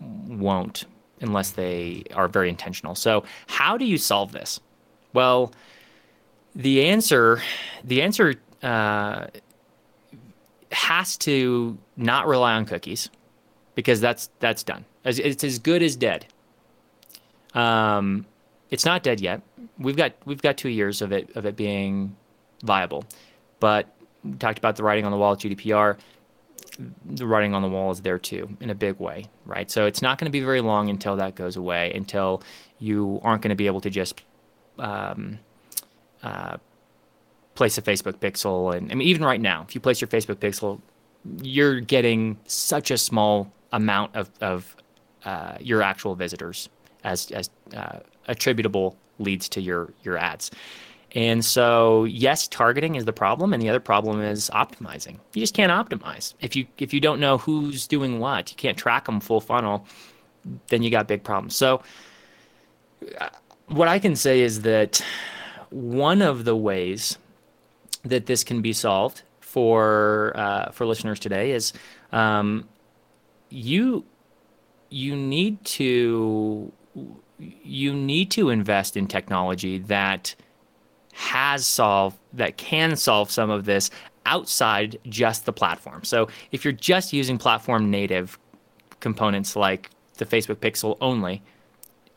won't 0.00 0.84
unless 1.20 1.50
they 1.52 2.04
are 2.14 2.28
very 2.28 2.48
intentional. 2.48 2.94
So, 2.94 3.24
how 3.46 3.76
do 3.76 3.84
you 3.84 3.96
solve 3.96 4.32
this? 4.32 4.60
Well, 5.12 5.52
the 6.54 6.84
answer, 6.84 7.42
the 7.84 8.02
answer 8.02 8.34
uh, 8.62 9.26
has 10.70 11.16
to 11.18 11.78
not 11.96 12.26
rely 12.26 12.54
on 12.54 12.64
cookies 12.66 13.10
because 13.74 14.00
that's 14.00 14.30
that's 14.40 14.62
done. 14.62 14.84
It's 15.04 15.42
as 15.42 15.58
good 15.58 15.82
as 15.82 15.96
dead. 15.96 16.26
Um, 17.54 18.26
it's 18.70 18.84
not 18.84 19.02
dead 19.02 19.20
yet. 19.20 19.42
We've 19.78 19.96
got 19.96 20.12
we've 20.24 20.42
got 20.42 20.56
two 20.56 20.68
years 20.68 21.02
of 21.02 21.12
it 21.12 21.34
of 21.36 21.46
it 21.46 21.56
being 21.56 22.16
viable, 22.62 23.04
but 23.60 23.88
we 24.24 24.32
talked 24.34 24.58
about 24.58 24.76
the 24.76 24.82
writing 24.82 25.04
on 25.04 25.10
the 25.10 25.18
wall 25.18 25.32
at 25.32 25.40
GDPR. 25.40 25.98
The 27.04 27.26
writing 27.26 27.54
on 27.54 27.60
the 27.60 27.68
wall 27.68 27.90
is 27.90 28.00
there 28.00 28.18
too 28.18 28.56
in 28.60 28.70
a 28.70 28.74
big 28.74 28.98
way, 28.98 29.26
right? 29.44 29.70
So 29.70 29.86
it's 29.86 30.00
not 30.00 30.18
going 30.18 30.26
to 30.26 30.30
be 30.30 30.40
very 30.40 30.60
long 30.60 30.88
until 30.88 31.16
that 31.16 31.34
goes 31.34 31.56
away, 31.56 31.92
until 31.92 32.42
you 32.78 33.20
aren't 33.22 33.42
going 33.42 33.50
to 33.50 33.56
be 33.56 33.66
able 33.66 33.80
to 33.82 33.90
just 33.90 34.22
um, 34.78 35.38
uh, 36.22 36.56
place 37.54 37.78
a 37.78 37.82
Facebook 37.82 38.14
pixel. 38.14 38.76
And 38.76 38.90
I 38.90 38.94
mean, 38.94 39.08
even 39.08 39.24
right 39.24 39.40
now, 39.40 39.64
if 39.68 39.74
you 39.74 39.80
place 39.80 40.00
your 40.00 40.08
Facebook 40.08 40.36
pixel, 40.36 40.80
you're 41.42 41.80
getting 41.80 42.38
such 42.46 42.90
a 42.90 42.98
small 42.98 43.52
amount 43.72 44.14
of, 44.16 44.30
of 44.40 44.76
uh, 45.24 45.56
your 45.60 45.82
actual 45.82 46.14
visitors 46.14 46.68
as, 47.04 47.30
as 47.30 47.50
uh, 47.76 48.00
attributable 48.28 48.96
leads 49.18 49.48
to 49.50 49.60
your, 49.60 49.92
your 50.02 50.16
ads. 50.16 50.50
And 51.14 51.44
so, 51.44 52.04
yes, 52.04 52.48
targeting 52.48 52.94
is 52.94 53.04
the 53.04 53.12
problem, 53.12 53.52
and 53.52 53.62
the 53.62 53.68
other 53.68 53.80
problem 53.80 54.22
is 54.22 54.50
optimizing. 54.54 55.18
You 55.34 55.42
just 55.42 55.52
can't 55.52 55.70
optimize 55.70 56.32
if 56.40 56.56
you 56.56 56.66
if 56.78 56.94
you 56.94 57.00
don't 57.00 57.20
know 57.20 57.36
who's 57.36 57.86
doing 57.86 58.18
what. 58.18 58.50
You 58.50 58.56
can't 58.56 58.78
track 58.78 59.04
them 59.04 59.20
full 59.20 59.42
funnel. 59.42 59.86
Then 60.68 60.82
you 60.82 60.90
got 60.90 61.08
big 61.08 61.22
problems. 61.22 61.54
So, 61.54 61.82
uh, 63.20 63.28
what 63.66 63.88
I 63.88 63.98
can 63.98 64.16
say 64.16 64.40
is 64.40 64.62
that 64.62 65.04
one 65.72 66.22
of 66.22 66.44
the 66.44 66.56
ways 66.56 67.18
that 68.04 68.26
this 68.26 68.44
can 68.44 68.62
be 68.62 68.72
solved 68.72 69.22
for 69.40 70.32
uh, 70.34 70.70
for 70.70 70.86
listeners 70.86 71.18
today 71.18 71.52
is 71.52 71.72
um, 72.12 72.68
you 73.50 74.04
you 74.90 75.16
need 75.16 75.64
to 75.64 76.72
you 77.38 77.94
need 77.94 78.30
to 78.30 78.50
invest 78.50 78.96
in 78.96 79.06
technology 79.06 79.78
that 79.78 80.34
has 81.12 81.66
solved 81.66 82.18
that 82.32 82.56
can 82.56 82.96
solve 82.96 83.30
some 83.30 83.50
of 83.50 83.64
this 83.64 83.90
outside 84.24 84.98
just 85.08 85.46
the 85.46 85.52
platform. 85.52 86.04
So 86.04 86.28
if 86.52 86.64
you're 86.64 86.72
just 86.72 87.12
using 87.12 87.38
platform 87.38 87.90
native 87.90 88.38
components 89.00 89.56
like 89.56 89.90
the 90.18 90.24
Facebook 90.24 90.56
Pixel 90.56 90.96
only, 91.00 91.42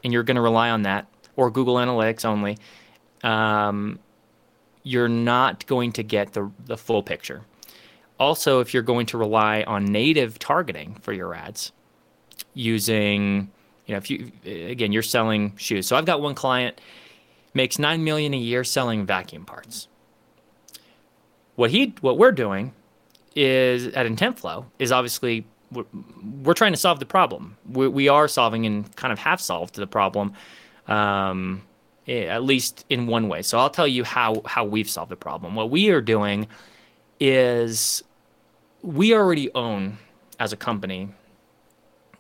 and 0.04 0.14
you're 0.14 0.24
going 0.24 0.36
to 0.36 0.42
rely 0.42 0.70
on 0.70 0.84
that, 0.84 1.08
or 1.36 1.50
Google 1.50 1.76
Analytics 1.76 2.24
only, 2.26 2.58
um, 3.26 4.00
you're 4.84 5.10
not 5.10 5.66
going 5.66 5.92
to 5.94 6.04
get 6.04 6.34
the, 6.34 6.52
the 6.66 6.78
full 6.78 7.04
picture. 7.04 7.42
Also, 8.20 8.62
if 8.62 8.74
you're 8.74 8.84
going 8.84 9.06
to 9.08 9.18
rely 9.18 9.64
on 9.64 9.84
native 9.84 10.40
targeting 10.40 10.96
for 11.02 11.12
your 11.12 11.34
ads, 11.34 11.74
using, 12.54 13.52
you 13.86 13.94
know, 13.94 13.98
if 13.98 14.10
you, 14.10 14.32
again, 14.46 14.92
you're 14.92 15.04
selling 15.04 15.56
shoes. 15.58 15.88
So 15.88 15.96
I've 15.96 16.06
got 16.06 16.22
one 16.22 16.36
client 16.36 16.80
makes 17.54 17.80
9 17.80 18.04
million 18.04 18.34
a 18.34 18.38
year 18.38 18.64
selling 18.64 19.06
vacuum 19.06 19.46
parts. 19.46 19.88
What 21.56 21.72
he 21.72 21.96
what 22.02 22.18
we're 22.18 22.34
doing 22.34 22.74
is 23.34 23.88
at 23.88 24.06
Intentflow 24.06 24.66
is 24.78 24.92
obviously 24.92 25.46
we're, 25.72 25.86
we're 26.44 26.54
trying 26.54 26.74
to 26.74 26.78
solve 26.78 27.00
the 27.00 27.06
problem. 27.06 27.58
We, 27.70 27.88
we, 27.88 28.08
are 28.10 28.28
solving 28.28 28.66
and 28.66 28.94
kind 28.98 29.12
of 29.12 29.20
have 29.20 29.42
solved 29.42 29.76
the 29.76 29.88
problem, 29.88 30.34
um, 30.88 31.64
at 32.08 32.44
least 32.44 32.86
in 32.90 33.08
one 33.08 33.28
way. 33.28 33.42
So 33.42 33.58
I'll 33.58 33.70
tell 33.70 33.88
you 33.88 34.04
how 34.04 34.42
how 34.46 34.66
we've 34.66 34.90
solved 34.90 35.12
the 35.12 35.16
problem. 35.16 35.56
What 35.56 35.70
we 35.70 35.90
are 35.90 36.02
doing 36.02 36.48
is 37.20 38.04
we 38.82 39.14
already 39.14 39.54
own 39.56 39.98
as 40.40 40.54
a 40.54 40.58
company 40.58 41.10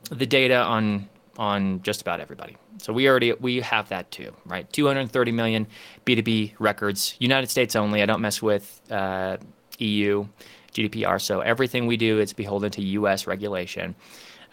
the 0.09 0.25
data 0.25 0.57
on 0.57 1.09
on 1.37 1.81
just 1.81 2.01
about 2.01 2.19
everybody. 2.19 2.57
So 2.77 2.93
we 2.93 3.07
already 3.07 3.33
we 3.33 3.61
have 3.61 3.89
that 3.89 4.11
too, 4.11 4.33
right? 4.45 4.71
230 4.71 5.31
million 5.31 5.67
B2B 6.05 6.53
records, 6.59 7.15
United 7.19 7.49
States 7.49 7.75
only. 7.75 8.01
I 8.01 8.05
don't 8.05 8.21
mess 8.21 8.41
with 8.41 8.81
uh, 8.91 9.37
EU 9.79 10.25
GDPR. 10.73 11.21
So 11.21 11.41
everything 11.41 11.87
we 11.87 11.97
do 11.97 12.19
is 12.19 12.33
beholden 12.33 12.71
to 12.71 12.81
U.S. 12.81 13.27
regulation. 13.27 13.95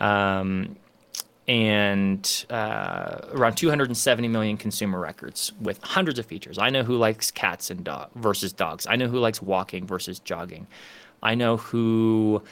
Um, 0.00 0.76
and 1.48 2.46
uh, 2.50 3.18
around 3.32 3.56
270 3.56 4.28
million 4.28 4.56
consumer 4.56 5.00
records 5.00 5.52
with 5.60 5.82
hundreds 5.82 6.18
of 6.18 6.26
features. 6.26 6.58
I 6.58 6.70
know 6.70 6.84
who 6.84 6.96
likes 6.96 7.30
cats 7.30 7.70
and 7.70 7.82
dog 7.82 8.10
versus 8.14 8.52
dogs. 8.52 8.86
I 8.86 8.96
know 8.96 9.08
who 9.08 9.18
likes 9.18 9.42
walking 9.42 9.86
versus 9.86 10.20
jogging. 10.20 10.66
I 11.22 11.34
know 11.34 11.56
who 11.56 12.42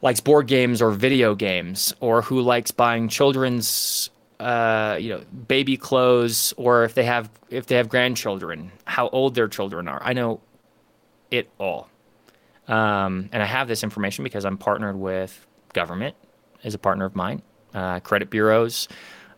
likes 0.00 0.20
board 0.20 0.48
games 0.48 0.82
or 0.82 0.90
video 0.90 1.34
games, 1.34 1.94
or 2.00 2.22
who 2.22 2.40
likes 2.40 2.70
buying 2.70 3.08
children's 3.08 4.10
uh, 4.40 4.96
you 5.00 5.10
know 5.10 5.22
baby 5.48 5.76
clothes, 5.76 6.52
or 6.56 6.84
if 6.84 6.94
they 6.94 7.04
have 7.04 7.30
if 7.50 7.66
they 7.66 7.76
have 7.76 7.88
grandchildren, 7.88 8.72
how 8.84 9.08
old 9.08 9.34
their 9.34 9.48
children 9.48 9.88
are. 9.88 10.02
I 10.02 10.12
know 10.12 10.40
it 11.30 11.48
all, 11.58 11.88
um, 12.68 13.28
and 13.32 13.42
I 13.42 13.46
have 13.46 13.68
this 13.68 13.82
information 13.84 14.24
because 14.24 14.44
I'm 14.44 14.58
partnered 14.58 14.96
with 14.96 15.46
government 15.72 16.16
as 16.64 16.74
a 16.74 16.78
partner 16.78 17.04
of 17.04 17.16
mine, 17.16 17.42
uh, 17.74 18.00
credit 18.00 18.30
bureaus. 18.30 18.88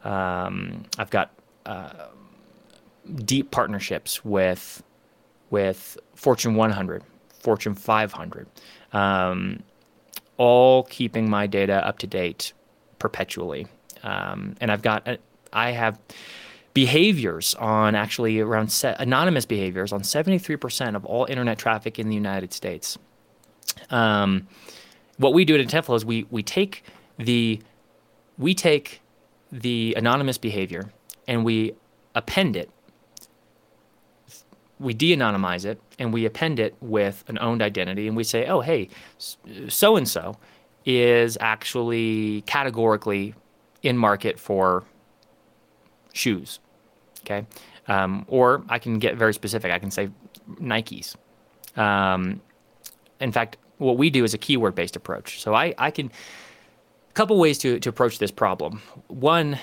Um, 0.04 0.84
I've 0.98 1.10
got 1.10 1.30
uh, 1.66 1.90
deep 3.24 3.50
partnerships 3.50 4.24
with 4.24 4.82
with 5.50 5.96
Fortune 6.14 6.54
100, 6.56 7.02
Fortune 7.40 7.74
500. 7.74 8.46
Um, 8.92 9.62
all 10.36 10.84
keeping 10.84 11.30
my 11.30 11.46
data 11.46 11.86
up 11.86 11.98
to 11.98 12.06
date 12.06 12.52
perpetually. 12.98 13.66
Um, 14.02 14.56
and 14.60 14.72
I've 14.72 14.82
got, 14.82 15.06
uh, 15.06 15.16
I 15.52 15.70
have 15.70 15.98
behaviors 16.74 17.54
on 17.54 17.94
actually 17.94 18.40
around 18.40 18.72
se- 18.72 18.96
anonymous 18.98 19.46
behaviors 19.46 19.92
on 19.92 20.00
73% 20.02 20.96
of 20.96 21.04
all 21.04 21.26
internet 21.26 21.58
traffic 21.58 21.98
in 21.98 22.08
the 22.08 22.14
United 22.14 22.52
States. 22.52 22.98
Um, 23.90 24.48
what 25.18 25.32
we 25.32 25.44
do 25.44 25.54
at 25.54 25.66
Intentflow 25.66 25.96
is 25.96 26.04
we, 26.04 26.26
we 26.30 26.42
take 26.42 26.84
the, 27.18 27.60
we 28.38 28.54
take 28.54 29.00
the 29.52 29.94
anonymous 29.96 30.38
behavior 30.38 30.90
and 31.28 31.44
we 31.44 31.74
append 32.14 32.56
it. 32.56 32.70
We 34.80 34.92
de-anonymize 34.92 35.64
it 35.64 35.80
and 35.98 36.12
we 36.12 36.26
append 36.26 36.58
it 36.58 36.74
with 36.80 37.24
an 37.28 37.38
owned 37.40 37.62
identity 37.62 38.08
and 38.08 38.16
we 38.16 38.24
say 38.24 38.46
oh 38.46 38.60
hey 38.60 38.88
so 39.68 39.96
and 39.96 40.08
so 40.08 40.36
is 40.84 41.38
actually 41.40 42.42
categorically 42.42 43.34
in 43.82 43.96
market 43.96 44.38
for 44.38 44.84
shoes 46.12 46.58
okay? 47.20 47.46
Um, 47.86 48.24
or 48.28 48.64
i 48.68 48.78
can 48.78 48.98
get 48.98 49.16
very 49.16 49.32
specific. 49.32 49.70
I 49.70 49.78
can 49.78 49.90
say 49.90 50.10
nikes. 50.60 51.14
Um, 51.76 52.40
in 53.20 53.32
fact 53.32 53.56
what 53.78 53.96
we 53.96 54.10
do 54.10 54.24
is 54.24 54.34
a 54.34 54.38
keyword 54.38 54.74
based 54.74 54.96
approach. 54.96 55.40
So 55.40 55.54
i, 55.54 55.72
I 55.78 55.90
can 55.92 56.10
couple 57.14 57.38
ways 57.38 57.59
to, 57.59 57.79
to 57.79 57.88
approach 57.88 58.18
this 58.18 58.31
problem 58.31 58.83
one 59.09 59.59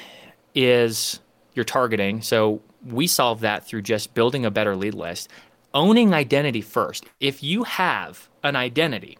is 0.55 1.19
your 1.53 1.65
targeting 1.65 2.21
so 2.21 2.61
we 2.85 3.07
solve 3.07 3.41
that 3.41 3.65
through 3.65 3.83
just 3.83 4.13
building 4.13 4.45
a 4.45 4.51
better 4.51 4.75
lead 4.75 4.93
list, 4.93 5.29
owning 5.73 6.13
identity 6.13 6.61
first. 6.61 7.05
If 7.19 7.43
you 7.43 7.63
have 7.63 8.29
an 8.43 8.55
identity, 8.55 9.17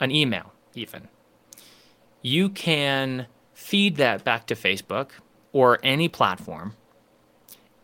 an 0.00 0.10
email, 0.10 0.52
even, 0.74 1.08
you 2.22 2.48
can 2.48 3.26
feed 3.52 3.96
that 3.96 4.24
back 4.24 4.46
to 4.46 4.54
Facebook 4.54 5.10
or 5.52 5.78
any 5.82 6.08
platform 6.08 6.74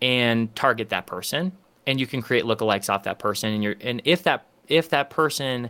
and 0.03 0.55
target 0.57 0.88
that 0.88 1.07
person 1.07 1.53
and 1.87 2.01
you 2.01 2.07
can 2.07 2.23
create 2.23 2.45
lookalikes 2.45 2.88
off 2.88 3.03
that 3.05 3.19
person 3.19 3.53
and 3.53 3.62
you're 3.62 3.77
and 3.81 4.01
if 4.05 4.23
that 4.23 4.47
if 4.66 4.88
that 4.88 5.11
person 5.11 5.69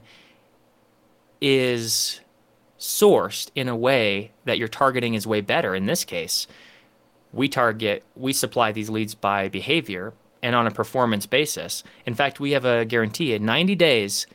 is 1.41 2.21
sourced 2.81 3.51
in 3.55 3.69
a 3.69 3.77
way 3.77 4.33
that 4.47 4.59
your 4.59 4.67
targeting 4.67 5.15
is 5.15 5.27
way 5.27 5.43
better. 5.43 5.75
In 5.75 5.87
this 5.87 6.03
case, 6.05 6.47
we 7.33 7.49
target, 7.49 8.03
we 8.17 8.33
supply 8.33 8.73
these 8.73 8.91
leads 8.91 9.15
by 9.15 9.49
behavior 9.49 10.15
and 10.43 10.57
on 10.57 10.67
a 10.67 10.71
performance 10.71 11.27
basis. 11.27 11.85
In 12.07 12.15
fact, 12.15 12.41
we 12.41 12.53
have 12.53 12.65
a 12.65 12.87
guarantee 12.87 13.35
in 13.35 13.45
90 13.45 13.75
days, 13.77 14.27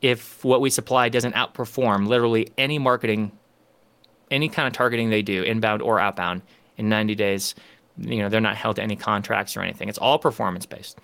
if 0.00 0.42
what 0.42 0.60
we 0.60 0.70
supply 0.70 1.10
doesn't 1.10 1.34
outperform 1.34 2.08
literally 2.08 2.48
any 2.56 2.78
marketing, 2.78 3.30
any 4.30 4.48
kind 4.48 4.66
of 4.66 4.72
targeting 4.72 5.10
they 5.10 5.22
do, 5.22 5.42
inbound 5.42 5.82
or 5.82 6.00
outbound, 6.00 6.42
in 6.78 6.88
90 6.88 7.14
days, 7.14 7.54
you 7.98 8.18
know, 8.18 8.30
they're 8.30 8.40
not 8.40 8.56
held 8.56 8.76
to 8.76 8.82
any 8.82 8.96
contracts 8.96 9.56
or 9.56 9.60
anything. 9.60 9.88
It's 9.88 9.98
all 9.98 10.18
performance 10.18 10.64
based. 10.64 10.98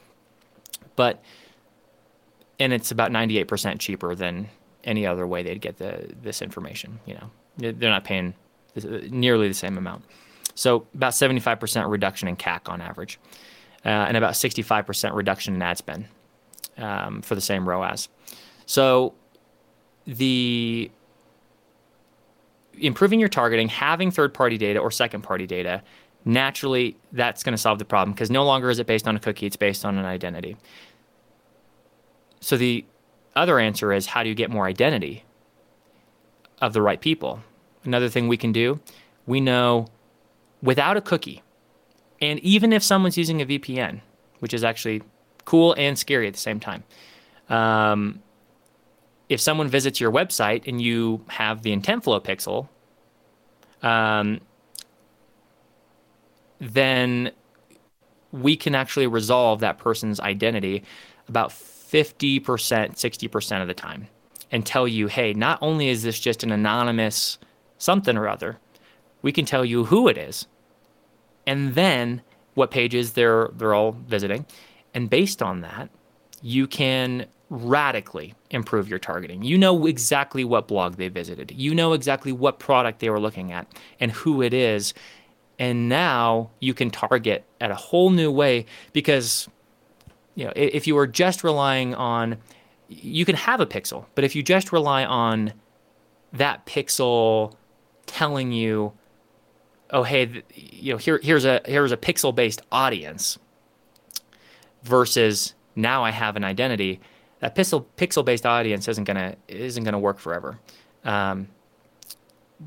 But, 0.97 1.23
and 2.59 2.73
it's 2.73 2.91
about 2.91 3.13
98% 3.13 3.79
cheaper 3.79 4.15
than 4.15 4.49
any 4.89 5.07
other 5.07 5.27
way 5.27 5.43
they'd 5.43 5.61
get 5.61 5.77
the 5.77 6.09
this 6.23 6.43
information. 6.43 6.99
You 7.07 7.15
know, 7.15 7.31
they're 7.59 7.91
not 7.91 8.05
paying 8.05 8.35
nearly 9.11 9.47
the 9.47 9.55
same 9.55 9.77
amount. 9.77 10.05
So 10.55 10.87
about 10.95 11.13
75% 11.13 11.89
reduction 11.89 12.27
in 12.27 12.37
CAC 12.37 12.69
on 12.69 12.81
average, 12.81 13.21
uh, 13.85 13.89
and 13.89 14.17
about 14.17 14.33
65% 14.33 15.15
reduction 15.15 15.55
in 15.55 15.63
ad 15.63 15.79
spend 15.79 16.07
um, 16.79 17.23
for 17.23 17.37
the 17.37 17.41
same 17.41 17.69
ROAS. 17.69 18.09
So 18.67 19.15
the 20.05 20.91
improving 22.81 23.21
your 23.21 23.29
targeting, 23.29 23.69
having 23.69 24.11
third-party 24.11 24.59
data 24.59 24.81
or 24.81 24.91
second-party 24.91 25.47
data, 25.47 25.83
naturally 26.25 26.97
that's 27.13 27.43
going 27.43 27.53
to 27.53 27.59
solve 27.59 27.79
the 27.79 27.85
problem 27.85 28.13
because 28.13 28.31
no 28.31 28.45
longer 28.45 28.71
is 28.71 28.79
it 28.79 28.87
based 28.87 29.07
on 29.07 29.17
a 29.17 29.21
cookie; 29.21 29.47
it's 29.47 29.57
based 29.57 29.85
on 29.85 29.97
an 29.99 30.07
identity. 30.07 30.57
So 32.41 32.57
the 32.57 32.85
other 33.37 33.59
answer 33.59 33.93
is 33.93 34.07
how 34.07 34.23
do 34.23 34.29
you 34.29 34.35
get 34.35 34.51
more 34.51 34.67
identity 34.67 35.25
of 36.61 36.73
the 36.73 36.83
right 36.83 37.01
people? 37.01 37.41
Another 37.85 38.09
thing 38.09 38.29
we 38.29 38.37
can 38.37 38.53
do, 38.53 38.81
we 39.27 39.41
know 39.41 39.87
without 40.63 40.97
a 40.97 41.01
cookie, 41.01 41.43
and 42.21 42.41
even 42.41 42.73
if 42.73 42.83
someone's 42.83 43.17
using 43.17 43.41
a 43.41 43.47
VPN, 43.47 44.01
which 44.41 44.53
is 44.53 44.65
actually 44.65 45.03
cool 45.45 45.75
and 45.79 45.99
scary 45.99 46.27
at 46.27 46.35
the 46.35 46.39
same 46.39 46.61
time. 46.61 46.85
Um, 47.49 48.23
if 49.29 49.41
someone 49.41 49.69
visits 49.69 50.01
your 50.01 50.13
website 50.13 50.67
and 50.67 50.81
you 50.81 51.25
have 51.29 51.63
the 51.63 51.73
intent 51.73 52.05
flow 52.05 52.21
pixel, 52.21 52.69
um, 53.83 54.41
then 56.61 57.31
we 58.33 58.57
can 58.57 58.75
actually 58.75 59.07
resolve 59.07 59.61
that 59.61 59.79
person's 59.79 60.21
identity 60.21 60.83
about 61.29 61.53
50%, 61.91 62.41
60% 62.41 63.63
of 63.63 63.69
the 63.69 63.75
time 63.75 64.09
and 64.51 64.65
tell 64.65 64.89
you, 64.89 65.07
hey, 65.07 65.33
not 65.33 65.59
only 65.63 65.89
is 65.89 66.03
this 66.03 66.19
just 66.19 66.43
an 66.43 66.53
anonymous 66.53 67.39
something 67.79 68.17
or 68.17 68.29
other, 68.29 68.59
we 69.23 69.33
can 69.33 69.45
tell 69.45 69.65
you 69.65 69.85
who 69.85 70.09
it 70.09 70.19
is 70.19 70.47
and 71.47 71.75
then 71.75 72.23
what 72.55 72.71
pages 72.71 73.13
they're 73.13 73.49
they're 73.55 73.75
all 73.75 73.93
visiting. 73.93 74.45
And 74.95 75.09
based 75.09 75.43
on 75.43 75.61
that, 75.63 75.91
you 76.43 76.67
can 76.67 77.27
radically 77.51 78.35
improve 78.51 78.89
your 78.89 78.99
targeting. 78.99 79.43
You 79.43 79.57
know 79.57 79.87
exactly 79.87 80.45
what 80.45 80.69
blog 80.69 80.97
they 80.97 81.09
visited. 81.09 81.53
You 81.53 81.75
know 81.75 81.95
exactly 81.95 82.33
what 82.33 82.59
product 82.59 83.01
they 83.01 83.09
were 83.09 83.21
looking 83.21 83.53
at 83.53 83.67
and 84.01 84.13
who 84.13 84.43
it 84.43 84.53
is. 84.53 84.93
And 85.59 85.89
now 85.89 86.51
you 86.61 86.75
can 86.75 86.91
target 86.91 87.45
at 87.61 87.71
a 87.71 87.75
whole 87.75 88.11
new 88.11 88.31
way 88.31 88.67
because 88.93 89.49
you 90.39 90.45
know, 90.45 90.53
if 90.55 90.87
you 90.87 90.97
are 90.97 91.07
just 91.09 91.43
relying 91.43 91.97
on, 91.97 92.37
you 92.89 93.25
can 93.25 93.35
have 93.35 93.59
a 93.61 93.67
pixel, 93.67 94.05
but 94.15 94.23
if 94.23 94.37
you 94.37 94.43
just 94.45 94.71
rely 94.71 95.05
on 95.05 95.53
that 96.33 96.65
pixel 96.65 97.57
telling 98.07 98.53
you, 98.53 98.93
oh 99.91 100.05
hey, 100.05 100.45
you 100.55 100.93
know, 100.93 100.97
here 100.97 101.19
here's 101.25 101.45
a 101.45 101.61
here's 101.65 101.91
a 101.91 101.97
pixel 101.97 102.33
based 102.33 102.63
audience 102.71 103.37
versus 104.85 105.55
now 105.75 106.05
I 106.05 106.13
have 106.13 106.37
an 106.37 106.45
identity. 106.45 107.01
That 107.41 107.57
pixel 107.57 107.87
pixel 107.97 108.25
based 108.25 108.47
audience 108.47 108.87
isn't 108.87 109.03
gonna 109.03 109.35
isn't 109.49 109.83
gonna 109.83 109.99
work 109.99 110.21
forever. 110.21 110.61
Um, 111.03 111.49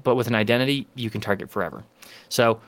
but 0.04 0.16
with 0.16 0.28
an 0.28 0.36
identity, 0.36 0.88
you 0.96 1.10
can 1.10 1.22
target 1.22 1.50
forever. 1.50 1.86
So 2.28 2.60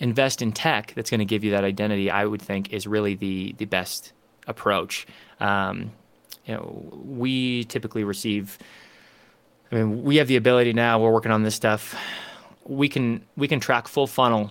invest 0.00 0.42
in 0.42 0.52
tech 0.52 0.92
that's 0.94 1.08
going 1.08 1.20
to 1.20 1.24
give 1.24 1.44
you 1.44 1.50
that 1.52 1.64
identity. 1.64 2.10
I 2.10 2.26
would 2.26 2.42
think 2.42 2.74
is 2.74 2.86
really 2.86 3.14
the 3.14 3.54
the 3.56 3.64
best 3.64 4.12
approach. 4.48 5.06
Um, 5.38 5.92
you 6.44 6.54
know, 6.54 7.02
we 7.04 7.64
typically 7.64 8.04
receive. 8.04 8.58
I 9.70 9.76
mean, 9.76 10.02
we 10.02 10.16
have 10.16 10.28
the 10.28 10.36
ability 10.36 10.72
now. 10.72 10.98
We're 10.98 11.12
working 11.12 11.30
on 11.30 11.42
this 11.42 11.54
stuff. 11.54 11.94
We 12.64 12.88
can 12.88 13.22
we 13.36 13.46
can 13.46 13.60
track 13.60 13.86
full 13.86 14.06
funnel 14.06 14.50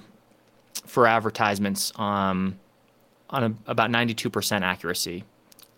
for 0.85 1.07
advertisements 1.07 1.91
um, 1.97 2.59
on 3.29 3.43
a, 3.43 3.71
about 3.71 3.89
92% 3.89 4.61
accuracy, 4.61 5.23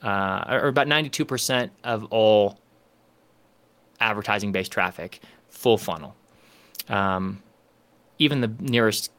uh, 0.04 0.44
or 0.50 0.68
about 0.68 0.88
92% 0.88 1.70
of 1.84 2.06
all 2.12 2.60
advertising-based 4.00 4.72
traffic, 4.72 5.20
full 5.50 5.78
funnel. 5.78 6.16
Um, 6.90 7.42
even 8.20 8.42
the 8.42 8.52
nearest 8.60 9.12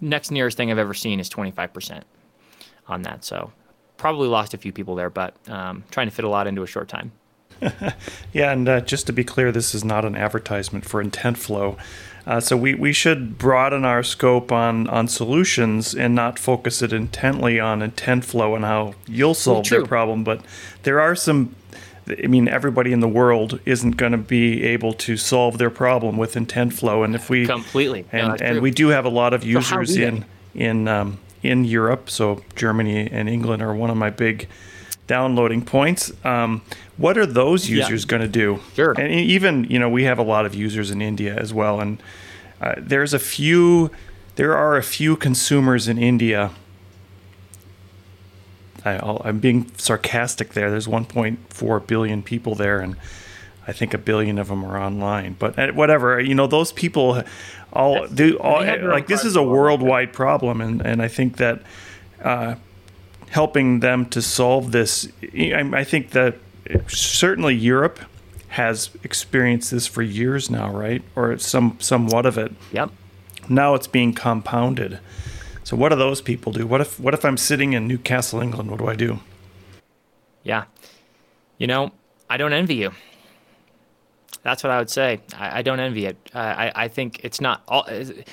next 0.00 0.30
nearest 0.30 0.56
thing 0.56 0.70
I've 0.70 0.78
ever 0.78 0.94
seen 0.94 1.20
is 1.20 1.28
25% 1.28 2.02
on 2.88 3.02
that. 3.02 3.24
So 3.24 3.52
probably 3.96 4.28
lost 4.28 4.54
a 4.54 4.58
few 4.58 4.72
people 4.72 4.94
there, 4.94 5.10
but 5.10 5.34
um, 5.48 5.84
trying 5.90 6.08
to 6.08 6.14
fit 6.14 6.24
a 6.24 6.28
lot 6.28 6.46
into 6.46 6.62
a 6.62 6.66
short 6.66 6.88
time. 6.88 7.12
yeah, 8.32 8.52
and 8.52 8.68
uh, 8.68 8.80
just 8.80 9.06
to 9.06 9.12
be 9.12 9.24
clear, 9.24 9.52
this 9.52 9.74
is 9.74 9.84
not 9.84 10.04
an 10.04 10.16
advertisement 10.16 10.84
for 10.84 11.00
Intent 11.00 11.38
Flow. 11.38 11.76
Uh, 12.26 12.40
so 12.40 12.56
we, 12.56 12.74
we 12.74 12.92
should 12.92 13.36
broaden 13.38 13.84
our 13.84 14.02
scope 14.02 14.50
on, 14.50 14.88
on 14.88 15.06
solutions 15.08 15.94
and 15.94 16.14
not 16.14 16.38
focus 16.38 16.80
it 16.80 16.92
intently 16.92 17.60
on 17.60 17.82
intent 17.82 18.24
flow 18.24 18.54
and 18.54 18.64
how 18.64 18.94
you'll 19.06 19.34
solve 19.34 19.70
well, 19.70 19.80
their 19.80 19.86
problem. 19.86 20.24
But 20.24 20.40
there 20.84 21.00
are 21.00 21.14
some 21.14 21.54
I 22.06 22.26
mean, 22.26 22.48
everybody 22.48 22.92
in 22.92 23.00
the 23.00 23.08
world 23.08 23.60
isn't 23.64 23.92
going 23.92 24.12
to 24.12 24.18
be 24.18 24.62
able 24.64 24.92
to 24.94 25.16
solve 25.16 25.58
their 25.58 25.70
problem 25.70 26.18
with 26.18 26.36
intent 26.36 26.74
flow, 26.74 27.02
and 27.02 27.14
if 27.14 27.30
we 27.30 27.46
completely 27.46 28.04
and 28.12 28.28
no, 28.28 28.36
and 28.46 28.60
we 28.60 28.70
do 28.70 28.88
have 28.88 29.06
a 29.06 29.10
lot 29.10 29.32
of 29.32 29.42
users 29.42 29.96
in 29.96 30.24
in 30.54 30.86
um, 30.86 31.18
in 31.44 31.64
Europe. 31.64 32.10
So 32.10 32.42
Germany 32.56 33.08
and 33.10 33.28
England 33.28 33.62
are 33.62 33.74
one 33.74 33.90
of 33.90 33.96
my 33.96 34.10
big 34.10 34.48
downloading 35.06 35.64
points. 35.64 36.12
Um, 36.24 36.62
what 36.96 37.18
are 37.18 37.26
those 37.26 37.68
users 37.68 38.04
yeah. 38.04 38.08
going 38.08 38.22
to 38.22 38.28
do? 38.28 38.60
Sure. 38.74 38.92
And 38.98 39.12
even 39.12 39.64
you 39.64 39.78
know 39.78 39.88
we 39.88 40.04
have 40.04 40.18
a 40.18 40.22
lot 40.22 40.46
of 40.46 40.54
users 40.54 40.90
in 40.90 41.02
India 41.02 41.34
as 41.36 41.52
well, 41.52 41.80
and 41.80 42.02
uh, 42.60 42.74
there's 42.78 43.14
a 43.14 43.18
few. 43.18 43.90
There 44.36 44.56
are 44.56 44.76
a 44.76 44.82
few 44.82 45.16
consumers 45.16 45.86
in 45.86 45.98
India. 45.98 46.50
I, 48.84 49.28
am 49.28 49.38
being 49.38 49.70
sarcastic 49.78 50.52
there. 50.52 50.70
There's 50.70 50.86
1.4 50.86 51.86
billion 51.86 52.22
people 52.22 52.54
there, 52.54 52.80
and 52.80 52.96
I 53.66 53.72
think 53.72 53.94
a 53.94 53.98
billion 53.98 54.38
of 54.38 54.48
them 54.48 54.64
are 54.64 54.78
online. 54.78 55.36
But 55.38 55.58
uh, 55.58 55.72
whatever, 55.72 56.20
you 56.20 56.34
know, 56.34 56.46
those 56.46 56.72
people 56.72 57.22
all 57.72 58.06
do 58.06 58.38
all, 58.38 58.64
like 58.64 59.06
this 59.06 59.24
is 59.24 59.36
a 59.36 59.42
worldwide 59.42 60.12
problem, 60.12 60.60
and 60.60 60.80
and 60.82 61.02
I 61.02 61.08
think 61.08 61.38
that 61.38 61.62
uh, 62.22 62.56
helping 63.30 63.80
them 63.80 64.06
to 64.06 64.22
solve 64.22 64.72
this, 64.72 65.08
I, 65.22 65.70
I 65.72 65.84
think 65.84 66.10
that 66.10 66.36
certainly 66.88 67.54
Europe 67.54 68.00
has 68.48 68.90
experienced 69.02 69.72
this 69.72 69.86
for 69.86 70.02
years 70.02 70.48
now, 70.48 70.70
right? 70.70 71.02
Or 71.16 71.36
some 71.38 71.76
somewhat 71.80 72.26
of 72.26 72.38
it. 72.38 72.52
Yep. 72.72 72.90
Now 73.48 73.74
it's 73.74 73.88
being 73.88 74.12
compounded. 74.12 75.00
So 75.64 75.76
what 75.76 75.88
do 75.88 75.96
those 75.96 76.20
people 76.20 76.52
do? 76.52 76.66
What 76.66 76.80
if 76.80 77.00
what 77.00 77.14
if 77.14 77.24
I'm 77.24 77.36
sitting 77.36 77.72
in 77.72 77.88
Newcastle, 77.88 78.40
England? 78.40 78.70
What 78.70 78.78
do 78.78 78.86
I 78.86 78.94
do? 78.94 79.18
Yeah. 80.42 80.64
You 81.58 81.66
know, 81.66 81.92
I 82.28 82.36
don't 82.36 82.52
envy 82.52 82.76
you. 82.76 82.92
That's 84.44 84.62
what 84.62 84.70
I 84.70 84.78
would 84.78 84.90
say. 84.90 85.20
I, 85.36 85.58
I 85.58 85.62
don't 85.62 85.80
envy 85.80 86.06
it. 86.06 86.16
I, 86.34 86.70
I 86.74 86.88
think 86.88 87.24
it's 87.24 87.40
not 87.40 87.62
all. 87.66 87.84
It 87.86 88.28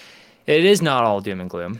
is 0.45 0.81
not 0.81 1.03
all 1.03 1.21
doom 1.21 1.39
and 1.39 1.49
gloom. 1.49 1.79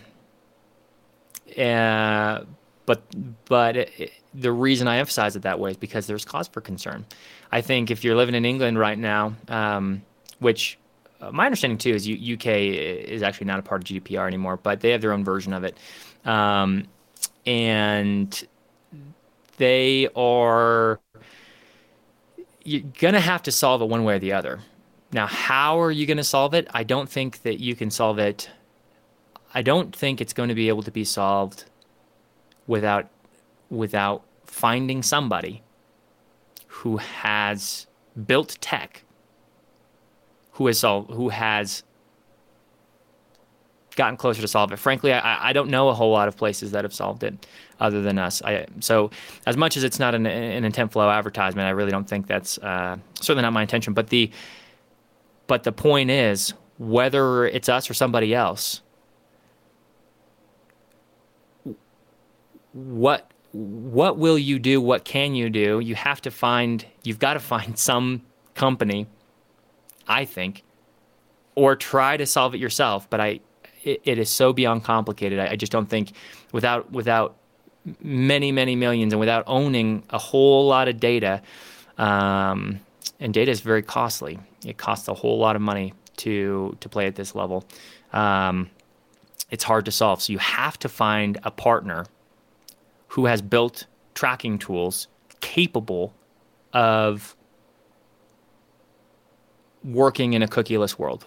Uh, 1.57 2.45
but 2.85 3.03
but 3.45 3.75
it, 3.75 4.13
the 4.33 4.51
reason 4.51 4.87
I 4.87 4.97
emphasize 4.97 5.35
it 5.35 5.41
that 5.43 5.59
way 5.59 5.71
is 5.71 5.77
because 5.77 6.07
there's 6.07 6.23
cause 6.23 6.47
for 6.47 6.61
concern. 6.61 7.05
I 7.51 7.61
think 7.61 7.91
if 7.91 8.03
you're 8.05 8.15
living 8.15 8.33
in 8.33 8.45
England 8.45 8.79
right 8.79 8.97
now, 8.97 9.35
um, 9.49 10.01
which 10.39 10.79
uh, 11.19 11.31
my 11.31 11.45
understanding 11.45 11.77
too 11.77 11.93
is 11.93 12.07
U- 12.07 12.35
UK 12.35 12.47
is 12.47 13.21
actually 13.23 13.47
not 13.47 13.59
a 13.59 13.63
part 13.63 13.81
of 13.81 13.87
GDPR 13.87 14.27
anymore, 14.27 14.57
but 14.57 14.79
they 14.79 14.91
have 14.91 15.01
their 15.01 15.11
own 15.11 15.25
version 15.25 15.51
of 15.51 15.65
it, 15.65 15.77
um, 16.23 16.85
and 17.45 18.47
they 19.57 20.07
are 20.15 21.01
you're 22.63 22.81
going 22.99 23.13
to 23.13 23.19
have 23.19 23.43
to 23.43 23.51
solve 23.51 23.81
it 23.81 23.89
one 23.89 24.03
way 24.03 24.15
or 24.15 24.19
the 24.19 24.33
other. 24.33 24.59
Now, 25.13 25.27
how 25.27 25.79
are 25.81 25.91
you 25.91 26.05
going 26.05 26.17
to 26.17 26.23
solve 26.23 26.53
it? 26.53 26.67
I 26.73 26.83
don't 26.83 27.09
think 27.09 27.41
that 27.43 27.59
you 27.59 27.75
can 27.75 27.91
solve 27.91 28.19
it. 28.19 28.49
I 29.53 29.61
don't 29.61 29.95
think 29.95 30.21
it's 30.21 30.33
going 30.33 30.49
to 30.49 30.55
be 30.55 30.69
able 30.69 30.83
to 30.83 30.91
be 30.91 31.03
solved 31.03 31.65
without 32.67 33.09
without 33.69 34.23
finding 34.45 35.01
somebody 35.01 35.63
who 36.67 36.97
has 36.97 37.87
built 38.25 38.57
tech 38.61 39.03
who 40.53 40.67
has 40.67 40.79
solved, 40.79 41.11
who 41.11 41.29
has 41.29 41.83
gotten 43.95 44.17
closer 44.17 44.41
to 44.41 44.47
solve 44.47 44.71
it. 44.71 44.77
Frankly, 44.77 45.13
I, 45.13 45.49
I 45.49 45.53
don't 45.53 45.69
know 45.69 45.89
a 45.89 45.93
whole 45.93 46.11
lot 46.11 46.27
of 46.27 46.37
places 46.37 46.71
that 46.71 46.83
have 46.83 46.93
solved 46.93 47.23
it 47.23 47.45
other 47.79 48.01
than 48.01 48.17
us. 48.17 48.41
I, 48.43 48.65
so 48.79 49.11
as 49.45 49.57
much 49.57 49.77
as 49.77 49.83
it's 49.83 49.99
not 49.99 50.15
an, 50.15 50.25
an 50.25 50.63
intent 50.63 50.91
flow 50.91 51.09
advertisement, 51.09 51.67
I 51.67 51.71
really 51.71 51.91
don't 51.91 52.07
think 52.07 52.27
that's 52.27 52.57
uh, 52.59 52.97
certainly 53.19 53.43
not 53.43 53.53
my 53.53 53.61
intention. 53.61 53.93
But 53.93 54.07
the 54.07 54.31
but 55.47 55.63
the 55.63 55.71
point 55.71 56.09
is, 56.09 56.53
whether 56.77 57.45
it's 57.45 57.67
us 57.67 57.89
or 57.89 57.93
somebody 57.93 58.33
else, 58.33 58.81
what 62.73 63.31
what 63.51 64.17
will 64.17 64.37
you 64.37 64.59
do? 64.59 64.79
What 64.79 65.03
can 65.03 65.35
you 65.35 65.49
do? 65.49 65.79
You 65.79 65.95
have 65.95 66.21
to 66.21 66.31
find. 66.31 66.85
You've 67.03 67.19
got 67.19 67.33
to 67.33 67.39
find 67.39 67.77
some 67.91 68.23
company. 68.55 69.07
I 70.07 70.25
think, 70.25 70.63
or 71.55 71.75
try 71.75 72.17
to 72.17 72.25
solve 72.25 72.55
it 72.55 72.59
yourself. 72.59 73.09
But 73.09 73.21
I, 73.21 73.39
it, 73.83 74.01
it 74.03 74.17
is 74.17 74.29
so 74.29 74.53
beyond 74.53 74.83
complicated. 74.83 75.39
I, 75.39 75.51
I 75.51 75.55
just 75.55 75.71
don't 75.71 75.89
think 75.89 76.13
without 76.51 76.91
without 76.91 77.35
many 78.01 78.51
many 78.51 78.75
millions 78.75 79.13
and 79.13 79.19
without 79.19 79.43
owning 79.47 80.03
a 80.09 80.17
whole 80.17 80.67
lot 80.67 80.87
of 80.87 80.99
data, 80.99 81.41
um, 81.97 82.79
and 83.19 83.33
data 83.33 83.51
is 83.51 83.61
very 83.61 83.81
costly. 83.81 84.39
It 84.65 84.77
costs 84.77 85.07
a 85.07 85.13
whole 85.13 85.37
lot 85.37 85.55
of 85.55 85.61
money 85.61 85.93
to 86.17 86.75
to 86.79 86.89
play 86.89 87.07
at 87.07 87.15
this 87.15 87.35
level. 87.35 87.65
Um, 88.13 88.69
it's 89.49 89.63
hard 89.63 89.85
to 89.85 89.91
solve. 89.91 90.21
So 90.21 90.33
you 90.33 90.39
have 90.39 90.79
to 90.79 90.89
find 90.89 91.37
a 91.43 91.51
partner 91.51 92.05
who 93.09 93.25
has 93.25 93.41
built 93.41 93.85
tracking 94.13 94.57
tools 94.57 95.07
capable 95.41 96.13
of 96.73 97.35
working 99.83 100.33
in 100.33 100.41
a 100.41 100.47
cookieless 100.47 100.97
world. 100.97 101.25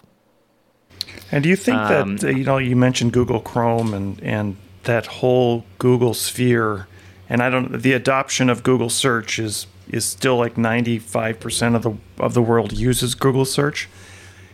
And 1.31 1.43
do 1.43 1.49
you 1.49 1.55
think 1.55 1.77
um, 1.77 2.17
that 2.17 2.35
you 2.35 2.43
know 2.43 2.57
you 2.57 2.75
mentioned 2.75 3.13
Google 3.13 3.39
Chrome 3.39 3.93
and 3.93 4.21
and 4.21 4.57
that 4.83 5.07
whole 5.07 5.65
Google 5.79 6.13
sphere, 6.13 6.87
and 7.27 7.41
I 7.41 7.49
don't 7.49 7.81
the 7.81 7.93
adoption 7.93 8.49
of 8.49 8.63
Google 8.63 8.89
search 8.89 9.39
is 9.39 9.67
is 9.87 10.03
still 10.03 10.37
like 10.37 10.55
95% 10.55 11.75
of 11.75 11.83
the 11.83 11.93
of 12.17 12.33
the 12.33 12.41
world 12.41 12.73
uses 12.73 13.15
Google 13.15 13.45
search. 13.45 13.89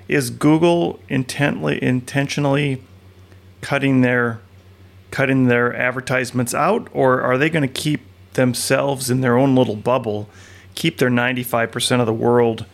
Is 0.08 0.30
Google 0.30 1.00
intently 1.08 1.82
intentionally 1.82 2.82
cutting 3.62 4.02
their 4.02 4.42
cutting 5.12 5.48
their 5.48 5.76
advertisements 5.76 6.54
out 6.54 6.88
or 6.94 7.22
are 7.22 7.38
they 7.38 7.50
going 7.50 7.68
to 7.68 7.82
keep 7.82 8.02
themselves 8.34 9.10
in 9.10 9.22
their 9.22 9.38
own 9.38 9.56
little 9.56 9.76
bubble, 9.76 10.30
keep 10.74 10.98
their 10.98 11.10
95% 11.10 12.00
of 12.00 12.06
the 12.06 12.14
world 12.14 12.66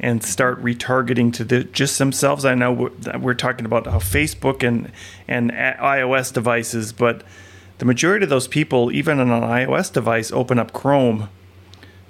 and 0.00 0.22
start 0.22 0.62
retargeting 0.62 1.32
to 1.34 1.44
the, 1.44 1.64
just 1.64 1.98
themselves. 1.98 2.44
I 2.44 2.54
know 2.54 2.72
we're, 2.72 3.18
we're 3.18 3.34
talking 3.34 3.66
about 3.66 3.86
how 3.86 3.98
Facebook 3.98 4.66
and 4.66 4.92
and 5.26 5.50
iOS 5.50 6.32
devices, 6.32 6.92
but 6.92 7.22
the 7.78 7.84
majority 7.84 8.24
of 8.24 8.30
those 8.30 8.48
people, 8.48 8.92
even 8.92 9.20
on 9.20 9.30
an 9.30 9.42
iOS 9.42 9.92
device, 9.92 10.32
open 10.32 10.58
up 10.58 10.72
Chrome 10.72 11.28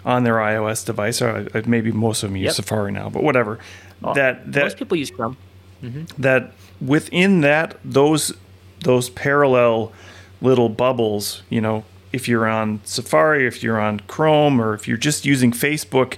on 0.04 0.24
their 0.24 0.36
iOS 0.36 0.84
device, 0.84 1.20
or 1.20 1.48
uh, 1.54 1.62
maybe 1.66 1.92
most 1.92 2.22
of 2.22 2.30
them 2.30 2.36
use 2.36 2.46
yep. 2.46 2.54
Safari 2.54 2.92
now, 2.92 3.08
but 3.08 3.22
whatever. 3.22 3.58
Oh, 4.02 4.14
that 4.14 4.52
that 4.52 4.64
most 4.64 4.76
people 4.78 4.96
use 4.96 5.10
Chrome. 5.10 5.36
Mm-hmm. 5.82 6.20
That 6.20 6.52
within 6.80 7.40
that 7.42 7.78
those 7.84 8.32
those 8.80 9.10
parallel 9.10 9.92
little 10.40 10.68
bubbles, 10.68 11.42
you 11.50 11.60
know, 11.60 11.84
if 12.12 12.28
you're 12.28 12.46
on 12.46 12.80
Safari, 12.84 13.46
if 13.46 13.62
you're 13.62 13.80
on 13.80 14.00
Chrome, 14.00 14.60
or 14.60 14.74
if 14.74 14.88
you're 14.88 14.96
just 14.96 15.26
using 15.26 15.52
Facebook, 15.52 16.16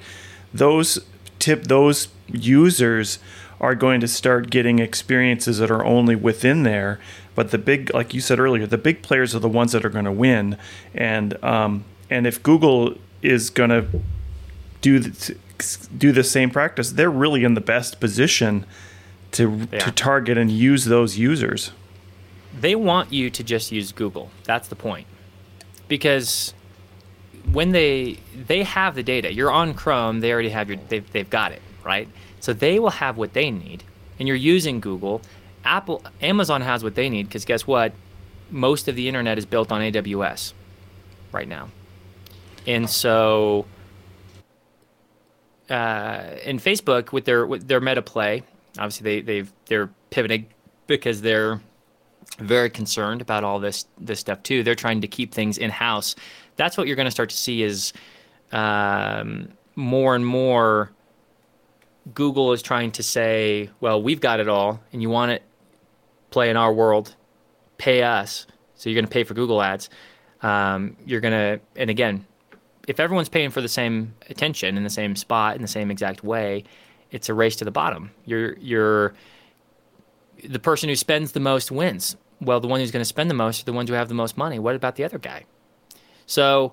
those 0.53 0.99
tip 1.41 1.65
those 1.65 2.09
users 2.29 3.19
are 3.61 3.75
going 3.75 4.01
to 4.01 4.09
start 4.09 4.49
getting 4.51 4.79
experiences 4.79 5.59
that 5.59 5.71
are 5.71 5.85
only 5.85 6.17
within 6.17 6.63
there. 6.63 6.99
But 7.35 7.51
the 7.51 7.59
big, 7.59 7.93
like 7.93 8.15
you 8.15 8.21
said 8.21 8.39
earlier, 8.39 8.67
the 8.67 8.79
big 8.79 9.03
players 9.03 9.35
are 9.35 9.39
the 9.39 9.49
ones 9.49 9.73
that 9.73 9.85
are 9.85 9.91
going 9.91 10.05
to 10.05 10.13
win. 10.13 10.57
And 10.95 11.43
um, 11.45 11.85
and 12.09 12.27
if 12.27 12.43
Google 12.43 12.97
is 13.23 13.51
going 13.51 13.71
to 13.71 13.87
do 14.81 14.99
the, 14.99 15.37
do 15.97 16.13
the 16.13 16.25
same 16.25 16.51
practice, 16.51 16.93
they're 16.93 17.11
really 17.11 17.45
in 17.45 17.55
the 17.55 17.61
best 17.61 18.01
position 18.01 18.65
to 19.33 19.69
yeah. 19.73 19.79
to 19.81 19.93
target 19.93 20.39
and 20.39 20.51
use 20.51 20.87
those 20.87 21.19
users. 21.19 21.73
They 22.59 22.75
want 22.75 23.13
you 23.13 23.31
to 23.31 23.45
just 23.45 23.71
use 23.71 23.93
Google. 23.93 24.31
That's 24.45 24.69
the 24.69 24.77
point. 24.77 25.07
Because 25.87 26.53
when 27.53 27.73
they 27.73 28.19
they 28.47 28.63
have 28.63 28.95
the 28.95 29.03
data. 29.03 29.33
You're 29.33 29.51
on 29.51 29.75
Chrome. 29.75 30.21
They 30.21 30.33
already 30.33 30.51
have 30.51 30.69
your. 30.69 30.79
They've 30.89 31.11
they've 31.13 31.29
got 31.29 31.53
it 31.53 31.63
right. 31.85 32.09
So 32.41 32.53
they 32.53 32.79
will 32.79 32.91
have 32.91 33.17
what 33.17 33.33
they 33.33 33.51
need, 33.51 33.85
and 34.19 34.29
you're 34.29 34.37
using 34.37 34.81
Google. 34.81 35.23
Apple, 35.65 36.03
Amazon 36.23 36.63
has 36.63 36.83
what 36.83 36.95
they 36.95 37.09
need 37.11 37.25
because 37.29 37.45
guess 37.45 37.67
what? 37.67 37.93
Most 38.51 38.89
of 38.89 38.97
the 38.97 39.09
internet 39.09 39.39
is 39.39 39.47
built 39.47 39.71
on 39.71 39.81
AWS 39.81 40.53
right 41.33 41.49
now, 41.49 41.69
and 42.67 42.89
so. 42.89 43.67
Uh, 45.69 46.37
and 46.45 46.59
Facebook 46.59 47.13
with 47.13 47.25
their 47.25 47.47
with 47.47 47.69
their 47.69 47.81
Meta 47.81 48.03
Play, 48.03 48.43
obviously 48.77 49.05
they 49.05 49.21
they've 49.21 49.53
they're 49.67 49.89
pivoting 50.11 50.47
because 50.89 51.21
they're 51.21 51.61
very 52.39 52.71
concerned 52.71 53.21
about 53.21 53.45
all 53.45 53.61
this 53.61 53.87
this 53.97 54.19
stuff 54.19 54.43
too. 54.43 54.65
They're 54.65 54.75
trying 54.75 55.01
to 55.03 55.07
keep 55.07 55.33
things 55.33 55.59
in 55.59 55.71
house 55.71 56.17
that's 56.61 56.77
what 56.77 56.87
you're 56.87 56.97
going 56.97 57.07
to 57.07 57.11
start 57.11 57.31
to 57.31 57.37
see 57.37 57.63
is 57.63 57.95
um, 58.53 59.49
more 59.77 60.15
and 60.15 60.27
more 60.27 60.93
Google 62.13 62.53
is 62.53 62.61
trying 62.61 62.91
to 62.93 63.03
say, 63.03 63.71
well, 63.81 64.03
we've 64.03 64.21
got 64.21 64.41
it 64.41 64.49
all, 64.49 64.79
and 64.93 65.01
you 65.01 65.09
want 65.09 65.33
it 65.33 65.43
play 66.29 66.51
in 66.51 66.59
our 66.59 66.71
world, 66.71 67.17
pay 67.79 68.03
us. 68.03 68.47
So 68.75 68.91
you're 68.91 68.95
going 68.95 69.07
to 69.07 69.11
pay 69.11 69.25
for 69.25 69.33
Google 69.33 69.63
ads. 69.63 69.89
Um, 70.43 70.99
you're 71.07 71.23
going 71.23 71.33
to, 71.33 71.61
and 71.77 71.89
again, 71.89 72.27
if 72.87 73.01
everyone's 73.01 73.31
paying 73.31 73.51
for 73.51 73.63
the 73.63 73.69
same 73.69 74.15
attention 74.29 74.77
in 74.77 74.85
the 74.85 74.91
same 74.91 75.17
spot 75.17 75.57
in 75.57 75.63
the 75.63 75.69
same 75.69 75.91
exact 75.91 76.23
way, 76.23 76.65
it's 77.11 77.31
a 77.31 77.35
race 77.35 77.57
to 77.57 77.65
the 77.65 77.71
bottom. 77.71 78.11
You're 78.27 78.57
you're 78.59 79.15
the 80.45 80.59
person 80.59 80.89
who 80.89 80.97
spends 80.97 81.33
the 81.33 81.41
most 81.41 81.71
wins. 81.71 82.17
Well, 82.41 82.61
the 82.61 82.69
one 82.69 82.81
who's 82.81 82.91
going 82.91 83.01
to 83.01 83.13
spend 83.17 83.31
the 83.31 83.35
most 83.35 83.63
are 83.63 83.65
the 83.65 83.73
ones 83.73 83.89
who 83.89 83.95
have 83.95 84.09
the 84.09 84.15
most 84.15 84.37
money. 84.37 84.59
What 84.59 84.75
about 84.75 84.97
the 84.97 85.05
other 85.05 85.19
guy? 85.19 85.45
So 86.31 86.73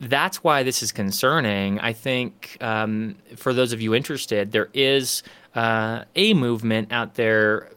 that's 0.00 0.42
why 0.42 0.62
this 0.62 0.82
is 0.82 0.90
concerning. 0.90 1.78
I 1.80 1.92
think 1.92 2.56
um, 2.62 3.16
for 3.36 3.52
those 3.52 3.74
of 3.74 3.82
you 3.82 3.94
interested, 3.94 4.52
there 4.52 4.70
is 4.72 5.22
uh, 5.54 6.04
a 6.16 6.32
movement 6.32 6.90
out 6.90 7.14
there 7.14 7.68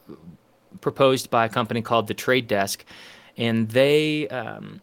proposed 0.79 1.29
by 1.29 1.45
a 1.45 1.49
company 1.49 1.81
called 1.81 2.07
the 2.07 2.13
Trade 2.13 2.47
Desk, 2.47 2.85
and 3.37 3.67
they 3.69 4.29
um, 4.29 4.79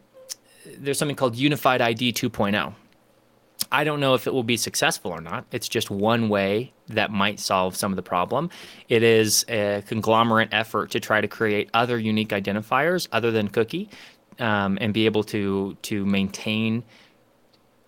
there's 0.77 0.99
something 0.99 1.15
called 1.15 1.35
Unified 1.35 1.81
ID 1.81 2.13
2.0. 2.13 2.73
I 3.71 3.83
don't 3.83 3.99
know 3.99 4.13
if 4.13 4.27
it 4.27 4.33
will 4.33 4.43
be 4.43 4.57
successful 4.57 5.11
or 5.11 5.21
not. 5.21 5.45
It's 5.51 5.67
just 5.67 5.89
one 5.89 6.29
way 6.29 6.71
that 6.87 7.11
might 7.11 7.39
solve 7.39 7.75
some 7.75 7.91
of 7.91 7.95
the 7.95 8.03
problem. 8.03 8.49
It 8.87 9.03
is 9.03 9.45
a 9.49 9.83
conglomerate 9.87 10.49
effort 10.51 10.91
to 10.91 10.99
try 10.99 11.21
to 11.21 11.27
create 11.27 11.69
other 11.73 11.99
unique 11.99 12.29
identifiers 12.29 13.07
other 13.11 13.31
than 13.31 13.47
cookie 13.47 13.89
um, 14.39 14.77
and 14.81 14.93
be 14.93 15.05
able 15.05 15.23
to 15.23 15.77
to 15.83 16.05
maintain 16.05 16.83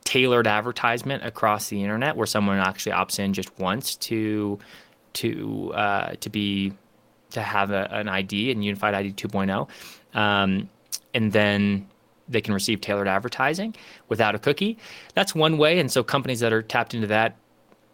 tailored 0.03 0.47
advertisement 0.47 1.23
across 1.23 1.69
the 1.69 1.81
internet 1.81 2.15
where 2.17 2.27
someone 2.27 2.57
actually 2.57 2.91
opts 2.91 3.19
in 3.19 3.33
just 3.33 3.57
once 3.59 3.95
to 3.95 4.59
to 5.13 5.71
uh, 5.75 6.13
to 6.19 6.29
be 6.29 6.73
to 7.31 7.41
have 7.41 7.71
a, 7.71 7.87
an 7.91 8.09
ID 8.09 8.51
and 8.51 8.63
unified 8.63 8.93
ID 8.93 9.13
2.0, 9.13 9.69
um, 10.17 10.69
and 11.13 11.31
then 11.31 11.87
they 12.27 12.41
can 12.41 12.53
receive 12.53 12.81
tailored 12.81 13.07
advertising 13.07 13.73
without 14.09 14.35
a 14.35 14.39
cookie. 14.39 14.77
That's 15.15 15.33
one 15.33 15.57
way, 15.57 15.79
and 15.79 15.91
so 15.91 16.03
companies 16.03 16.41
that 16.41 16.51
are 16.51 16.61
tapped 16.61 16.93
into 16.93 17.07
that 17.07 17.37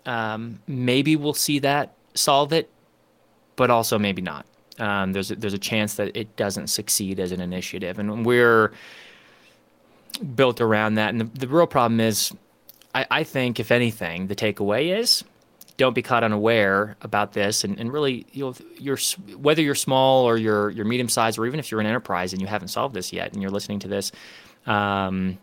um, 0.06 0.60
maybe 0.68 1.16
will 1.16 1.34
see 1.34 1.60
that 1.60 1.94
solve 2.16 2.54
it, 2.54 2.70
but 3.56 3.70
also 3.70 4.00
maybe 4.00 4.22
not 4.22 4.46
um, 4.80 5.14
there's 5.14 5.32
a, 5.32 5.36
there's 5.36 5.54
a 5.54 5.60
chance 5.60 5.96
that 5.96 6.16
it 6.16 6.36
doesn't 6.36 6.68
succeed 6.68 7.20
as 7.20 7.32
an 7.32 7.42
initiative, 7.42 8.00
and 8.00 8.26
we're 8.26 8.72
built 10.36 10.62
around 10.62 10.96
that. 10.96 11.10
And 11.10 11.22
the, 11.22 11.40
the 11.40 11.48
real 11.48 11.68
problem 11.68 12.00
is, 12.00 12.34
I, 12.94 13.06
I, 13.10 13.24
think 13.24 13.60
if 13.60 13.72
anything, 13.72 14.28
the 14.28 14.36
takeaway 14.36 14.98
is 14.98 15.24
don't 15.78 15.94
be 15.94 16.02
caught 16.02 16.24
unaware 16.24 16.96
about 17.02 17.34
this, 17.34 17.64
and, 17.64 17.80
and 17.80 17.92
really, 17.94 18.26
you 18.32 18.46
know, 18.46 18.54
you're 18.78 18.98
whether 19.38 19.62
you're 19.62 19.76
small 19.76 20.26
or 20.26 20.38
you're 20.38 20.70
you're 20.72 20.86
medium 20.86 21.10
sized, 21.10 21.38
or 21.38 21.46
even 21.46 21.60
if 21.60 21.72
you're 21.72 21.80
an 21.80 21.88
enterprise 21.88 22.34
and 22.34 22.42
you 22.42 22.48
haven't 22.48 22.70
solved 22.70 22.96
this 22.96 23.14
yet, 23.14 23.34
and 23.34 23.42
you're 23.42 23.52
listening 23.52 23.80
to 23.80 23.88
this, 23.88 24.12
um, 24.66 25.38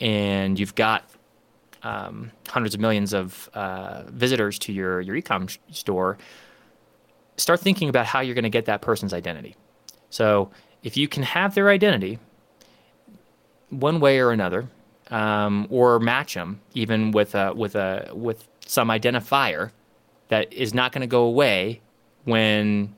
and 0.00 0.58
you've 0.58 0.74
got 0.74 1.08
um, 1.82 2.30
hundreds 2.48 2.74
of 2.74 2.80
millions 2.80 3.14
of 3.14 3.48
uh, 3.54 4.02
visitors 4.08 4.58
to 4.60 4.72
your 4.72 5.00
your 5.00 5.16
e-com 5.16 5.48
store 5.70 6.18
start 7.40 7.60
thinking 7.60 7.88
about 7.88 8.06
how 8.06 8.20
you're 8.20 8.34
going 8.34 8.44
to 8.44 8.50
get 8.50 8.66
that 8.66 8.82
person's 8.82 9.12
identity. 9.12 9.56
So 10.10 10.50
if 10.82 10.96
you 10.96 11.08
can 11.08 11.22
have 11.22 11.54
their 11.54 11.68
identity 11.68 12.18
one 13.70 14.00
way 14.00 14.18
or 14.18 14.30
another, 14.32 14.68
um, 15.10 15.66
or 15.70 15.98
match 15.98 16.34
them 16.34 16.60
even 16.74 17.10
with 17.10 17.34
a 17.34 17.52
with 17.52 17.74
a 17.74 18.10
with 18.14 18.46
some 18.66 18.88
identifier, 18.88 19.72
that 20.28 20.52
is 20.52 20.72
not 20.72 20.92
going 20.92 21.00
to 21.00 21.08
go 21.08 21.24
away 21.24 21.80
when 22.24 22.94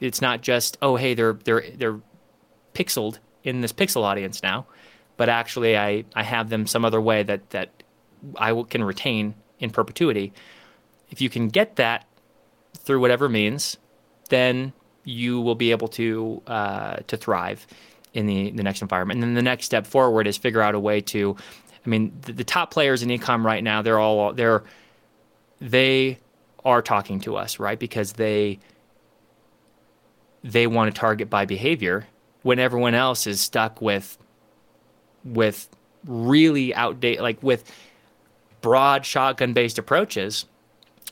it's 0.00 0.22
not 0.22 0.40
just 0.40 0.78
oh 0.80 0.96
hey 0.96 1.14
they're 1.14 1.34
they're 1.34 1.64
they're 1.76 2.00
pixeled 2.74 3.18
in 3.44 3.60
this 3.60 3.72
pixel 3.72 4.02
audience 4.02 4.42
now, 4.42 4.66
but 5.16 5.28
actually 5.28 5.76
I 5.76 6.04
I 6.14 6.22
have 6.22 6.48
them 6.48 6.66
some 6.66 6.84
other 6.84 7.00
way 7.00 7.22
that 7.22 7.50
that 7.50 7.82
I 8.36 8.62
can 8.68 8.82
retain 8.82 9.34
in 9.58 9.70
perpetuity. 9.70 10.32
If 11.10 11.20
you 11.20 11.28
can 11.28 11.48
get 11.48 11.76
that 11.76 12.06
through 12.76 13.00
whatever 13.00 13.28
means, 13.28 13.76
then 14.30 14.72
you 15.04 15.40
will 15.40 15.54
be 15.54 15.70
able 15.70 15.88
to 15.88 16.42
uh, 16.46 16.96
to 17.06 17.16
thrive 17.16 17.66
in 18.14 18.26
the 18.26 18.50
the 18.50 18.62
next 18.62 18.82
environment. 18.82 19.18
And 19.18 19.22
then 19.24 19.34
the 19.34 19.42
next 19.42 19.66
step 19.66 19.86
forward 19.86 20.26
is 20.26 20.36
figure 20.36 20.62
out 20.62 20.74
a 20.74 20.80
way 20.80 21.00
to. 21.02 21.36
I 21.84 21.88
mean, 21.88 22.12
the, 22.22 22.32
the 22.32 22.44
top 22.44 22.70
players 22.70 23.02
in 23.02 23.08
ecom 23.08 23.42
right 23.42 23.64
now, 23.64 23.80
they're 23.82 23.98
all 23.98 24.32
they're 24.32 24.64
they 25.60 26.18
are 26.64 26.82
talking 26.82 27.20
to 27.20 27.36
us, 27.36 27.58
right? 27.58 27.78
Because 27.78 28.14
they 28.14 28.58
they 30.42 30.66
want 30.66 30.92
to 30.94 30.98
target 30.98 31.30
by 31.30 31.44
behavior 31.44 32.06
when 32.42 32.58
everyone 32.58 32.94
else 32.94 33.26
is 33.26 33.40
stuck 33.40 33.80
with 33.80 34.18
with 35.24 35.68
really 36.06 36.74
outdated 36.74 37.20
like 37.20 37.42
with 37.42 37.70
broad 38.62 39.04
shotgun 39.04 39.52
based 39.52 39.78
approaches 39.78 40.46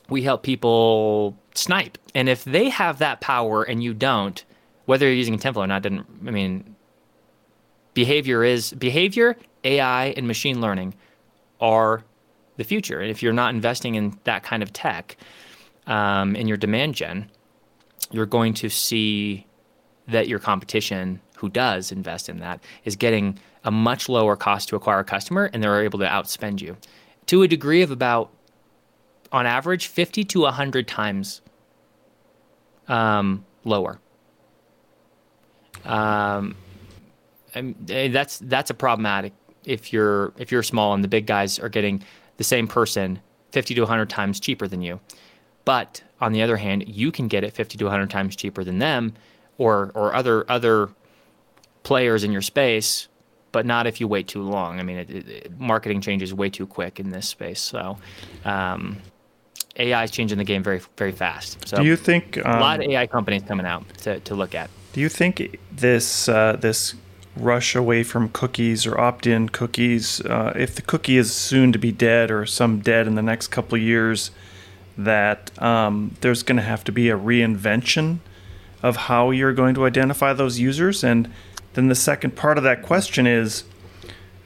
we 0.09 0.23
help 0.23 0.41
people 0.41 1.37
snipe. 1.57 1.97
And 2.15 2.29
if 2.29 2.43
they 2.43 2.69
have 2.69 2.99
that 2.99 3.21
power 3.21 3.63
and 3.63 3.83
you 3.83 3.93
don't 3.93 4.43
whether 4.85 5.05
you're 5.05 5.15
using 5.15 5.37
Intentflow 5.37 5.57
or 5.57 5.67
not 5.67 5.83
didn't 5.83 6.07
i 6.27 6.31
mean 6.31 6.75
behavior 7.93 8.43
is 8.43 8.73
behavior 8.73 9.37
ai 9.63 10.07
and 10.17 10.27
machine 10.27 10.61
learning 10.61 10.95
are 11.61 12.03
the 12.57 12.63
future. 12.63 12.99
And 12.99 13.09
if 13.09 13.21
you're 13.23 13.33
not 13.33 13.53
investing 13.53 13.95
in 13.95 14.17
that 14.25 14.43
kind 14.43 14.63
of 14.63 14.73
tech 14.73 15.15
um, 15.87 16.35
in 16.35 16.47
your 16.47 16.57
demand 16.57 16.95
gen 16.95 17.29
you're 18.11 18.25
going 18.25 18.53
to 18.55 18.69
see 18.69 19.45
that 20.07 20.27
your 20.27 20.39
competition 20.39 21.21
who 21.37 21.49
does 21.49 21.91
invest 21.91 22.27
in 22.27 22.39
that 22.39 22.61
is 22.83 22.95
getting 22.95 23.37
a 23.63 23.71
much 23.71 24.09
lower 24.09 24.35
cost 24.35 24.69
to 24.69 24.75
acquire 24.75 24.99
a 24.99 25.03
customer 25.03 25.49
and 25.53 25.63
they're 25.63 25.83
able 25.83 25.99
to 25.99 26.05
outspend 26.05 26.61
you. 26.61 26.75
To 27.27 27.43
a 27.43 27.47
degree 27.47 27.81
of 27.81 27.91
about 27.91 28.31
on 29.31 29.45
average 29.45 29.87
50 29.87 30.23
to 30.25 30.41
100 30.41 30.87
times 30.87 31.41
um, 32.87 33.45
lower 33.63 33.99
um, 35.85 36.55
and 37.53 37.75
that's 37.87 38.39
that's 38.39 38.69
a 38.69 38.73
problematic 38.73 39.33
if 39.65 39.93
you're 39.93 40.33
if 40.37 40.51
you're 40.51 40.63
small 40.63 40.93
and 40.93 41.03
the 41.03 41.07
big 41.07 41.25
guys 41.25 41.59
are 41.59 41.69
getting 41.69 42.03
the 42.37 42.43
same 42.43 42.67
person 42.67 43.19
50 43.51 43.75
to 43.75 43.81
100 43.81 44.09
times 44.09 44.39
cheaper 44.39 44.67
than 44.67 44.81
you 44.81 44.99
but 45.65 46.01
on 46.21 46.31
the 46.31 46.41
other 46.41 46.57
hand, 46.57 46.87
you 46.87 47.11
can 47.11 47.27
get 47.27 47.43
it 47.43 47.53
50 47.53 47.77
to 47.77 47.85
100 47.85 48.09
times 48.09 48.35
cheaper 48.35 48.63
than 48.63 48.79
them 48.79 49.13
or 49.57 49.91
or 49.93 50.15
other 50.15 50.49
other 50.49 50.89
players 51.83 52.23
in 52.23 52.31
your 52.31 52.41
space, 52.41 53.07
but 53.51 53.65
not 53.65 53.87
if 53.87 54.01
you 54.01 54.07
wait 54.07 54.27
too 54.27 54.41
long. 54.41 54.79
I 54.79 54.83
mean, 54.83 54.97
it, 54.97 55.09
it, 55.09 55.59
marketing 55.59 56.01
changes 56.01 56.33
way 56.33 56.49
too 56.49 56.67
quick 56.67 56.99
in 56.99 57.11
this 57.11 57.27
space. 57.27 57.59
So, 57.61 57.97
um, 58.45 58.97
AI 59.79 60.03
is 60.03 60.11
changing 60.11 60.37
the 60.37 60.43
game 60.43 60.61
very 60.61 60.81
very 60.97 61.11
fast. 61.11 61.67
So, 61.67 61.77
do 61.77 61.83
you 61.83 61.95
think 61.95 62.37
um, 62.45 62.57
a 62.57 62.59
lot 62.59 62.79
of 62.79 62.89
AI 62.89 63.07
companies 63.07 63.43
coming 63.43 63.65
out 63.65 63.87
to, 63.99 64.19
to 64.21 64.35
look 64.35 64.53
at? 64.53 64.69
Do 64.93 65.01
you 65.01 65.09
think 65.09 65.59
this 65.71 66.29
uh, 66.29 66.57
this 66.59 66.95
rush 67.35 67.75
away 67.75 68.03
from 68.03 68.29
cookies 68.29 68.85
or 68.85 68.99
opt-in 68.99 69.47
cookies, 69.49 70.19
uh, 70.21 70.51
if 70.55 70.75
the 70.75 70.81
cookie 70.81 71.17
is 71.17 71.33
soon 71.33 71.71
to 71.71 71.79
be 71.79 71.91
dead 71.91 72.29
or 72.29 72.45
some 72.45 72.79
dead 72.79 73.07
in 73.07 73.15
the 73.15 73.21
next 73.21 73.47
couple 73.47 73.75
of 73.75 73.81
years? 73.81 74.31
that 74.99 75.49
um, 75.61 76.15
there's 76.19 76.43
going 76.43 76.57
to 76.57 76.61
have 76.63 76.83
to 76.83 76.91
be 76.91 77.09
a 77.09 77.17
reinvention 77.17 78.19
of 78.83 78.95
how 78.95 79.31
you're 79.31 79.53
going 79.53 79.73
to 79.73 79.85
identify 79.85 80.33
those 80.33 80.59
users. 80.59 81.03
And 81.03 81.31
then 81.73 81.87
the 81.87 81.95
second 81.95 82.35
part 82.35 82.57
of 82.57 82.65
that 82.65 82.81
question 82.81 83.25
is 83.25 83.63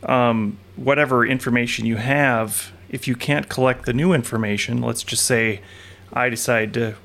um, 0.04 0.60
whatever 0.76 1.26
information 1.26 1.86
you 1.86 1.96
have, 1.96 2.72
if 2.94 3.08
you 3.08 3.16
can't 3.16 3.50
collect 3.50 3.86
the 3.86 3.92
new 3.92 4.14
information, 4.14 4.82
let's 4.82 5.04
just 5.04 5.26
say 5.26 5.60
I 6.14 6.30
decide 6.30 6.74
to, 6.76 6.96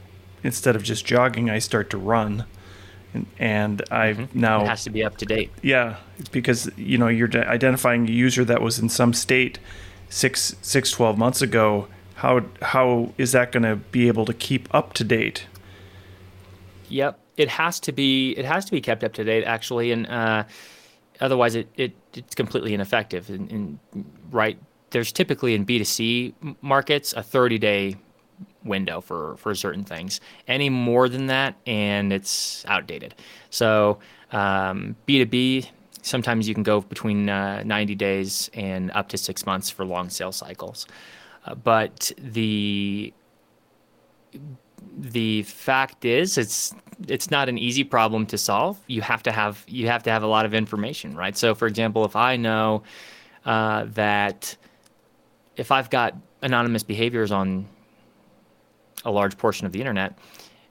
instead 0.45 0.77
of 0.77 0.85
just 0.85 1.05
jogging, 1.05 1.51
I 1.51 1.59
start 1.59 1.91
to 1.91 1.99
run. 1.99 2.45
And, 3.13 3.27
and 3.39 3.83
I 3.91 4.13
mm-hmm. 4.13 4.39
now 4.39 4.63
it 4.63 4.69
has 4.69 4.85
to 4.85 4.91
be 4.91 5.03
up 5.03 5.17
to 5.17 5.25
date. 5.25 5.51
Yeah, 5.63 5.97
because 6.31 6.71
you 6.77 6.99
know 6.99 7.09
you're 7.09 7.31
identifying 7.35 8.07
a 8.07 8.13
user 8.13 8.45
that 8.45 8.61
was 8.61 8.79
in 8.79 8.89
some 8.91 9.15
state 9.15 9.59
six, 10.11 10.55
six, 10.63 10.91
12 10.91 11.19
months 11.19 11.43
ago 11.43 11.89
how 12.19 12.41
how 12.63 13.13
is 13.17 13.31
that 13.31 13.53
going 13.53 13.63
to 13.63 13.77
be 13.77 14.09
able 14.09 14.25
to 14.25 14.35
keep 14.35 14.69
up 14.75 14.93
to 14.95 15.05
date? 15.05 15.47
Yep, 16.89 17.19
it 17.37 17.49
has 17.49 17.79
to 17.81 17.93
be 17.93 18.33
it 18.33 18.45
has 18.45 18.65
to 18.65 18.73
be 18.73 18.81
kept 18.81 19.05
up 19.05 19.13
to 19.15 19.25
date 19.25 19.45
actually, 19.45 19.93
and 19.93 20.05
uh, 20.09 20.43
otherwise 21.21 21.55
it, 21.55 21.69
it 21.77 21.93
it's 22.15 22.35
completely 22.35 22.75
ineffective. 22.75 23.31
And, 23.31 23.51
and 23.53 23.79
right, 24.33 24.59
there's 24.91 25.13
typically 25.13 25.55
in 25.55 25.67
B2C 25.67 26.57
markets 26.61 27.13
a 27.13 27.23
30 27.23 27.59
day 27.59 27.97
window 28.65 29.01
for 29.01 29.37
for 29.37 29.55
certain 29.55 29.85
things. 29.85 30.21
Any 30.47 30.71
more 30.71 31.09
than 31.09 31.27
that, 31.27 31.57
and 31.67 32.13
it's 32.13 32.65
outdated. 32.67 33.15
So 33.51 33.99
um, 34.33 34.97
B2B 35.07 35.69
sometimes 36.03 36.49
you 36.49 36.55
can 36.55 36.63
go 36.63 36.81
between 36.81 37.29
uh, 37.29 37.63
90 37.65 37.95
days 37.95 38.51
and 38.55 38.91
up 38.93 39.09
to 39.09 39.19
six 39.19 39.45
months 39.45 39.69
for 39.69 39.85
long 39.85 40.09
sales 40.09 40.37
cycles. 40.37 40.87
Uh, 41.45 41.55
but 41.55 42.13
the 42.19 43.13
the 44.97 45.43
fact 45.45 46.05
is 46.05 46.37
it's 46.39 46.75
it's 47.07 47.31
not 47.31 47.49
an 47.49 47.57
easy 47.57 47.85
problem 47.85 48.27
to 48.27 48.37
solve 48.37 48.79
you 48.87 49.01
have 49.01 49.23
to 49.23 49.33
have 49.33 49.65
you 49.67 49.87
have 49.87 50.03
to 50.03 50.11
have 50.11 50.23
a 50.23 50.27
lot 50.27 50.45
of 50.45 50.53
information 50.55 51.17
right 51.17 51.37
so 51.37 51.55
for 51.55 51.67
example 51.67 52.05
if 52.05 52.15
i 52.15 52.37
know 52.37 52.83
uh, 53.47 53.85
that 53.89 54.57
if 55.59 55.71
i've 55.71 55.91
got 55.91 56.17
anonymous 56.41 56.83
behaviors 56.83 57.31
on 57.31 57.67
a 59.05 59.11
large 59.11 59.37
portion 59.37 59.67
of 59.67 59.73
the 59.73 59.81
internet 59.81 60.19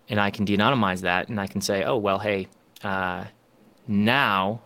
and 0.09 0.19
i 0.19 0.31
can 0.31 0.43
de-anonymize 0.43 1.01
that 1.01 1.29
and 1.29 1.39
i 1.39 1.45
can 1.45 1.61
say 1.61 1.83
oh 1.83 1.97
well 1.97 2.17
hey 2.17 2.47
uh, 2.83 3.23
now 3.87 4.59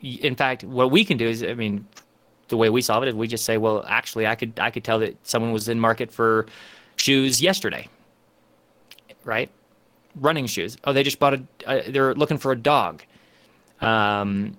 in 0.00 0.34
fact 0.34 0.64
what 0.64 0.90
we 0.90 1.04
can 1.04 1.18
do 1.18 1.28
is 1.28 1.42
i 1.42 1.52
mean 1.52 1.86
the 2.52 2.56
way 2.58 2.68
we 2.68 2.82
solve 2.82 3.02
it 3.02 3.08
is 3.08 3.14
we 3.14 3.26
just 3.26 3.44
say, 3.44 3.56
well, 3.56 3.82
actually, 3.88 4.26
I 4.26 4.36
could 4.36 4.60
I 4.60 4.70
could 4.70 4.84
tell 4.84 5.00
that 5.00 5.16
someone 5.26 5.52
was 5.52 5.68
in 5.68 5.80
market 5.80 6.12
for 6.12 6.46
shoes 6.96 7.40
yesterday, 7.40 7.88
right? 9.24 9.50
Running 10.14 10.46
shoes. 10.46 10.76
Oh, 10.84 10.92
they 10.92 11.02
just 11.02 11.18
bought 11.18 11.34
a. 11.34 11.42
Uh, 11.66 11.82
they're 11.88 12.14
looking 12.14 12.36
for 12.36 12.52
a 12.52 12.56
dog, 12.56 13.02
um, 13.80 14.56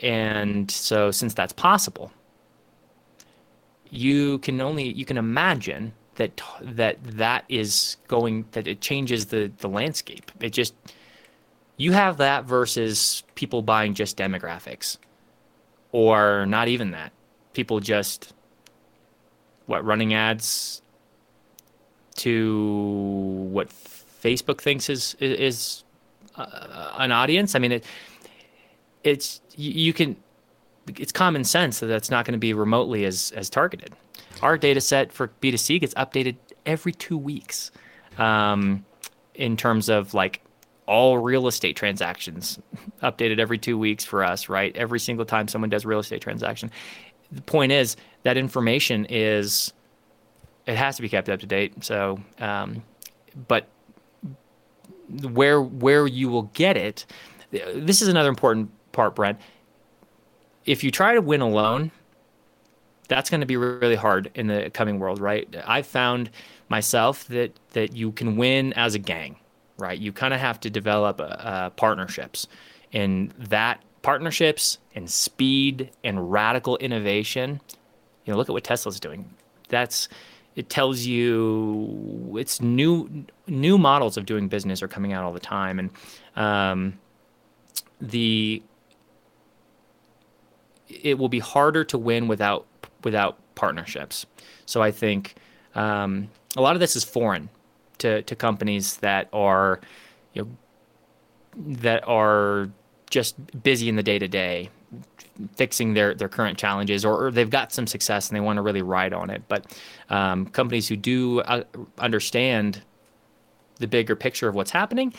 and 0.00 0.70
so 0.70 1.10
since 1.10 1.34
that's 1.34 1.52
possible, 1.52 2.12
you 3.94 4.38
can 4.38 4.60
only 4.60 4.88
you 4.92 5.04
can 5.04 5.16
imagine 5.16 5.92
that 6.16 6.40
that 6.60 7.02
that 7.04 7.44
is 7.48 7.96
going 8.08 8.44
that 8.52 8.66
it 8.66 8.80
changes 8.80 9.26
the 9.26 9.50
the 9.58 9.68
landscape. 9.68 10.30
It 10.40 10.50
just 10.50 10.74
you 11.76 11.92
have 11.92 12.16
that 12.18 12.44
versus 12.44 13.22
people 13.34 13.62
buying 13.62 13.94
just 13.94 14.16
demographics 14.16 14.98
or 15.92 16.46
not 16.46 16.68
even 16.68 16.90
that 16.92 17.12
people 17.52 17.80
just 17.80 18.32
what 19.66 19.84
running 19.84 20.12
ads 20.12 20.82
to 22.16 23.48
what 23.50 23.68
Facebook 23.68 24.60
thinks 24.60 24.88
is 24.88 25.16
is 25.20 25.84
uh, 26.36 26.94
an 26.98 27.12
audience. 27.12 27.54
I 27.54 27.58
mean, 27.58 27.72
it 27.72 27.84
it's 29.04 29.40
you 29.56 29.92
can 29.92 30.16
it's 30.88 31.12
common 31.12 31.44
sense 31.44 31.80
that 31.80 31.86
that's 31.86 32.10
not 32.10 32.24
going 32.24 32.32
to 32.32 32.38
be 32.38 32.52
remotely 32.54 33.04
as 33.04 33.32
as 33.36 33.50
targeted. 33.50 33.92
Our 34.42 34.58
data 34.58 34.80
set 34.80 35.12
for 35.12 35.28
B2C 35.40 35.80
gets 35.80 35.94
updated 35.94 36.36
every 36.66 36.92
two 36.92 37.16
weeks 37.16 37.70
um, 38.18 38.84
in 39.34 39.56
terms 39.56 39.88
of 39.88 40.14
like 40.14 40.40
all 40.86 41.18
real 41.18 41.46
estate 41.46 41.76
transactions 41.76 42.58
updated 43.02 43.38
every 43.38 43.58
two 43.58 43.78
weeks 43.78 44.04
for 44.04 44.22
us, 44.22 44.48
right? 44.48 44.76
Every 44.76 45.00
single 45.00 45.24
time 45.24 45.48
someone 45.48 45.70
does 45.70 45.86
real 45.86 46.00
estate 46.00 46.20
transaction 46.20 46.70
the 47.34 47.42
point 47.42 47.72
is 47.72 47.96
that 48.22 48.36
information 48.36 49.06
is 49.08 49.72
it 50.66 50.76
has 50.76 50.96
to 50.96 51.02
be 51.02 51.08
kept 51.08 51.28
up 51.28 51.40
to 51.40 51.46
date. 51.46 51.84
So, 51.84 52.20
um, 52.38 52.82
but 53.48 53.68
where 55.22 55.60
where 55.60 56.06
you 56.06 56.28
will 56.28 56.50
get 56.54 56.76
it, 56.76 57.04
this 57.50 58.00
is 58.00 58.08
another 58.08 58.28
important 58.28 58.70
part, 58.92 59.14
Brent. 59.14 59.38
If 60.66 60.82
you 60.82 60.90
try 60.90 61.14
to 61.14 61.20
win 61.20 61.40
alone, 61.40 61.90
that's 63.08 63.30
going 63.30 63.40
to 63.40 63.46
be 63.46 63.56
really 63.56 63.96
hard 63.96 64.30
in 64.34 64.46
the 64.46 64.70
coming 64.70 64.98
world, 64.98 65.20
right? 65.20 65.54
I've 65.66 65.86
found 65.86 66.30
myself 66.68 67.26
that 67.28 67.52
that 67.70 67.94
you 67.94 68.12
can 68.12 68.36
win 68.36 68.72
as 68.74 68.94
a 68.94 68.98
gang, 68.98 69.36
right? 69.78 69.98
You 69.98 70.12
kind 70.12 70.32
of 70.32 70.40
have 70.40 70.60
to 70.60 70.70
develop 70.70 71.20
uh, 71.20 71.24
uh, 71.24 71.70
partnerships, 71.70 72.46
and 72.92 73.30
that 73.38 73.82
partnerships 74.02 74.78
and 74.94 75.10
speed 75.10 75.90
and 76.02 76.30
radical 76.30 76.76
innovation. 76.78 77.60
You 78.24 78.32
know, 78.32 78.38
look 78.38 78.48
at 78.48 78.52
what 78.52 78.64
Tesla's 78.64 79.00
doing. 79.00 79.28
That's 79.68 80.08
it 80.56 80.70
tells 80.70 81.00
you 81.00 82.36
it's 82.38 82.60
new 82.60 83.26
new 83.46 83.76
models 83.76 84.16
of 84.16 84.24
doing 84.24 84.48
business 84.48 84.82
are 84.82 84.88
coming 84.88 85.12
out 85.12 85.24
all 85.24 85.32
the 85.32 85.40
time, 85.40 85.78
and 85.78 85.90
um, 86.36 86.98
the 88.00 88.62
it 91.02 91.18
will 91.18 91.28
be 91.28 91.38
harder 91.38 91.84
to 91.84 91.98
win 91.98 92.28
without 92.28 92.66
without 93.02 93.38
partnerships. 93.54 94.26
So 94.66 94.82
I 94.82 94.90
think 94.90 95.34
um, 95.74 96.28
a 96.56 96.60
lot 96.60 96.74
of 96.74 96.80
this 96.80 96.96
is 96.96 97.04
foreign 97.04 97.48
to, 97.98 98.22
to 98.22 98.36
companies 98.36 98.96
that 98.98 99.28
are 99.32 99.80
you 100.32 100.42
know 100.42 100.48
that 101.56 102.06
are 102.06 102.70
just 103.10 103.36
busy 103.62 103.88
in 103.88 103.96
the 103.96 104.02
day 104.02 104.18
to 104.18 104.26
day 104.26 104.70
fixing 105.56 105.94
their, 105.94 106.14
their 106.14 106.28
current 106.28 106.58
challenges 106.58 107.04
or, 107.04 107.26
or, 107.26 107.30
they've 107.30 107.50
got 107.50 107.72
some 107.72 107.86
success 107.86 108.28
and 108.28 108.36
they 108.36 108.40
want 108.40 108.56
to 108.56 108.62
really 108.62 108.82
ride 108.82 109.12
on 109.12 109.30
it. 109.30 109.42
But 109.48 109.66
um, 110.10 110.46
companies 110.46 110.86
who 110.88 110.96
do 110.96 111.40
uh, 111.40 111.64
understand 111.98 112.82
the 113.80 113.88
bigger 113.88 114.14
picture 114.14 114.48
of 114.48 114.54
what's 114.54 114.70
happening, 114.70 115.12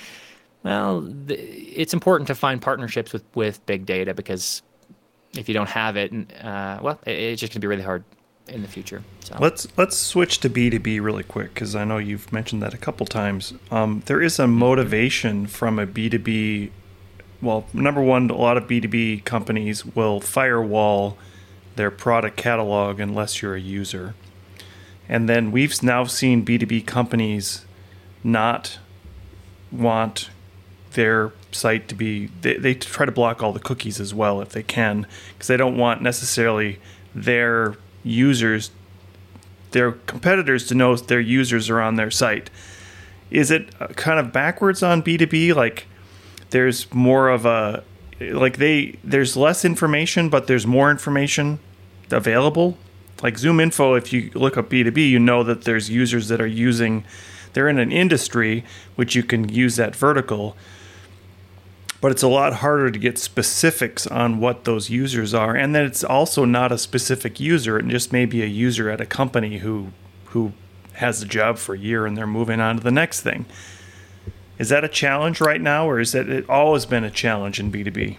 well, 0.63 1.13
it's 1.27 1.93
important 1.93 2.27
to 2.27 2.35
find 2.35 2.61
partnerships 2.61 3.13
with, 3.13 3.23
with 3.35 3.65
big 3.65 3.85
data 3.85 4.13
because 4.13 4.61
if 5.37 5.47
you 5.47 5.53
don't 5.53 5.69
have 5.69 5.97
it, 5.97 6.11
uh, 6.43 6.79
well, 6.81 6.99
it, 7.05 7.11
it's 7.11 7.41
just 7.41 7.51
going 7.51 7.61
to 7.61 7.67
be 7.67 7.67
really 7.67 7.83
hard 7.83 8.03
in 8.47 8.61
the 8.61 8.67
future. 8.67 9.03
So. 9.21 9.37
Let's 9.39 9.67
let's 9.75 9.97
switch 9.97 10.39
to 10.41 10.49
B 10.49 10.69
two 10.69 10.79
B 10.79 10.99
really 10.99 11.23
quick 11.23 11.53
because 11.53 11.75
I 11.75 11.83
know 11.83 11.97
you've 11.97 12.31
mentioned 12.31 12.61
that 12.61 12.73
a 12.73 12.77
couple 12.77 13.05
times. 13.05 13.53
Um, 13.71 14.03
there 14.05 14.21
is 14.21 14.39
a 14.39 14.47
motivation 14.47 15.47
from 15.47 15.79
a 15.79 15.85
B 15.85 16.09
two 16.09 16.19
B. 16.19 16.71
Well, 17.41 17.65
number 17.73 18.01
one, 18.01 18.29
a 18.29 18.35
lot 18.35 18.57
of 18.57 18.67
B 18.67 18.79
two 18.79 18.87
B 18.87 19.21
companies 19.25 19.85
will 19.85 20.19
firewall 20.19 21.17
their 21.75 21.91
product 21.91 22.37
catalog 22.37 22.99
unless 22.99 23.41
you're 23.41 23.55
a 23.55 23.59
user, 23.59 24.13
and 25.09 25.27
then 25.27 25.51
we've 25.51 25.81
now 25.81 26.05
seen 26.05 26.43
B 26.43 26.57
two 26.57 26.67
B 26.67 26.81
companies 26.81 27.65
not 28.23 28.79
want 29.71 30.29
their 30.93 31.33
site 31.55 31.87
to 31.87 31.95
be 31.95 32.27
they, 32.41 32.57
they 32.57 32.73
try 32.73 33.05
to 33.05 33.11
block 33.11 33.41
all 33.41 33.53
the 33.53 33.59
cookies 33.59 33.99
as 33.99 34.13
well 34.13 34.41
if 34.41 34.49
they 34.49 34.63
can 34.63 35.07
because 35.33 35.47
they 35.47 35.57
don't 35.57 35.77
want 35.77 36.01
necessarily 36.01 36.79
their 37.13 37.75
users 38.03 38.71
their 39.71 39.91
competitors 39.91 40.67
to 40.67 40.75
know 40.75 40.95
their 40.95 41.19
users 41.19 41.69
are 41.69 41.81
on 41.81 41.95
their 41.95 42.09
site. 42.09 42.49
Is 43.29 43.51
it 43.51 43.69
uh, 43.81 43.87
kind 43.87 44.19
of 44.19 44.31
backwards 44.31 44.81
on 44.81 45.03
b2b 45.03 45.53
like 45.53 45.87
there's 46.51 46.91
more 46.93 47.29
of 47.29 47.45
a 47.45 47.83
like 48.21 48.57
they 48.57 48.97
there's 49.03 49.35
less 49.35 49.65
information 49.65 50.29
but 50.29 50.47
there's 50.47 50.65
more 50.65 50.89
information 50.89 51.59
available. 52.11 52.77
Like 53.21 53.35
ZoomInfo 53.35 53.97
if 53.97 54.13
you 54.13 54.31
look 54.33 54.55
up 54.55 54.69
b2b 54.69 55.09
you 55.09 55.19
know 55.19 55.43
that 55.43 55.63
there's 55.63 55.89
users 55.89 56.27
that 56.27 56.39
are 56.39 56.47
using 56.47 57.03
they're 57.53 57.67
in 57.67 57.79
an 57.79 57.91
industry 57.91 58.63
which 58.95 59.15
you 59.15 59.23
can 59.23 59.49
use 59.49 59.75
that 59.77 59.95
vertical 59.95 60.55
but 62.01 62.11
it's 62.11 62.23
a 62.23 62.27
lot 62.27 62.53
harder 62.55 62.91
to 62.91 62.99
get 62.99 63.17
specifics 63.17 64.05
on 64.07 64.39
what 64.39 64.65
those 64.65 64.89
users 64.89 65.33
are. 65.33 65.55
And 65.55 65.73
then 65.73 65.85
it's 65.85 66.03
also 66.03 66.45
not 66.45 66.71
a 66.71 66.77
specific 66.77 67.39
user. 67.39 67.79
It 67.79 67.87
just 67.87 68.11
may 68.11 68.25
be 68.25 68.43
a 68.43 68.47
user 68.47 68.89
at 68.89 69.01
a 69.01 69.05
company 69.05 69.59
who 69.59 69.87
who 70.25 70.53
has 70.93 71.21
a 71.21 71.25
job 71.25 71.57
for 71.57 71.75
a 71.75 71.77
year 71.77 72.05
and 72.05 72.17
they're 72.17 72.27
moving 72.27 72.59
on 72.59 72.77
to 72.77 72.83
the 72.83 72.91
next 72.91 73.21
thing. 73.21 73.45
Is 74.57 74.69
that 74.69 74.83
a 74.83 74.87
challenge 74.87 75.41
right 75.41 75.59
now 75.59 75.89
or 75.89 75.99
is 75.99 76.13
that 76.13 76.29
it 76.29 76.49
always 76.49 76.85
been 76.85 77.03
a 77.03 77.11
challenge 77.11 77.59
in 77.59 77.71
b2b 77.71 78.17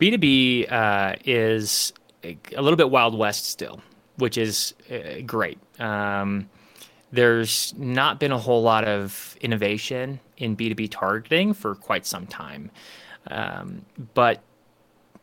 b2b 0.00 0.72
uh, 0.72 1.16
is 1.24 1.92
a 2.24 2.62
little 2.62 2.76
bit 2.76 2.90
wild 2.90 3.16
west 3.16 3.46
still 3.46 3.82
which 4.16 4.38
is 4.38 4.74
uh, 4.90 5.20
great. 5.26 5.58
Um, 5.80 6.48
there's 7.14 7.74
not 7.76 8.18
been 8.18 8.32
a 8.32 8.38
whole 8.38 8.62
lot 8.62 8.84
of 8.84 9.36
innovation 9.40 10.20
in 10.36 10.56
B2B 10.56 10.90
targeting 10.90 11.54
for 11.54 11.74
quite 11.74 12.06
some 12.06 12.26
time. 12.26 12.70
Um, 13.28 13.84
but 14.14 14.42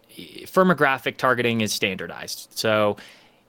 firmographic 0.10 1.18
targeting 1.18 1.62
is 1.62 1.72
standardized. 1.72 2.50
So 2.56 2.98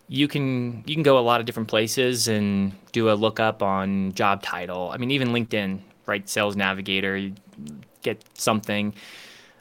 you 0.08 0.28
can 0.28 0.82
you 0.86 0.94
can 0.94 1.02
go 1.02 1.18
a 1.18 1.20
lot 1.20 1.40
of 1.40 1.46
different 1.46 1.68
places 1.68 2.28
and 2.28 2.72
do 2.92 3.10
a 3.10 3.14
lookup 3.14 3.62
on 3.62 4.12
job 4.12 4.42
title. 4.42 4.90
I 4.92 4.96
mean, 4.98 5.10
even 5.10 5.28
LinkedIn, 5.28 5.80
right? 6.06 6.28
Sales 6.28 6.56
Navigator, 6.56 7.16
you 7.16 7.34
get 8.02 8.22
something. 8.34 8.94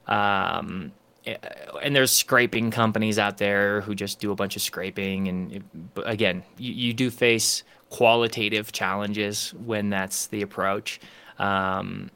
Um, 0.07 0.91
and 1.25 1.95
there's 1.95 2.11
scraping 2.11 2.71
companies 2.71 3.19
out 3.19 3.37
there 3.37 3.81
who 3.81 3.93
just 3.93 4.19
do 4.19 4.31
a 4.31 4.35
bunch 4.35 4.55
of 4.55 4.61
scraping. 4.63 5.27
And 5.27 5.63
again, 6.03 6.43
you, 6.57 6.73
you 6.73 6.93
do 6.93 7.11
face 7.11 7.63
qualitative 7.91 8.71
challenges 8.71 9.53
when 9.53 9.89
that's 9.91 10.27
the 10.27 10.41
approach. 10.41 10.99
Um, 11.37 12.09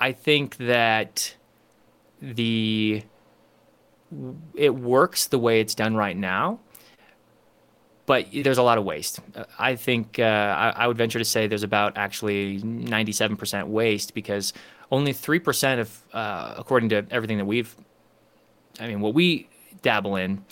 I 0.00 0.12
think 0.12 0.56
that 0.56 1.34
the 2.22 3.02
it 4.54 4.74
works 4.74 5.26
the 5.26 5.38
way 5.38 5.60
it's 5.60 5.74
done 5.74 5.96
right 5.96 6.16
now, 6.16 6.60
but 8.06 8.26
there's 8.32 8.58
a 8.58 8.62
lot 8.62 8.78
of 8.78 8.84
waste. 8.84 9.18
I 9.58 9.74
think 9.74 10.18
uh, 10.18 10.22
I, 10.22 10.84
I, 10.84 10.86
would 10.86 10.96
venture 10.96 11.18
to 11.18 11.24
say 11.24 11.48
there's 11.48 11.64
about 11.64 11.96
actually 11.96 12.60
97% 12.60 13.66
waste 13.66 14.14
because 14.14 14.52
only 14.92 15.12
3% 15.12 15.80
of, 15.80 16.00
uh, 16.12 16.54
according 16.56 16.90
to 16.90 17.04
everything 17.10 17.38
that 17.38 17.46
we've, 17.46 17.74
I 18.78 18.86
mean, 18.86 19.00
what 19.00 19.14
we 19.14 19.48
dabble 19.82 20.16
in, 20.16 20.44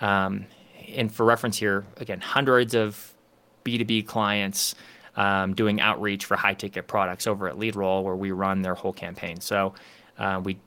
um, 0.00 0.46
and 0.94 1.12
for 1.12 1.24
reference 1.24 1.56
here, 1.56 1.84
again, 1.98 2.20
hundreds 2.20 2.74
of 2.74 3.14
B2B 3.64 4.06
clients 4.06 4.74
um, 5.16 5.54
doing 5.54 5.80
outreach 5.80 6.24
for 6.24 6.36
high 6.36 6.54
ticket 6.54 6.86
products 6.86 7.26
over 7.26 7.48
at 7.48 7.56
LeadRoll, 7.56 8.02
where 8.02 8.16
we 8.16 8.30
run 8.30 8.62
their 8.62 8.74
whole 8.74 8.92
campaign. 8.92 9.40
So 9.40 9.74
uh, 10.18 10.40
we 10.42 10.58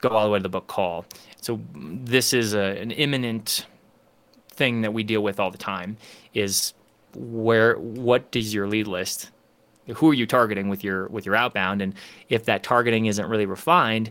go 0.00 0.10
all 0.10 0.24
the 0.24 0.30
way 0.30 0.38
to 0.38 0.42
the 0.42 0.48
book 0.48 0.66
call. 0.66 1.04
So 1.40 1.60
this 1.74 2.32
is 2.32 2.54
a, 2.54 2.80
an 2.80 2.90
imminent 2.90 3.66
thing 4.48 4.82
that 4.82 4.92
we 4.92 5.02
deal 5.02 5.22
with 5.22 5.40
all 5.40 5.50
the 5.50 5.58
time 5.58 5.96
is 6.34 6.74
where 7.14 7.76
what 7.78 8.30
does 8.30 8.52
your 8.52 8.66
lead 8.66 8.86
list 8.86 9.30
who 9.96 10.10
are 10.10 10.14
you 10.14 10.26
targeting 10.26 10.68
with 10.68 10.84
your 10.84 11.08
with 11.08 11.26
your 11.26 11.34
outbound 11.34 11.82
and 11.82 11.94
if 12.28 12.44
that 12.44 12.62
targeting 12.62 13.06
isn't 13.06 13.26
really 13.26 13.46
refined 13.46 14.10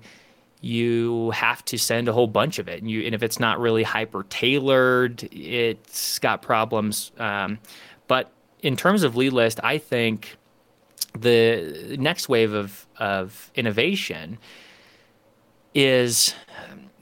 you 0.62 1.32
have 1.32 1.66
to 1.66 1.78
send 1.78 2.08
a 2.08 2.14
whole 2.14 2.28
bunch 2.28 2.60
of 2.60 2.68
it 2.68 2.82
and 2.82 2.90
you 2.90 3.02
and 3.02 3.16
if 3.16 3.24
it's 3.24 3.40
not 3.40 3.60
really 3.60 3.84
hyper 3.84 4.24
tailored 4.30 5.28
it's 5.32 6.20
got 6.20 6.42
problems 6.42 7.12
um, 7.18 7.58
but 8.08 8.32
in 8.62 8.76
terms 8.76 9.04
of 9.04 9.16
lead 9.16 9.34
list, 9.34 9.60
I 9.64 9.78
think 9.78 10.38
the 11.18 11.96
next 12.00 12.30
wave 12.30 12.54
of, 12.54 12.88
of 12.98 13.52
innovation 13.56 14.38
is 15.74 16.36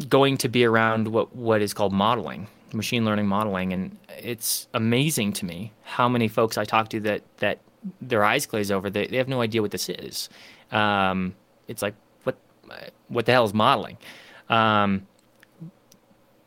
going 0.08 0.38
to 0.38 0.50
be 0.50 0.66
around 0.66 1.08
what, 1.10 1.36
what 1.36 1.62
is 1.62 1.74
called 1.74 1.94
modeling, 1.94 2.48
machine 2.74 3.06
learning 3.06 3.28
modeling. 3.28 3.74
And 3.74 3.98
it's 4.20 4.68
amazing 4.74 5.34
to 5.34 5.46
me 5.46 5.74
how 5.84 6.08
many 6.08 6.28
folks 6.28 6.58
I 6.58 6.64
talk 6.64 6.90
to 6.90 7.00
that, 7.02 7.24
that 7.38 7.60
their 8.02 8.24
eyes 8.24 8.46
glaze 8.46 8.72
over. 8.72 8.90
They, 8.90 9.08
they 9.08 9.18
have 9.18 9.28
no 9.28 9.42
idea 9.42 9.62
what 9.62 9.72
this 9.72 9.90
is. 9.90 10.30
Um, 10.72 11.36
it's 11.68 11.82
like, 11.82 11.96
what, 13.08 13.26
the 13.26 13.32
hell 13.32 13.46
is 13.46 13.54
modeling? 13.54 13.98
Um, 14.50 15.08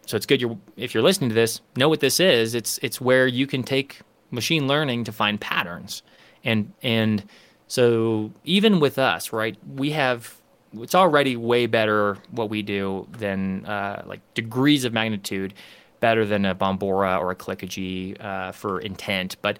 so 0.07 0.17
it's 0.17 0.27
good 0.27 0.41
you're, 0.41 0.59
if 0.77 0.95
you're 0.95 1.03
listening 1.03 1.31
to 1.31 1.35
this, 1.35 1.61
know 1.77 1.89
what 1.89 2.01
this 2.01 2.21
is. 2.21 2.55
It's, 2.55 2.79
it's 2.79 3.01
where 3.01 3.27
you 3.27 3.47
can 3.47 3.63
take 3.63 4.01
machine 4.33 4.67
learning 4.67 5.05
to 5.05 5.13
find 5.13 5.41
patterns. 5.41 6.03
And 6.45 6.73
and 6.83 7.23
so 7.69 8.33
even 8.45 8.81
with 8.81 8.99
us, 8.99 9.33
right, 9.33 9.57
we 9.77 9.91
have 9.93 10.35
it's 10.75 10.95
already 10.95 11.37
way 11.37 11.67
better 11.67 12.17
what 12.31 12.51
we 12.51 12.63
do 12.63 13.07
than 13.13 13.65
uh, 13.67 14.03
like 14.07 14.21
degrees 14.35 14.85
of 14.85 14.93
magnitude 14.93 15.55
better 16.01 16.25
than 16.25 16.45
a 16.45 16.55
Bombora 16.55 17.21
or 17.21 17.31
a 17.31 17.37
Clickagy 17.37 18.23
uh, 18.23 18.51
for 18.53 18.81
intent. 18.81 19.37
But 19.41 19.59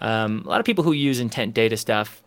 um, 0.00 0.42
a 0.44 0.48
lot 0.48 0.60
of 0.60 0.66
people 0.66 0.84
who 0.84 0.92
use 0.92 1.18
intent 1.18 1.54
data 1.54 1.76
stuff, 1.76 2.22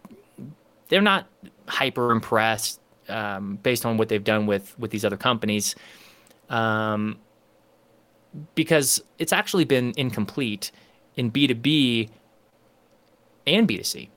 they're 0.89 1.01
not 1.01 1.27
hyper 1.67 2.11
impressed 2.11 2.81
um, 3.09 3.57
based 3.63 3.85
on 3.85 3.97
what 3.97 4.09
they've 4.09 4.23
done 4.23 4.45
with 4.45 4.77
with 4.79 4.91
these 4.91 5.05
other 5.05 5.17
companies, 5.17 5.75
um, 6.49 7.17
because 8.55 9.01
it's 9.19 9.33
actually 9.33 9.65
been 9.65 9.93
incomplete 9.97 10.71
in 11.15 11.31
B2B 11.31 12.09
and 13.47 13.67
B2C. 13.67 14.09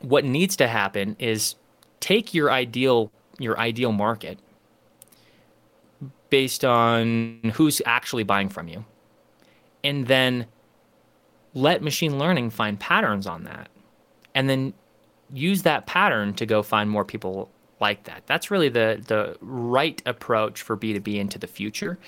What 0.00 0.24
needs 0.24 0.56
to 0.56 0.68
happen 0.68 1.16
is 1.18 1.54
take 2.00 2.34
your 2.34 2.50
ideal 2.50 3.10
your 3.38 3.58
ideal 3.58 3.92
market 3.92 4.38
based 6.30 6.64
on 6.64 7.52
who's 7.54 7.80
actually 7.86 8.22
buying 8.22 8.48
from 8.48 8.68
you 8.68 8.84
and 9.84 10.06
then 10.06 10.46
let 11.54 11.82
machine 11.82 12.18
learning 12.18 12.50
find 12.50 12.78
patterns 12.80 13.26
on 13.26 13.44
that 13.44 13.68
and 14.34 14.48
then 14.48 14.74
use 15.32 15.62
that 15.62 15.86
pattern 15.86 16.34
to 16.34 16.46
go 16.46 16.62
find 16.62 16.90
more 16.90 17.04
people 17.04 17.50
like 17.80 18.04
that 18.04 18.22
that's 18.26 18.50
really 18.50 18.68
the 18.68 19.02
the 19.06 19.36
right 19.40 20.02
approach 20.06 20.62
for 20.62 20.76
b2b 20.76 21.16
into 21.16 21.38
the 21.38 21.46
future 21.46 21.98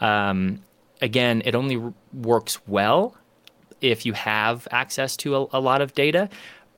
um, 0.00 0.60
again 1.00 1.42
it 1.44 1.54
only 1.54 1.82
works 2.12 2.58
well 2.66 3.16
if 3.80 4.06
you 4.06 4.12
have 4.12 4.66
access 4.70 5.16
to 5.18 5.36
a, 5.36 5.46
a 5.52 5.60
lot 5.60 5.80
of 5.80 5.94
data. 5.94 6.28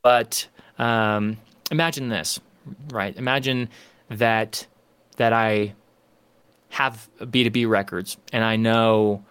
But 0.03 0.46
um, 0.78 1.36
imagine 1.70 2.09
this, 2.09 2.40
right? 2.90 3.16
Imagine 3.16 3.68
that 4.11 4.66
that 5.16 5.32
I 5.32 5.74
have 6.70 7.09
B2B 7.18 7.68
records 7.68 8.16
and 8.32 8.44
I 8.44 8.57
know 8.57 9.24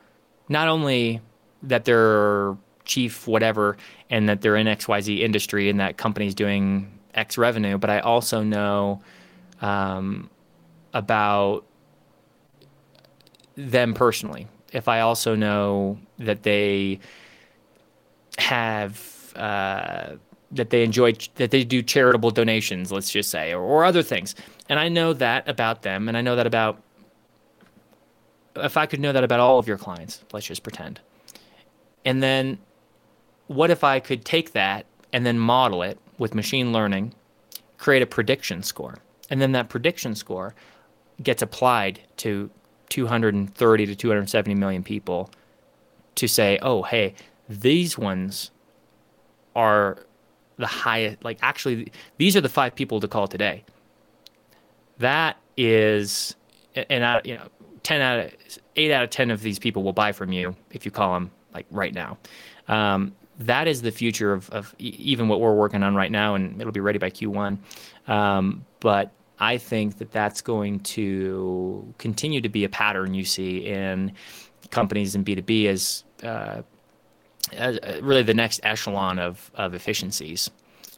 not 0.50 0.68
only 0.68 1.22
that 1.64 1.86
they're 1.86 2.58
chief 2.84 3.28
whatever 3.28 3.78
and 4.10 4.28
that 4.28 4.42
they're 4.42 4.56
in 4.56 4.68
XYZ 4.68 5.20
industry 5.20 5.70
and 5.70 5.80
that 5.80 5.98
company's 5.98 6.36
doing 6.36 6.97
X 7.18 7.38
revenue, 7.38 7.78
but 7.78 7.90
I 7.90 8.00
also 8.00 8.44
know 8.44 9.02
um, 9.62 10.30
about 10.94 11.66
them 13.56 13.94
personally. 13.94 14.48
If 14.72 14.88
I 14.88 15.02
also 15.02 15.36
know 15.36 15.98
that 16.20 16.44
they 16.44 17.00
have 18.38 19.34
uh, 19.36 20.12
that 20.52 20.70
they 20.70 20.84
enjoy 20.84 21.14
that 21.36 21.52
they 21.52 21.64
do 21.64 21.82
charitable 21.82 22.32
donations, 22.32 22.92
let's 22.92 23.10
just 23.10 23.30
say, 23.30 23.54
or, 23.54 23.62
or 23.62 23.84
other 23.84 24.04
things, 24.04 24.36
and 24.70 24.80
I 24.80 24.88
know 24.88 25.14
that 25.14 25.50
about 25.50 25.82
them, 25.82 26.08
and 26.08 26.16
I 26.16 26.22
know 26.22 26.36
that 26.36 26.48
about 26.48 26.82
if 28.56 28.78
I 28.78 28.86
could 28.86 29.00
know 29.00 29.12
that 29.12 29.24
about 29.24 29.40
all 29.40 29.60
of 29.60 29.68
your 29.68 29.78
clients, 29.78 30.24
let's 30.32 30.46
just 30.46 30.64
pretend. 30.64 31.00
And 32.06 32.22
then 32.22 32.60
what 33.48 33.70
if 33.70 33.84
I 33.84 34.00
could 34.00 34.24
take 34.26 34.54
that 34.54 34.86
and 35.18 35.26
then 35.26 35.40
model 35.40 35.82
it 35.82 35.98
with 36.20 36.36
machine 36.36 36.72
learning, 36.72 37.12
create 37.80 38.04
a 38.04 38.06
prediction 38.06 38.62
score, 38.62 39.00
and 39.32 39.42
then 39.42 39.52
that 39.52 39.68
prediction 39.68 40.14
score 40.14 40.54
gets 41.24 41.42
applied 41.42 42.00
to 42.18 42.52
230 42.90 43.86
to 43.88 43.96
270 43.96 44.54
million 44.54 44.84
people 44.84 45.32
to 46.14 46.28
say, 46.28 46.60
oh, 46.62 46.84
hey, 46.84 47.16
these 47.50 47.98
ones 47.98 48.52
are 49.56 50.06
the 50.58 50.68
highest, 50.68 51.24
like 51.24 51.40
actually, 51.42 51.92
these 52.20 52.38
are 52.38 52.42
the 52.42 52.48
five 52.48 52.76
people 52.76 53.00
to 53.00 53.08
call 53.08 53.28
today. 53.28 53.64
That 55.00 55.38
is, 55.58 56.36
and 56.76 57.04
I, 57.04 57.22
you 57.24 57.38
know, 57.38 57.48
10 57.82 58.02
out 58.02 58.20
of, 58.20 58.32
eight 58.76 58.92
out 58.92 59.04
of 59.04 59.10
10 59.10 59.32
of 59.32 59.42
these 59.42 59.58
people 59.58 59.82
will 59.82 59.94
buy 59.94 60.12
from 60.12 60.32
you 60.32 60.56
if 60.70 60.86
you 60.86 60.92
call 60.92 61.16
them 61.16 61.32
like 61.56 61.66
right 61.72 61.96
now. 61.96 62.20
Um, 62.68 63.16
that 63.40 63.68
is 63.68 63.82
the 63.82 63.92
future 63.92 64.34
of, 64.34 64.50
of 64.50 64.76
even 64.80 65.28
what 65.28 65.40
we're 65.40 65.54
working 65.54 65.84
on 65.84 65.96
right 65.96 66.12
now, 66.12 66.36
and 66.36 66.60
it'll 66.60 66.74
be 66.74 66.80
ready 66.80 67.00
by 67.00 67.10
Q1. 67.10 67.58
Um, 68.08 68.66
but 68.80 69.12
I 69.40 69.58
think 69.58 70.00
that 70.00 70.12
that's 70.12 70.42
going 70.42 70.80
to 70.80 71.94
continue 71.98 72.42
to 72.42 72.50
be 72.50 72.64
a 72.64 72.70
pattern 72.70 73.14
you 73.14 73.26
see 73.26 73.68
in 73.68 74.14
companies 74.72 75.16
in 75.16 75.24
B2B 75.24 75.68
as, 75.68 76.04
uh, 76.24 76.64
as 77.54 77.78
uh, 77.78 78.00
really 78.02 78.24
the 78.24 78.34
next 78.34 78.60
echelon 78.64 79.20
of, 79.20 79.52
of 79.56 79.74
efficiencies 79.74 80.50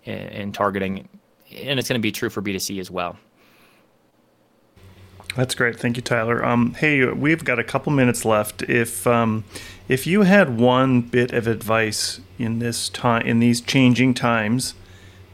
in 0.04 0.52
targeting. 0.54 1.10
And 1.54 1.80
it's 1.80 1.90
going 1.90 2.00
to 2.00 2.04
be 2.04 2.12
true 2.12 2.30
for 2.30 2.42
B2C 2.42 2.80
as 2.80 2.90
well. 2.90 3.18
That's 5.36 5.54
great. 5.54 5.80
Thank 5.80 5.96
you, 5.96 6.02
Tyler. 6.02 6.44
Um, 6.44 6.74
hey, 6.74 7.06
we've 7.06 7.44
got 7.44 7.60
a 7.60 7.64
couple 7.64 7.92
minutes 7.92 8.26
left. 8.26 8.64
If 8.64 9.06
um, 9.06 9.44
if 9.90 10.06
you 10.06 10.22
had 10.22 10.58
one 10.58 11.02
bit 11.02 11.34
of 11.34 11.48
advice 11.48 12.22
in 12.38 12.60
this 12.60 12.90
time 12.90 13.24
in 13.24 13.40
these 13.40 13.60
changing 13.60 14.14
times, 14.14 14.76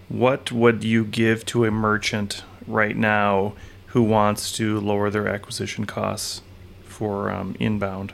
what 0.08 0.50
would 0.52 0.84
you 0.84 1.04
give 1.04 1.46
to 1.48 1.66
a 1.66 1.72
merchant 1.72 2.44
right 2.66 2.96
now 2.96 3.54
who 3.88 4.02
wants 4.02 4.54
to 4.54 4.80
lower 4.80 5.10
their 5.10 5.28
acquisition 5.28 5.86
costs 5.86 6.42
for 6.84 7.30
um, 7.30 7.56
inbound? 7.60 8.14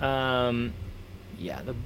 Um, 0.00 0.72
yeah, 1.38 1.60
the, 1.60 1.76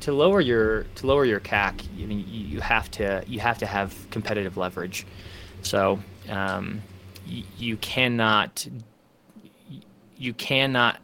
to 0.00 0.12
lower 0.12 0.40
your 0.40 0.84
to 0.94 1.06
lower 1.06 1.26
your 1.26 1.40
CAC, 1.40 1.86
I 2.02 2.06
mean, 2.06 2.24
you, 2.26 2.46
you 2.46 2.60
have 2.60 2.90
to 2.92 3.22
you 3.26 3.40
have 3.40 3.58
to 3.58 3.66
have 3.66 3.94
competitive 4.10 4.56
leverage. 4.56 5.06
So 5.60 6.00
um, 6.30 6.80
y- 7.26 7.44
you 7.58 7.76
cannot 7.76 8.66
you 10.16 10.32
cannot 10.32 10.98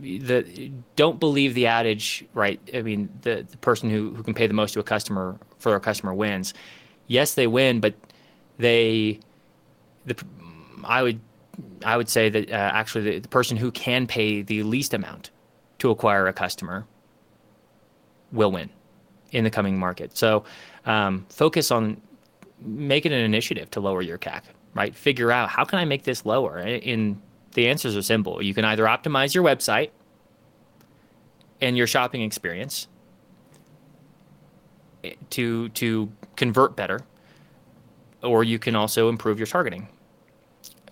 the 0.00 0.70
don't 0.96 1.18
believe 1.20 1.54
the 1.54 1.66
adage 1.66 2.24
right 2.34 2.60
i 2.74 2.82
mean 2.82 3.08
the, 3.22 3.46
the 3.50 3.56
person 3.58 3.90
who, 3.90 4.14
who 4.14 4.22
can 4.22 4.34
pay 4.34 4.46
the 4.46 4.54
most 4.54 4.72
to 4.72 4.80
a 4.80 4.82
customer 4.82 5.38
for 5.58 5.74
a 5.74 5.80
customer 5.80 6.14
wins 6.14 6.54
yes 7.06 7.34
they 7.34 7.46
win 7.46 7.80
but 7.80 7.94
they 8.58 9.18
the 10.06 10.16
i 10.84 11.02
would 11.02 11.20
i 11.84 11.96
would 11.96 12.08
say 12.08 12.28
that 12.28 12.50
uh, 12.50 12.54
actually 12.54 13.04
the, 13.04 13.18
the 13.18 13.28
person 13.28 13.56
who 13.56 13.70
can 13.70 14.06
pay 14.06 14.42
the 14.42 14.62
least 14.62 14.94
amount 14.94 15.30
to 15.78 15.90
acquire 15.90 16.26
a 16.26 16.32
customer 16.32 16.86
will 18.32 18.52
win 18.52 18.70
in 19.32 19.44
the 19.44 19.50
coming 19.50 19.78
market 19.78 20.16
so 20.16 20.44
um, 20.86 21.26
focus 21.28 21.70
on 21.70 22.00
make 22.60 23.06
it 23.06 23.12
an 23.12 23.20
initiative 23.20 23.70
to 23.70 23.80
lower 23.80 24.02
your 24.02 24.18
CAC, 24.18 24.42
right? 24.74 24.94
Figure 24.94 25.30
out 25.30 25.48
how 25.48 25.64
can 25.64 25.78
I 25.78 25.84
make 25.84 26.04
this 26.04 26.24
lower? 26.26 26.58
And 26.58 27.20
the 27.58 27.66
answers 27.66 27.96
are 27.96 28.02
simple. 28.02 28.40
You 28.40 28.54
can 28.54 28.64
either 28.64 28.84
optimize 28.84 29.34
your 29.34 29.42
website 29.42 29.90
and 31.60 31.76
your 31.76 31.88
shopping 31.88 32.22
experience 32.22 32.86
to 35.30 35.68
to 35.70 36.12
convert 36.36 36.76
better, 36.76 37.00
or 38.22 38.44
you 38.44 38.60
can 38.60 38.76
also 38.76 39.08
improve 39.08 39.40
your 39.40 39.48
targeting, 39.48 39.88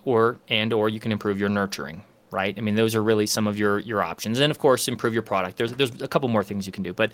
or 0.04 0.40
and 0.48 0.72
or 0.72 0.88
you 0.88 0.98
can 0.98 1.12
improve 1.12 1.38
your 1.38 1.48
nurturing. 1.48 2.02
Right. 2.32 2.58
I 2.58 2.60
mean, 2.60 2.74
those 2.74 2.96
are 2.96 3.02
really 3.02 3.26
some 3.26 3.46
of 3.46 3.56
your 3.56 3.78
your 3.78 4.02
options, 4.02 4.40
and 4.40 4.50
of 4.50 4.58
course, 4.58 4.88
improve 4.88 5.14
your 5.14 5.22
product. 5.22 5.58
There's 5.58 5.72
there's 5.72 6.02
a 6.02 6.08
couple 6.08 6.28
more 6.28 6.42
things 6.42 6.66
you 6.66 6.72
can 6.72 6.82
do, 6.82 6.92
but 6.92 7.12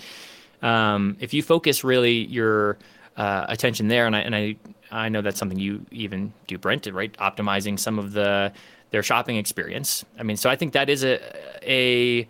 um, 0.63 1.19
if 1.21 1.35
you 1.35 1.43
focus 1.43 1.85
really 1.85 2.25
your 2.25 2.79
uh, 3.19 3.45
attention 3.51 3.89
there. 3.89 4.07
And 4.07 4.17
I 4.17 4.21
and 4.21 4.35
I 4.35 4.57
I 4.91 5.11
know 5.11 5.21
that's 5.21 5.39
something 5.39 5.59
you 5.59 5.85
even 5.91 6.33
do, 6.47 6.57
Brent, 6.57 6.87
right? 6.87 7.13
Optimizing 7.19 7.79
some 7.79 7.99
of 7.99 8.13
the 8.13 8.51
their 8.93 9.03
shopping 9.03 9.37
experience. 9.37 10.05
I 10.19 10.23
mean, 10.23 10.37
so 10.37 10.49
I 10.49 10.57
think 10.57 10.75
that 10.75 10.89
is 10.89 11.03
a 11.03 11.19
a 11.63 12.29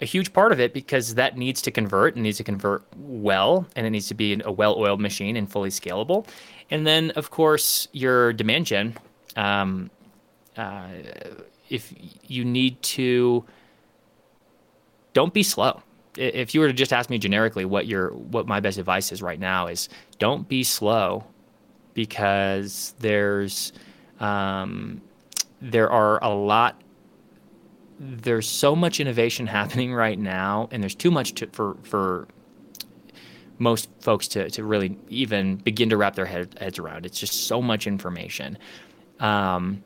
a 0.00 0.04
huge 0.04 0.32
part 0.32 0.50
of 0.50 0.58
it 0.58 0.74
because 0.74 1.14
that 1.14 1.38
needs 1.38 1.62
to 1.62 1.70
convert 1.70 2.16
and 2.16 2.24
needs 2.24 2.38
to 2.38 2.44
convert 2.44 2.82
well 2.96 3.68
and 3.76 3.86
it 3.86 3.90
needs 3.90 4.08
to 4.08 4.14
be 4.14 4.40
a 4.44 4.50
well-oiled 4.50 5.00
machine 5.00 5.36
and 5.36 5.48
fully 5.48 5.70
scalable. 5.70 6.26
And 6.70 6.84
then 6.84 7.12
of 7.12 7.30
course 7.30 7.86
your 7.92 8.32
demand 8.32 8.66
gen. 8.66 8.96
Um, 9.36 9.90
uh, 10.56 10.88
if 11.70 11.94
you 12.26 12.44
need 12.44 12.82
to 12.82 13.44
don't 15.12 15.32
be 15.32 15.42
slow. 15.42 15.82
If 16.16 16.54
you 16.54 16.60
were 16.60 16.66
to 16.66 16.72
just 16.72 16.92
ask 16.92 17.08
me 17.08 17.18
generically 17.18 17.64
what 17.64 17.86
your 17.86 18.10
what 18.10 18.46
my 18.46 18.60
best 18.60 18.78
advice 18.78 19.12
is 19.12 19.22
right 19.22 19.38
now 19.38 19.66
is 19.68 19.88
don't 20.18 20.48
be 20.48 20.64
slow 20.64 21.24
because 21.94 22.94
there's 22.98 23.72
um, 24.20 25.00
there 25.70 25.90
are 25.90 26.22
a 26.22 26.28
lot 26.28 26.80
there's 27.98 28.48
so 28.48 28.74
much 28.74 28.98
innovation 29.00 29.46
happening 29.58 29.94
right 29.94 30.18
now 30.18 30.68
and 30.70 30.82
there's 30.82 30.94
too 30.94 31.10
much 31.10 31.34
to, 31.34 31.46
for 31.48 31.76
for 31.82 32.28
most 33.58 33.88
folks 34.00 34.26
to, 34.26 34.50
to 34.50 34.64
really 34.64 34.98
even 35.08 35.54
begin 35.56 35.88
to 35.88 35.96
wrap 35.96 36.16
their 36.16 36.26
head, 36.26 36.54
heads 36.60 36.78
around 36.78 37.06
it's 37.06 37.18
just 37.18 37.46
so 37.46 37.62
much 37.62 37.86
information 37.86 38.58
um, 39.20 39.84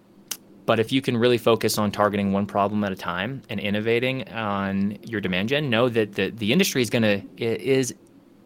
but 0.66 0.81
if 0.81 0.91
you 0.91 1.01
can 1.01 1.16
really 1.16 1.39
focus 1.39 1.79
on 1.79 1.93
targeting 1.93 2.33
one 2.33 2.45
problem 2.45 2.83
at 2.83 2.91
a 2.91 2.97
time 2.97 3.41
and 3.49 3.61
innovating 3.61 4.29
on 4.31 4.99
your 5.03 5.20
demand 5.20 5.49
gen, 5.49 5.70
know 5.70 5.89
that 5.89 6.14
the, 6.14 6.31
the 6.31 6.53
industry 6.53 6.83
is 6.83 6.91
gonna 6.91 7.22
is 7.37 7.95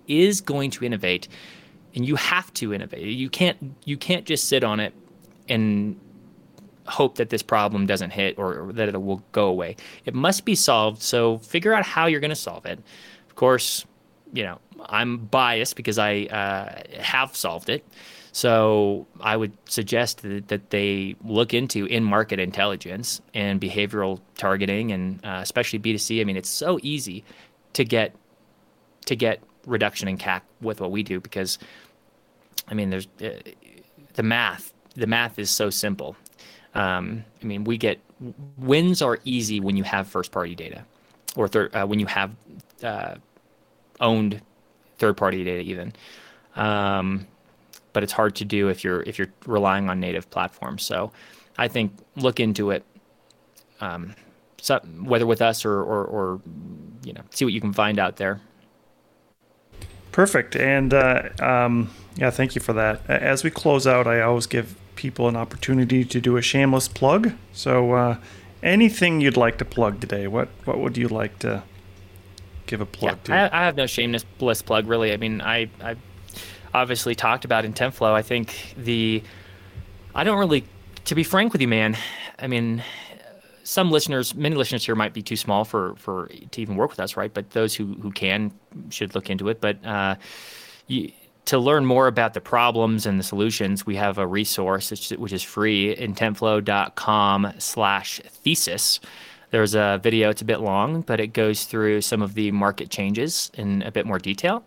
is 0.06 0.40
going 0.40 0.70
to 0.72 0.84
innovate, 0.84 1.28
and 1.94 2.06
you 2.06 2.16
have 2.16 2.52
to 2.54 2.74
innovate. 2.74 3.06
You 3.06 3.30
can't 3.30 3.74
you 3.86 3.96
can't 3.96 4.26
just 4.26 4.48
sit 4.48 4.62
on 4.62 4.80
it 4.80 4.92
and 5.48 5.98
hope 6.90 7.16
that 7.16 7.30
this 7.30 7.42
problem 7.42 7.86
doesn't 7.86 8.10
hit 8.10 8.38
or, 8.38 8.58
or 8.58 8.72
that 8.72 8.88
it 8.88 9.02
will 9.02 9.22
go 9.32 9.46
away. 9.46 9.76
It 10.04 10.14
must 10.14 10.44
be 10.44 10.54
solved. 10.54 11.02
So 11.02 11.38
figure 11.38 11.72
out 11.72 11.84
how 11.84 12.06
you're 12.06 12.20
going 12.20 12.30
to 12.30 12.36
solve 12.36 12.66
it. 12.66 12.78
Of 13.28 13.34
course, 13.36 13.86
you 14.32 14.42
know 14.42 14.58
I'm 14.86 15.18
biased 15.18 15.76
because 15.76 15.98
I 15.98 16.22
uh, 16.24 17.00
have 17.00 17.36
solved 17.36 17.68
it. 17.68 17.84
So 18.32 19.06
I 19.20 19.36
would 19.36 19.52
suggest 19.68 20.22
that, 20.22 20.48
that 20.48 20.70
they 20.70 21.16
look 21.24 21.52
into 21.52 21.86
in-market 21.86 22.38
intelligence 22.38 23.20
and 23.34 23.60
behavioral 23.60 24.20
targeting, 24.36 24.92
and 24.92 25.24
uh, 25.24 25.40
especially 25.42 25.80
B2C. 25.80 26.20
I 26.20 26.24
mean, 26.24 26.36
it's 26.36 26.48
so 26.48 26.78
easy 26.82 27.24
to 27.72 27.84
get 27.84 28.14
to 29.06 29.16
get 29.16 29.42
reduction 29.66 30.08
in 30.08 30.18
CAC 30.18 30.42
with 30.60 30.80
what 30.80 30.90
we 30.90 31.02
do 31.02 31.20
because, 31.20 31.58
I 32.68 32.74
mean, 32.74 32.90
there's 32.90 33.08
uh, 33.22 33.30
the 34.14 34.22
math. 34.22 34.72
The 34.94 35.06
math 35.06 35.38
is 35.38 35.50
so 35.50 35.70
simple. 35.70 36.16
Um, 36.74 37.24
I 37.42 37.44
mean, 37.44 37.64
we 37.64 37.78
get 37.78 37.98
wins 38.56 39.02
are 39.02 39.18
easy 39.24 39.60
when 39.60 39.76
you 39.76 39.84
have 39.84 40.06
first-party 40.06 40.54
data, 40.54 40.84
or 41.36 41.48
uh, 41.74 41.86
when 41.86 41.98
you 41.98 42.06
have 42.06 42.30
uh, 42.82 43.14
owned 44.00 44.40
third-party 44.98 45.44
data, 45.44 45.62
even. 45.62 45.92
Um, 46.56 47.26
but 47.92 48.02
it's 48.02 48.12
hard 48.12 48.36
to 48.36 48.44
do 48.44 48.68
if 48.68 48.84
you're 48.84 49.02
if 49.02 49.18
you're 49.18 49.32
relying 49.46 49.88
on 49.88 50.00
native 50.00 50.30
platforms. 50.30 50.84
So 50.84 51.12
I 51.58 51.68
think 51.68 51.92
look 52.16 52.40
into 52.40 52.70
it. 52.70 52.84
Um, 53.80 54.14
whether 54.98 55.26
with 55.26 55.40
us 55.40 55.64
or, 55.64 55.80
or, 55.80 56.04
or 56.04 56.40
you 57.02 57.12
know 57.12 57.22
see 57.30 57.44
what 57.44 57.54
you 57.54 57.60
can 57.60 57.72
find 57.72 57.98
out 57.98 58.16
there. 58.16 58.40
Perfect. 60.12 60.56
And 60.56 60.92
uh, 60.92 61.30
um, 61.40 61.90
yeah, 62.16 62.30
thank 62.30 62.54
you 62.54 62.60
for 62.60 62.72
that. 62.74 63.08
As 63.08 63.44
we 63.44 63.50
close 63.50 63.86
out, 63.86 64.06
I 64.06 64.20
always 64.20 64.46
give 64.46 64.76
people 65.00 65.28
an 65.28 65.36
opportunity 65.36 66.04
to 66.04 66.20
do 66.20 66.36
a 66.36 66.42
shameless 66.42 66.86
plug. 66.86 67.32
So, 67.54 67.92
uh, 67.92 68.16
anything 68.62 69.22
you'd 69.22 69.38
like 69.38 69.56
to 69.58 69.64
plug 69.64 69.98
today? 69.98 70.26
What 70.26 70.48
What 70.66 70.78
would 70.78 70.98
you 70.98 71.08
like 71.08 71.38
to 71.38 71.62
give 72.66 72.82
a 72.82 72.86
plug 72.86 73.16
yeah, 73.26 73.48
to? 73.48 73.54
I, 73.54 73.62
I 73.62 73.64
have 73.64 73.76
no 73.76 73.86
shameless 73.86 74.62
plug 74.62 74.86
really. 74.86 75.14
I 75.14 75.16
mean, 75.16 75.40
I 75.40 75.70
I 75.82 75.96
obviously 76.74 77.14
talked 77.14 77.46
about 77.46 77.64
intent 77.64 77.94
flow. 77.94 78.14
I 78.14 78.22
think 78.22 78.74
the 78.76 79.22
I 80.14 80.22
don't 80.22 80.38
really, 80.38 80.64
to 81.06 81.14
be 81.14 81.24
frank 81.24 81.52
with 81.52 81.62
you, 81.62 81.68
man. 81.68 81.96
I 82.38 82.46
mean, 82.46 82.82
some 83.64 83.90
listeners, 83.90 84.34
many 84.34 84.54
listeners 84.54 84.84
here 84.84 84.94
might 84.94 85.14
be 85.14 85.22
too 85.22 85.36
small 85.36 85.64
for 85.64 85.94
for 85.96 86.28
to 86.50 86.60
even 86.60 86.76
work 86.76 86.90
with 86.90 87.00
us, 87.00 87.16
right? 87.16 87.32
But 87.32 87.52
those 87.52 87.74
who 87.74 87.94
who 88.02 88.10
can 88.10 88.52
should 88.90 89.14
look 89.14 89.30
into 89.30 89.48
it. 89.48 89.62
But 89.62 89.82
uh, 89.84 90.16
you, 90.88 91.12
to 91.46 91.58
learn 91.58 91.84
more 91.84 92.06
about 92.06 92.34
the 92.34 92.40
problems 92.40 93.06
and 93.06 93.18
the 93.18 93.24
solutions, 93.24 93.86
we 93.86 93.96
have 93.96 94.18
a 94.18 94.26
resource 94.26 94.90
which 95.10 95.32
is 95.32 95.42
free, 95.42 95.94
intentflow.com 95.96 97.52
slash 97.58 98.20
thesis. 98.26 99.00
There's 99.50 99.74
a 99.74 99.98
video, 100.02 100.30
it's 100.30 100.42
a 100.42 100.44
bit 100.44 100.60
long, 100.60 101.00
but 101.02 101.18
it 101.18 101.28
goes 101.28 101.64
through 101.64 102.02
some 102.02 102.22
of 102.22 102.34
the 102.34 102.52
market 102.52 102.90
changes 102.90 103.50
in 103.54 103.82
a 103.82 103.90
bit 103.90 104.06
more 104.06 104.18
detail 104.18 104.64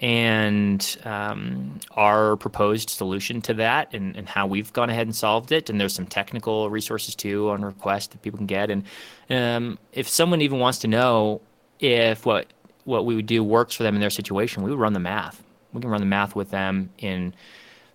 and 0.00 0.98
um, 1.04 1.80
our 1.92 2.36
proposed 2.36 2.90
solution 2.90 3.40
to 3.42 3.54
that 3.54 3.94
and, 3.94 4.14
and 4.16 4.28
how 4.28 4.46
we've 4.46 4.72
gone 4.72 4.90
ahead 4.90 5.06
and 5.06 5.16
solved 5.16 5.52
it. 5.52 5.70
And 5.70 5.80
there's 5.80 5.94
some 5.94 6.06
technical 6.06 6.68
resources 6.68 7.14
too 7.14 7.48
on 7.50 7.64
request 7.64 8.10
that 8.10 8.22
people 8.22 8.36
can 8.36 8.46
get. 8.46 8.70
And 8.70 8.84
um, 9.30 9.78
if 9.92 10.08
someone 10.08 10.42
even 10.42 10.58
wants 10.58 10.78
to 10.80 10.88
know 10.88 11.40
if 11.80 12.26
what 12.26 12.46
what 12.84 13.04
we 13.04 13.16
would 13.16 13.26
do 13.26 13.42
works 13.42 13.74
for 13.74 13.82
them 13.82 13.94
in 13.96 14.00
their 14.00 14.10
situation, 14.10 14.62
we 14.62 14.70
would 14.70 14.78
run 14.78 14.92
the 14.92 15.00
math. 15.00 15.42
We 15.72 15.80
can 15.80 15.90
run 15.90 16.00
the 16.00 16.06
math 16.06 16.34
with 16.34 16.50
them 16.50 16.90
in 16.98 17.34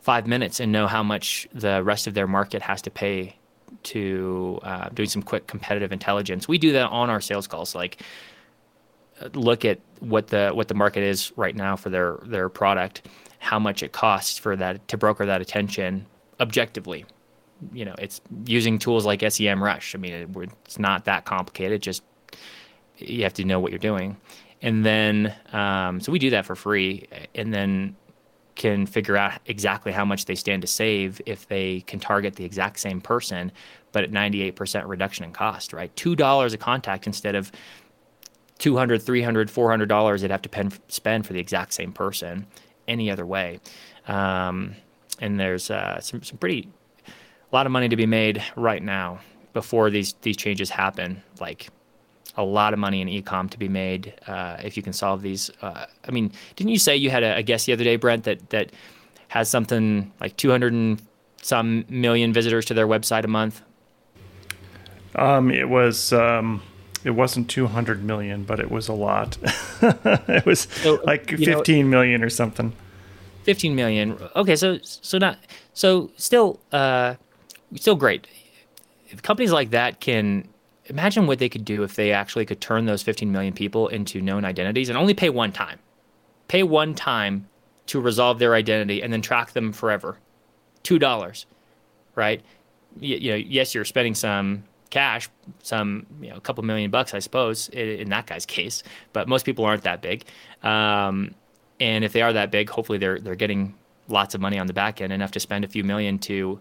five 0.01 0.28
minutes 0.28 0.59
and 0.59 0.72
know 0.72 0.88
how 0.88 1.03
much 1.03 1.47
the 1.53 1.84
rest 1.84 2.07
of 2.07 2.13
their 2.13 2.28
market 2.28 2.61
has 2.61 2.82
to 2.84 2.91
pay 2.91 3.36
to 3.84 4.59
uh, 4.63 4.89
doing 4.89 5.09
some 5.09 5.24
quick 5.24 5.47
competitive 5.47 5.91
intelligence. 5.91 6.47
We 6.47 6.57
do 6.57 6.72
that 6.74 6.88
on 6.89 7.09
our 7.09 7.22
sales 7.22 7.47
calls. 7.47 7.74
Like 7.74 8.01
look 9.34 9.65
at 9.65 9.80
what 9.99 10.28
the 10.28 10.51
what 10.53 10.67
the 10.67 10.74
market 10.74 11.03
is 11.03 11.32
right 11.36 11.55
now 11.55 11.76
for 11.76 11.89
their 11.89 12.17
their 12.24 12.49
product, 12.49 13.07
how 13.39 13.59
much 13.59 13.84
it 13.84 13.91
costs 13.91 14.38
for 14.38 14.55
that 14.55 14.88
to 14.88 14.97
broker 14.97 15.26
that 15.26 15.41
attention 15.41 16.05
objectively. 16.39 17.05
You 17.72 17.86
know, 17.86 17.95
it's 17.99 18.22
using 18.45 18.80
tools 18.80 19.05
like 19.05 19.19
SEMrush. 19.19 19.93
I 19.93 19.97
mean, 19.99 20.13
it, 20.13 20.49
it's 20.65 20.80
not 20.80 21.05
that 21.05 21.26
complicated. 21.26 21.82
Just 21.82 22.03
you 22.97 23.24
have 23.24 23.34
to 23.36 23.45
know 23.45 23.59
what 23.59 23.72
you're 23.72 23.80
doing, 23.80 24.17
and 24.62 24.86
then 24.86 25.36
um, 25.53 25.99
so 25.99 26.12
we 26.12 26.20
do 26.20 26.30
that 26.32 26.45
for 26.45 26.55
free, 26.55 27.07
and 27.36 27.53
then 27.53 27.95
can 28.55 28.86
figure 28.86 29.18
out 29.18 29.39
exactly 29.45 29.91
how 29.91 30.05
much 30.05 30.26
they 30.26 30.36
stand 30.36 30.62
to 30.62 30.68
save 30.68 31.22
if 31.26 31.47
they 31.47 31.82
can 31.82 31.99
target 31.99 32.36
the 32.36 32.45
exact 32.45 32.80
same 32.80 33.01
person, 33.01 33.51
but 33.91 34.03
at 34.03 34.12
98% 34.12 34.88
reduction 34.88 35.26
in 35.26 35.32
cost. 35.32 35.74
Right, 35.74 35.95
two 35.95 36.16
dollars 36.16 36.53
a 36.53 36.57
contact 36.57 37.07
instead 37.07 37.36
of 37.36 37.51
200 38.62 39.01
300 39.01 39.49
400 39.49 39.89
dollars 39.89 40.22
they'd 40.22 40.30
have 40.30 40.43
to 40.43 40.49
pen, 40.49 40.72
spend 40.88 41.26
for 41.26 41.34
the 41.34 41.39
exact 41.39 41.74
same 41.74 41.91
person 41.91 42.45
any 42.88 43.09
other 43.09 43.26
way 43.26 43.59
um, 44.07 44.76
and 45.20 45.39
there's 45.39 45.72
uh, 45.72 45.99
some, 45.99 46.22
some 46.22 46.38
pretty 46.38 46.70
a 47.07 47.55
lot 47.55 47.66
of 47.66 47.72
money 47.72 47.89
to 47.89 47.95
be 47.95 48.05
made 48.05 48.43
right 48.55 48.84
now 48.84 49.20
before 49.53 49.89
these 49.89 50.14
these 50.22 50.38
changes 50.38 50.70
happen 50.70 51.24
like 51.39 51.70
a 52.38 52.43
lot 52.43 52.73
of 52.73 52.79
money 52.79 53.01
in 53.01 53.07
ecom 53.07 53.49
to 53.49 53.59
be 53.59 53.67
made 53.67 54.13
uh, 54.27 54.57
if 54.63 54.77
you 54.77 54.84
can 54.84 54.93
solve 54.93 55.21
these 55.21 55.49
uh, 55.61 55.86
i 56.07 56.11
mean 56.11 56.32
didn't 56.55 56.69
you 56.69 56.79
say 56.79 56.95
you 56.95 57.09
had 57.09 57.23
a, 57.23 57.38
a 57.38 57.43
guest 57.43 57.65
the 57.65 57.73
other 57.73 57.84
day 57.84 57.95
brent 57.95 58.23
that 58.23 58.49
that 58.49 58.71
has 59.27 59.49
something 59.49 60.11
like 60.19 60.36
200 60.38 60.73
and 60.73 61.01
some 61.41 61.86
million 61.89 62.32
visitors 62.34 62.65
to 62.65 62.73
their 62.73 62.88
website 62.88 63.23
a 63.23 63.27
month 63.27 63.61
um, 65.15 65.51
it 65.51 65.67
was 65.67 66.13
um, 66.13 66.61
it 67.03 67.11
wasn't 67.11 67.49
200 67.49 68.03
million, 68.03 68.43
but 68.43 68.59
it 68.59 68.69
was 68.69 68.88
a 68.88 68.93
lot. 68.93 69.38
it 69.82 70.45
was 70.45 70.61
so, 70.61 71.01
like 71.03 71.29
fifteen 71.29 71.89
know, 71.89 71.97
million 71.97 72.23
or 72.23 72.29
something. 72.29 72.73
15 73.43 73.75
million. 73.75 74.17
Okay, 74.36 74.55
so 74.55 74.77
so 74.84 75.17
not 75.17 75.39
so 75.73 76.11
still 76.17 76.59
uh 76.71 77.15
still 77.75 77.95
great. 77.95 78.27
If 79.09 79.21
companies 79.21 79.51
like 79.51 79.71
that 79.71 79.99
can 79.99 80.47
imagine 80.91 81.25
what 81.25 81.39
they 81.39 81.49
could 81.49 81.65
do 81.65 81.83
if 81.83 81.95
they 81.95 82.11
actually 82.11 82.45
could 82.45 82.61
turn 82.61 82.85
those 82.85 83.01
15 83.01 83.31
million 83.31 83.53
people 83.53 83.87
into 83.87 84.21
known 84.21 84.45
identities 84.45 84.89
and 84.89 84.97
only 84.97 85.13
pay 85.13 85.29
one 85.29 85.51
time. 85.51 85.79
Pay 86.47 86.63
one 86.63 86.93
time 86.93 87.47
to 87.87 87.99
resolve 87.99 88.39
their 88.39 88.53
identity 88.53 89.01
and 89.01 89.11
then 89.11 89.21
track 89.21 89.51
them 89.53 89.71
forever. 89.71 90.17
$2, 90.83 91.45
right? 92.15 92.41
You, 92.99 93.17
you 93.17 93.31
know, 93.31 93.37
yes, 93.37 93.73
you're 93.73 93.85
spending 93.85 94.15
some 94.15 94.63
cash, 94.89 95.29
some 95.63 96.05
you 96.21 96.29
know 96.29 96.35
a 96.35 96.41
couple 96.41 96.63
million 96.63 96.91
bucks, 96.91 97.13
I 97.13 97.19
suppose, 97.19 97.69
in, 97.69 97.87
in 97.87 98.09
that 98.09 98.27
guy's 98.27 98.45
case. 98.45 98.83
But 99.13 99.27
most 99.27 99.45
people 99.45 99.65
aren't 99.65 99.83
that 99.83 100.01
big, 100.01 100.25
um, 100.61 101.33
and 101.79 102.03
if 102.03 102.11
they 102.11 102.21
are 102.21 102.33
that 102.33 102.51
big, 102.51 102.69
hopefully 102.69 102.97
they're 102.97 103.19
they're 103.19 103.35
getting 103.35 103.73
lots 104.09 104.35
of 104.35 104.41
money 104.41 104.59
on 104.59 104.67
the 104.67 104.73
back 104.73 104.99
end, 104.99 105.13
enough 105.13 105.31
to 105.31 105.39
spend 105.39 105.63
a 105.63 105.67
few 105.67 105.83
million 105.83 106.19
to 106.19 106.59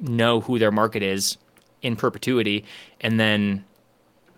know 0.00 0.40
who 0.40 0.58
their 0.58 0.70
market 0.70 1.02
is 1.02 1.38
in 1.82 1.96
perpetuity, 1.96 2.64
and 3.00 3.18
then 3.18 3.64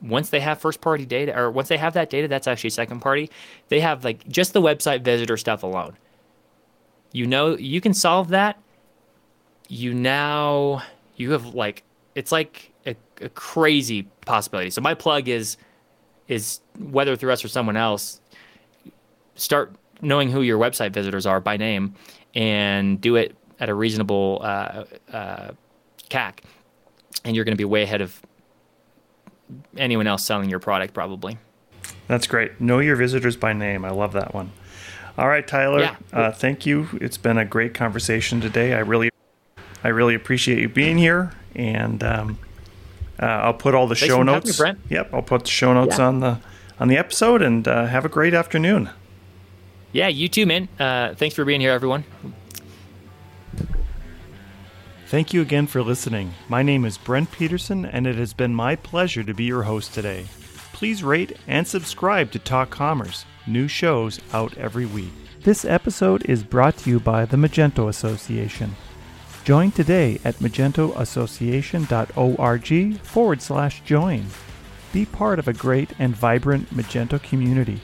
once 0.02 0.30
they 0.30 0.40
have 0.40 0.58
first 0.58 0.80
party 0.80 1.06
data 1.06 1.36
or 1.38 1.50
once 1.50 1.68
they 1.68 1.76
have 1.76 1.94
that 1.94 2.10
data 2.10 2.26
that's 2.28 2.48
actually 2.48 2.70
second 2.70 3.00
party 3.00 3.30
they 3.68 3.80
have 3.80 4.04
like 4.04 4.26
just 4.28 4.52
the 4.52 4.60
website 4.60 5.02
visitor 5.02 5.36
stuff 5.36 5.62
alone. 5.62 5.96
You 7.12 7.26
know 7.26 7.56
you 7.56 7.80
can 7.80 7.94
solve 7.94 8.28
that. 8.28 8.60
You 9.68 9.94
now 9.94 10.82
you 11.16 11.32
have 11.32 11.54
like 11.54 11.84
it's 12.14 12.32
like 12.32 12.72
a, 12.86 12.96
a 13.20 13.28
crazy 13.30 14.04
possibility. 14.26 14.70
So 14.70 14.80
my 14.80 14.94
plug 14.94 15.28
is 15.28 15.56
is 16.28 16.60
whether 16.78 17.16
through 17.16 17.32
us 17.32 17.44
or 17.44 17.48
someone 17.48 17.76
else, 17.76 18.20
start 19.34 19.74
knowing 20.00 20.30
who 20.30 20.42
your 20.42 20.58
website 20.58 20.92
visitors 20.92 21.26
are 21.26 21.40
by 21.40 21.56
name 21.56 21.94
and 22.34 23.00
do 23.00 23.16
it 23.16 23.36
at 23.60 23.68
a 23.68 23.74
reasonable 23.74 24.40
uh, 24.42 24.84
uh, 25.12 25.50
CAC, 26.08 26.40
and 27.24 27.36
you're 27.36 27.44
going 27.44 27.52
to 27.52 27.60
be 27.60 27.64
way 27.64 27.82
ahead 27.82 28.00
of 28.00 28.20
anyone 29.76 30.06
else 30.06 30.24
selling 30.24 30.50
your 30.50 30.58
product 30.58 30.94
probably. 30.94 31.38
That's 32.08 32.26
great. 32.26 32.60
Know 32.60 32.78
your 32.78 32.96
visitors 32.96 33.36
by 33.36 33.52
name. 33.52 33.84
I 33.84 33.90
love 33.90 34.12
that 34.12 34.34
one. 34.34 34.52
All 35.18 35.28
right, 35.28 35.46
Tyler. 35.46 35.80
Yeah. 35.80 35.96
Uh, 36.12 36.32
thank 36.32 36.64
you. 36.66 36.88
It's 36.94 37.18
been 37.18 37.38
a 37.38 37.44
great 37.44 37.74
conversation 37.74 38.40
today. 38.40 38.72
I 38.74 38.78
really, 38.78 39.10
I 39.84 39.88
really 39.88 40.14
appreciate 40.14 40.58
you 40.58 40.68
being 40.68 40.96
here, 40.96 41.32
and 41.54 42.02
um, 42.02 42.38
uh, 43.20 43.26
I'll 43.26 43.54
put 43.54 43.74
all 43.74 43.86
the 43.86 43.94
Thanks 43.94 44.12
show 44.12 44.22
notes. 44.22 44.60
Me, 44.60 44.72
yep, 44.88 45.12
I'll 45.12 45.22
put 45.22 45.44
the 45.44 45.50
show 45.50 45.72
notes 45.74 45.98
yeah. 45.98 46.06
on 46.06 46.20
the 46.20 46.38
on 46.80 46.88
the 46.88 46.96
episode, 46.96 47.42
and 47.42 47.68
uh, 47.68 47.86
have 47.86 48.04
a 48.04 48.08
great 48.08 48.34
afternoon. 48.34 48.90
Yeah, 49.92 50.08
you 50.08 50.28
too, 50.28 50.46
man. 50.46 50.68
Uh, 50.80 51.14
thanks 51.14 51.36
for 51.36 51.44
being 51.44 51.60
here, 51.60 51.72
everyone. 51.72 52.04
Thank 55.12 55.34
you 55.34 55.42
again 55.42 55.66
for 55.66 55.82
listening. 55.82 56.32
My 56.48 56.62
name 56.62 56.86
is 56.86 56.96
Brent 56.96 57.30
Peterson, 57.32 57.84
and 57.84 58.06
it 58.06 58.14
has 58.14 58.32
been 58.32 58.54
my 58.54 58.76
pleasure 58.76 59.22
to 59.22 59.34
be 59.34 59.44
your 59.44 59.64
host 59.64 59.92
today. 59.92 60.24
Please 60.72 61.04
rate 61.04 61.36
and 61.46 61.68
subscribe 61.68 62.30
to 62.30 62.38
Talk 62.38 62.70
Commerce. 62.70 63.26
New 63.46 63.68
shows 63.68 64.20
out 64.32 64.56
every 64.56 64.86
week. 64.86 65.12
This 65.42 65.66
episode 65.66 66.24
is 66.24 66.42
brought 66.42 66.78
to 66.78 66.88
you 66.88 66.98
by 66.98 67.26
the 67.26 67.36
Magento 67.36 67.90
Association. 67.90 68.74
Join 69.44 69.70
today 69.70 70.18
at 70.24 70.36
magentoassociation.org 70.36 72.98
forward 73.00 73.42
slash 73.42 73.84
join. 73.84 74.24
Be 74.94 75.04
part 75.04 75.38
of 75.38 75.46
a 75.46 75.52
great 75.52 75.90
and 75.98 76.16
vibrant 76.16 76.74
Magento 76.74 77.22
community. 77.22 77.82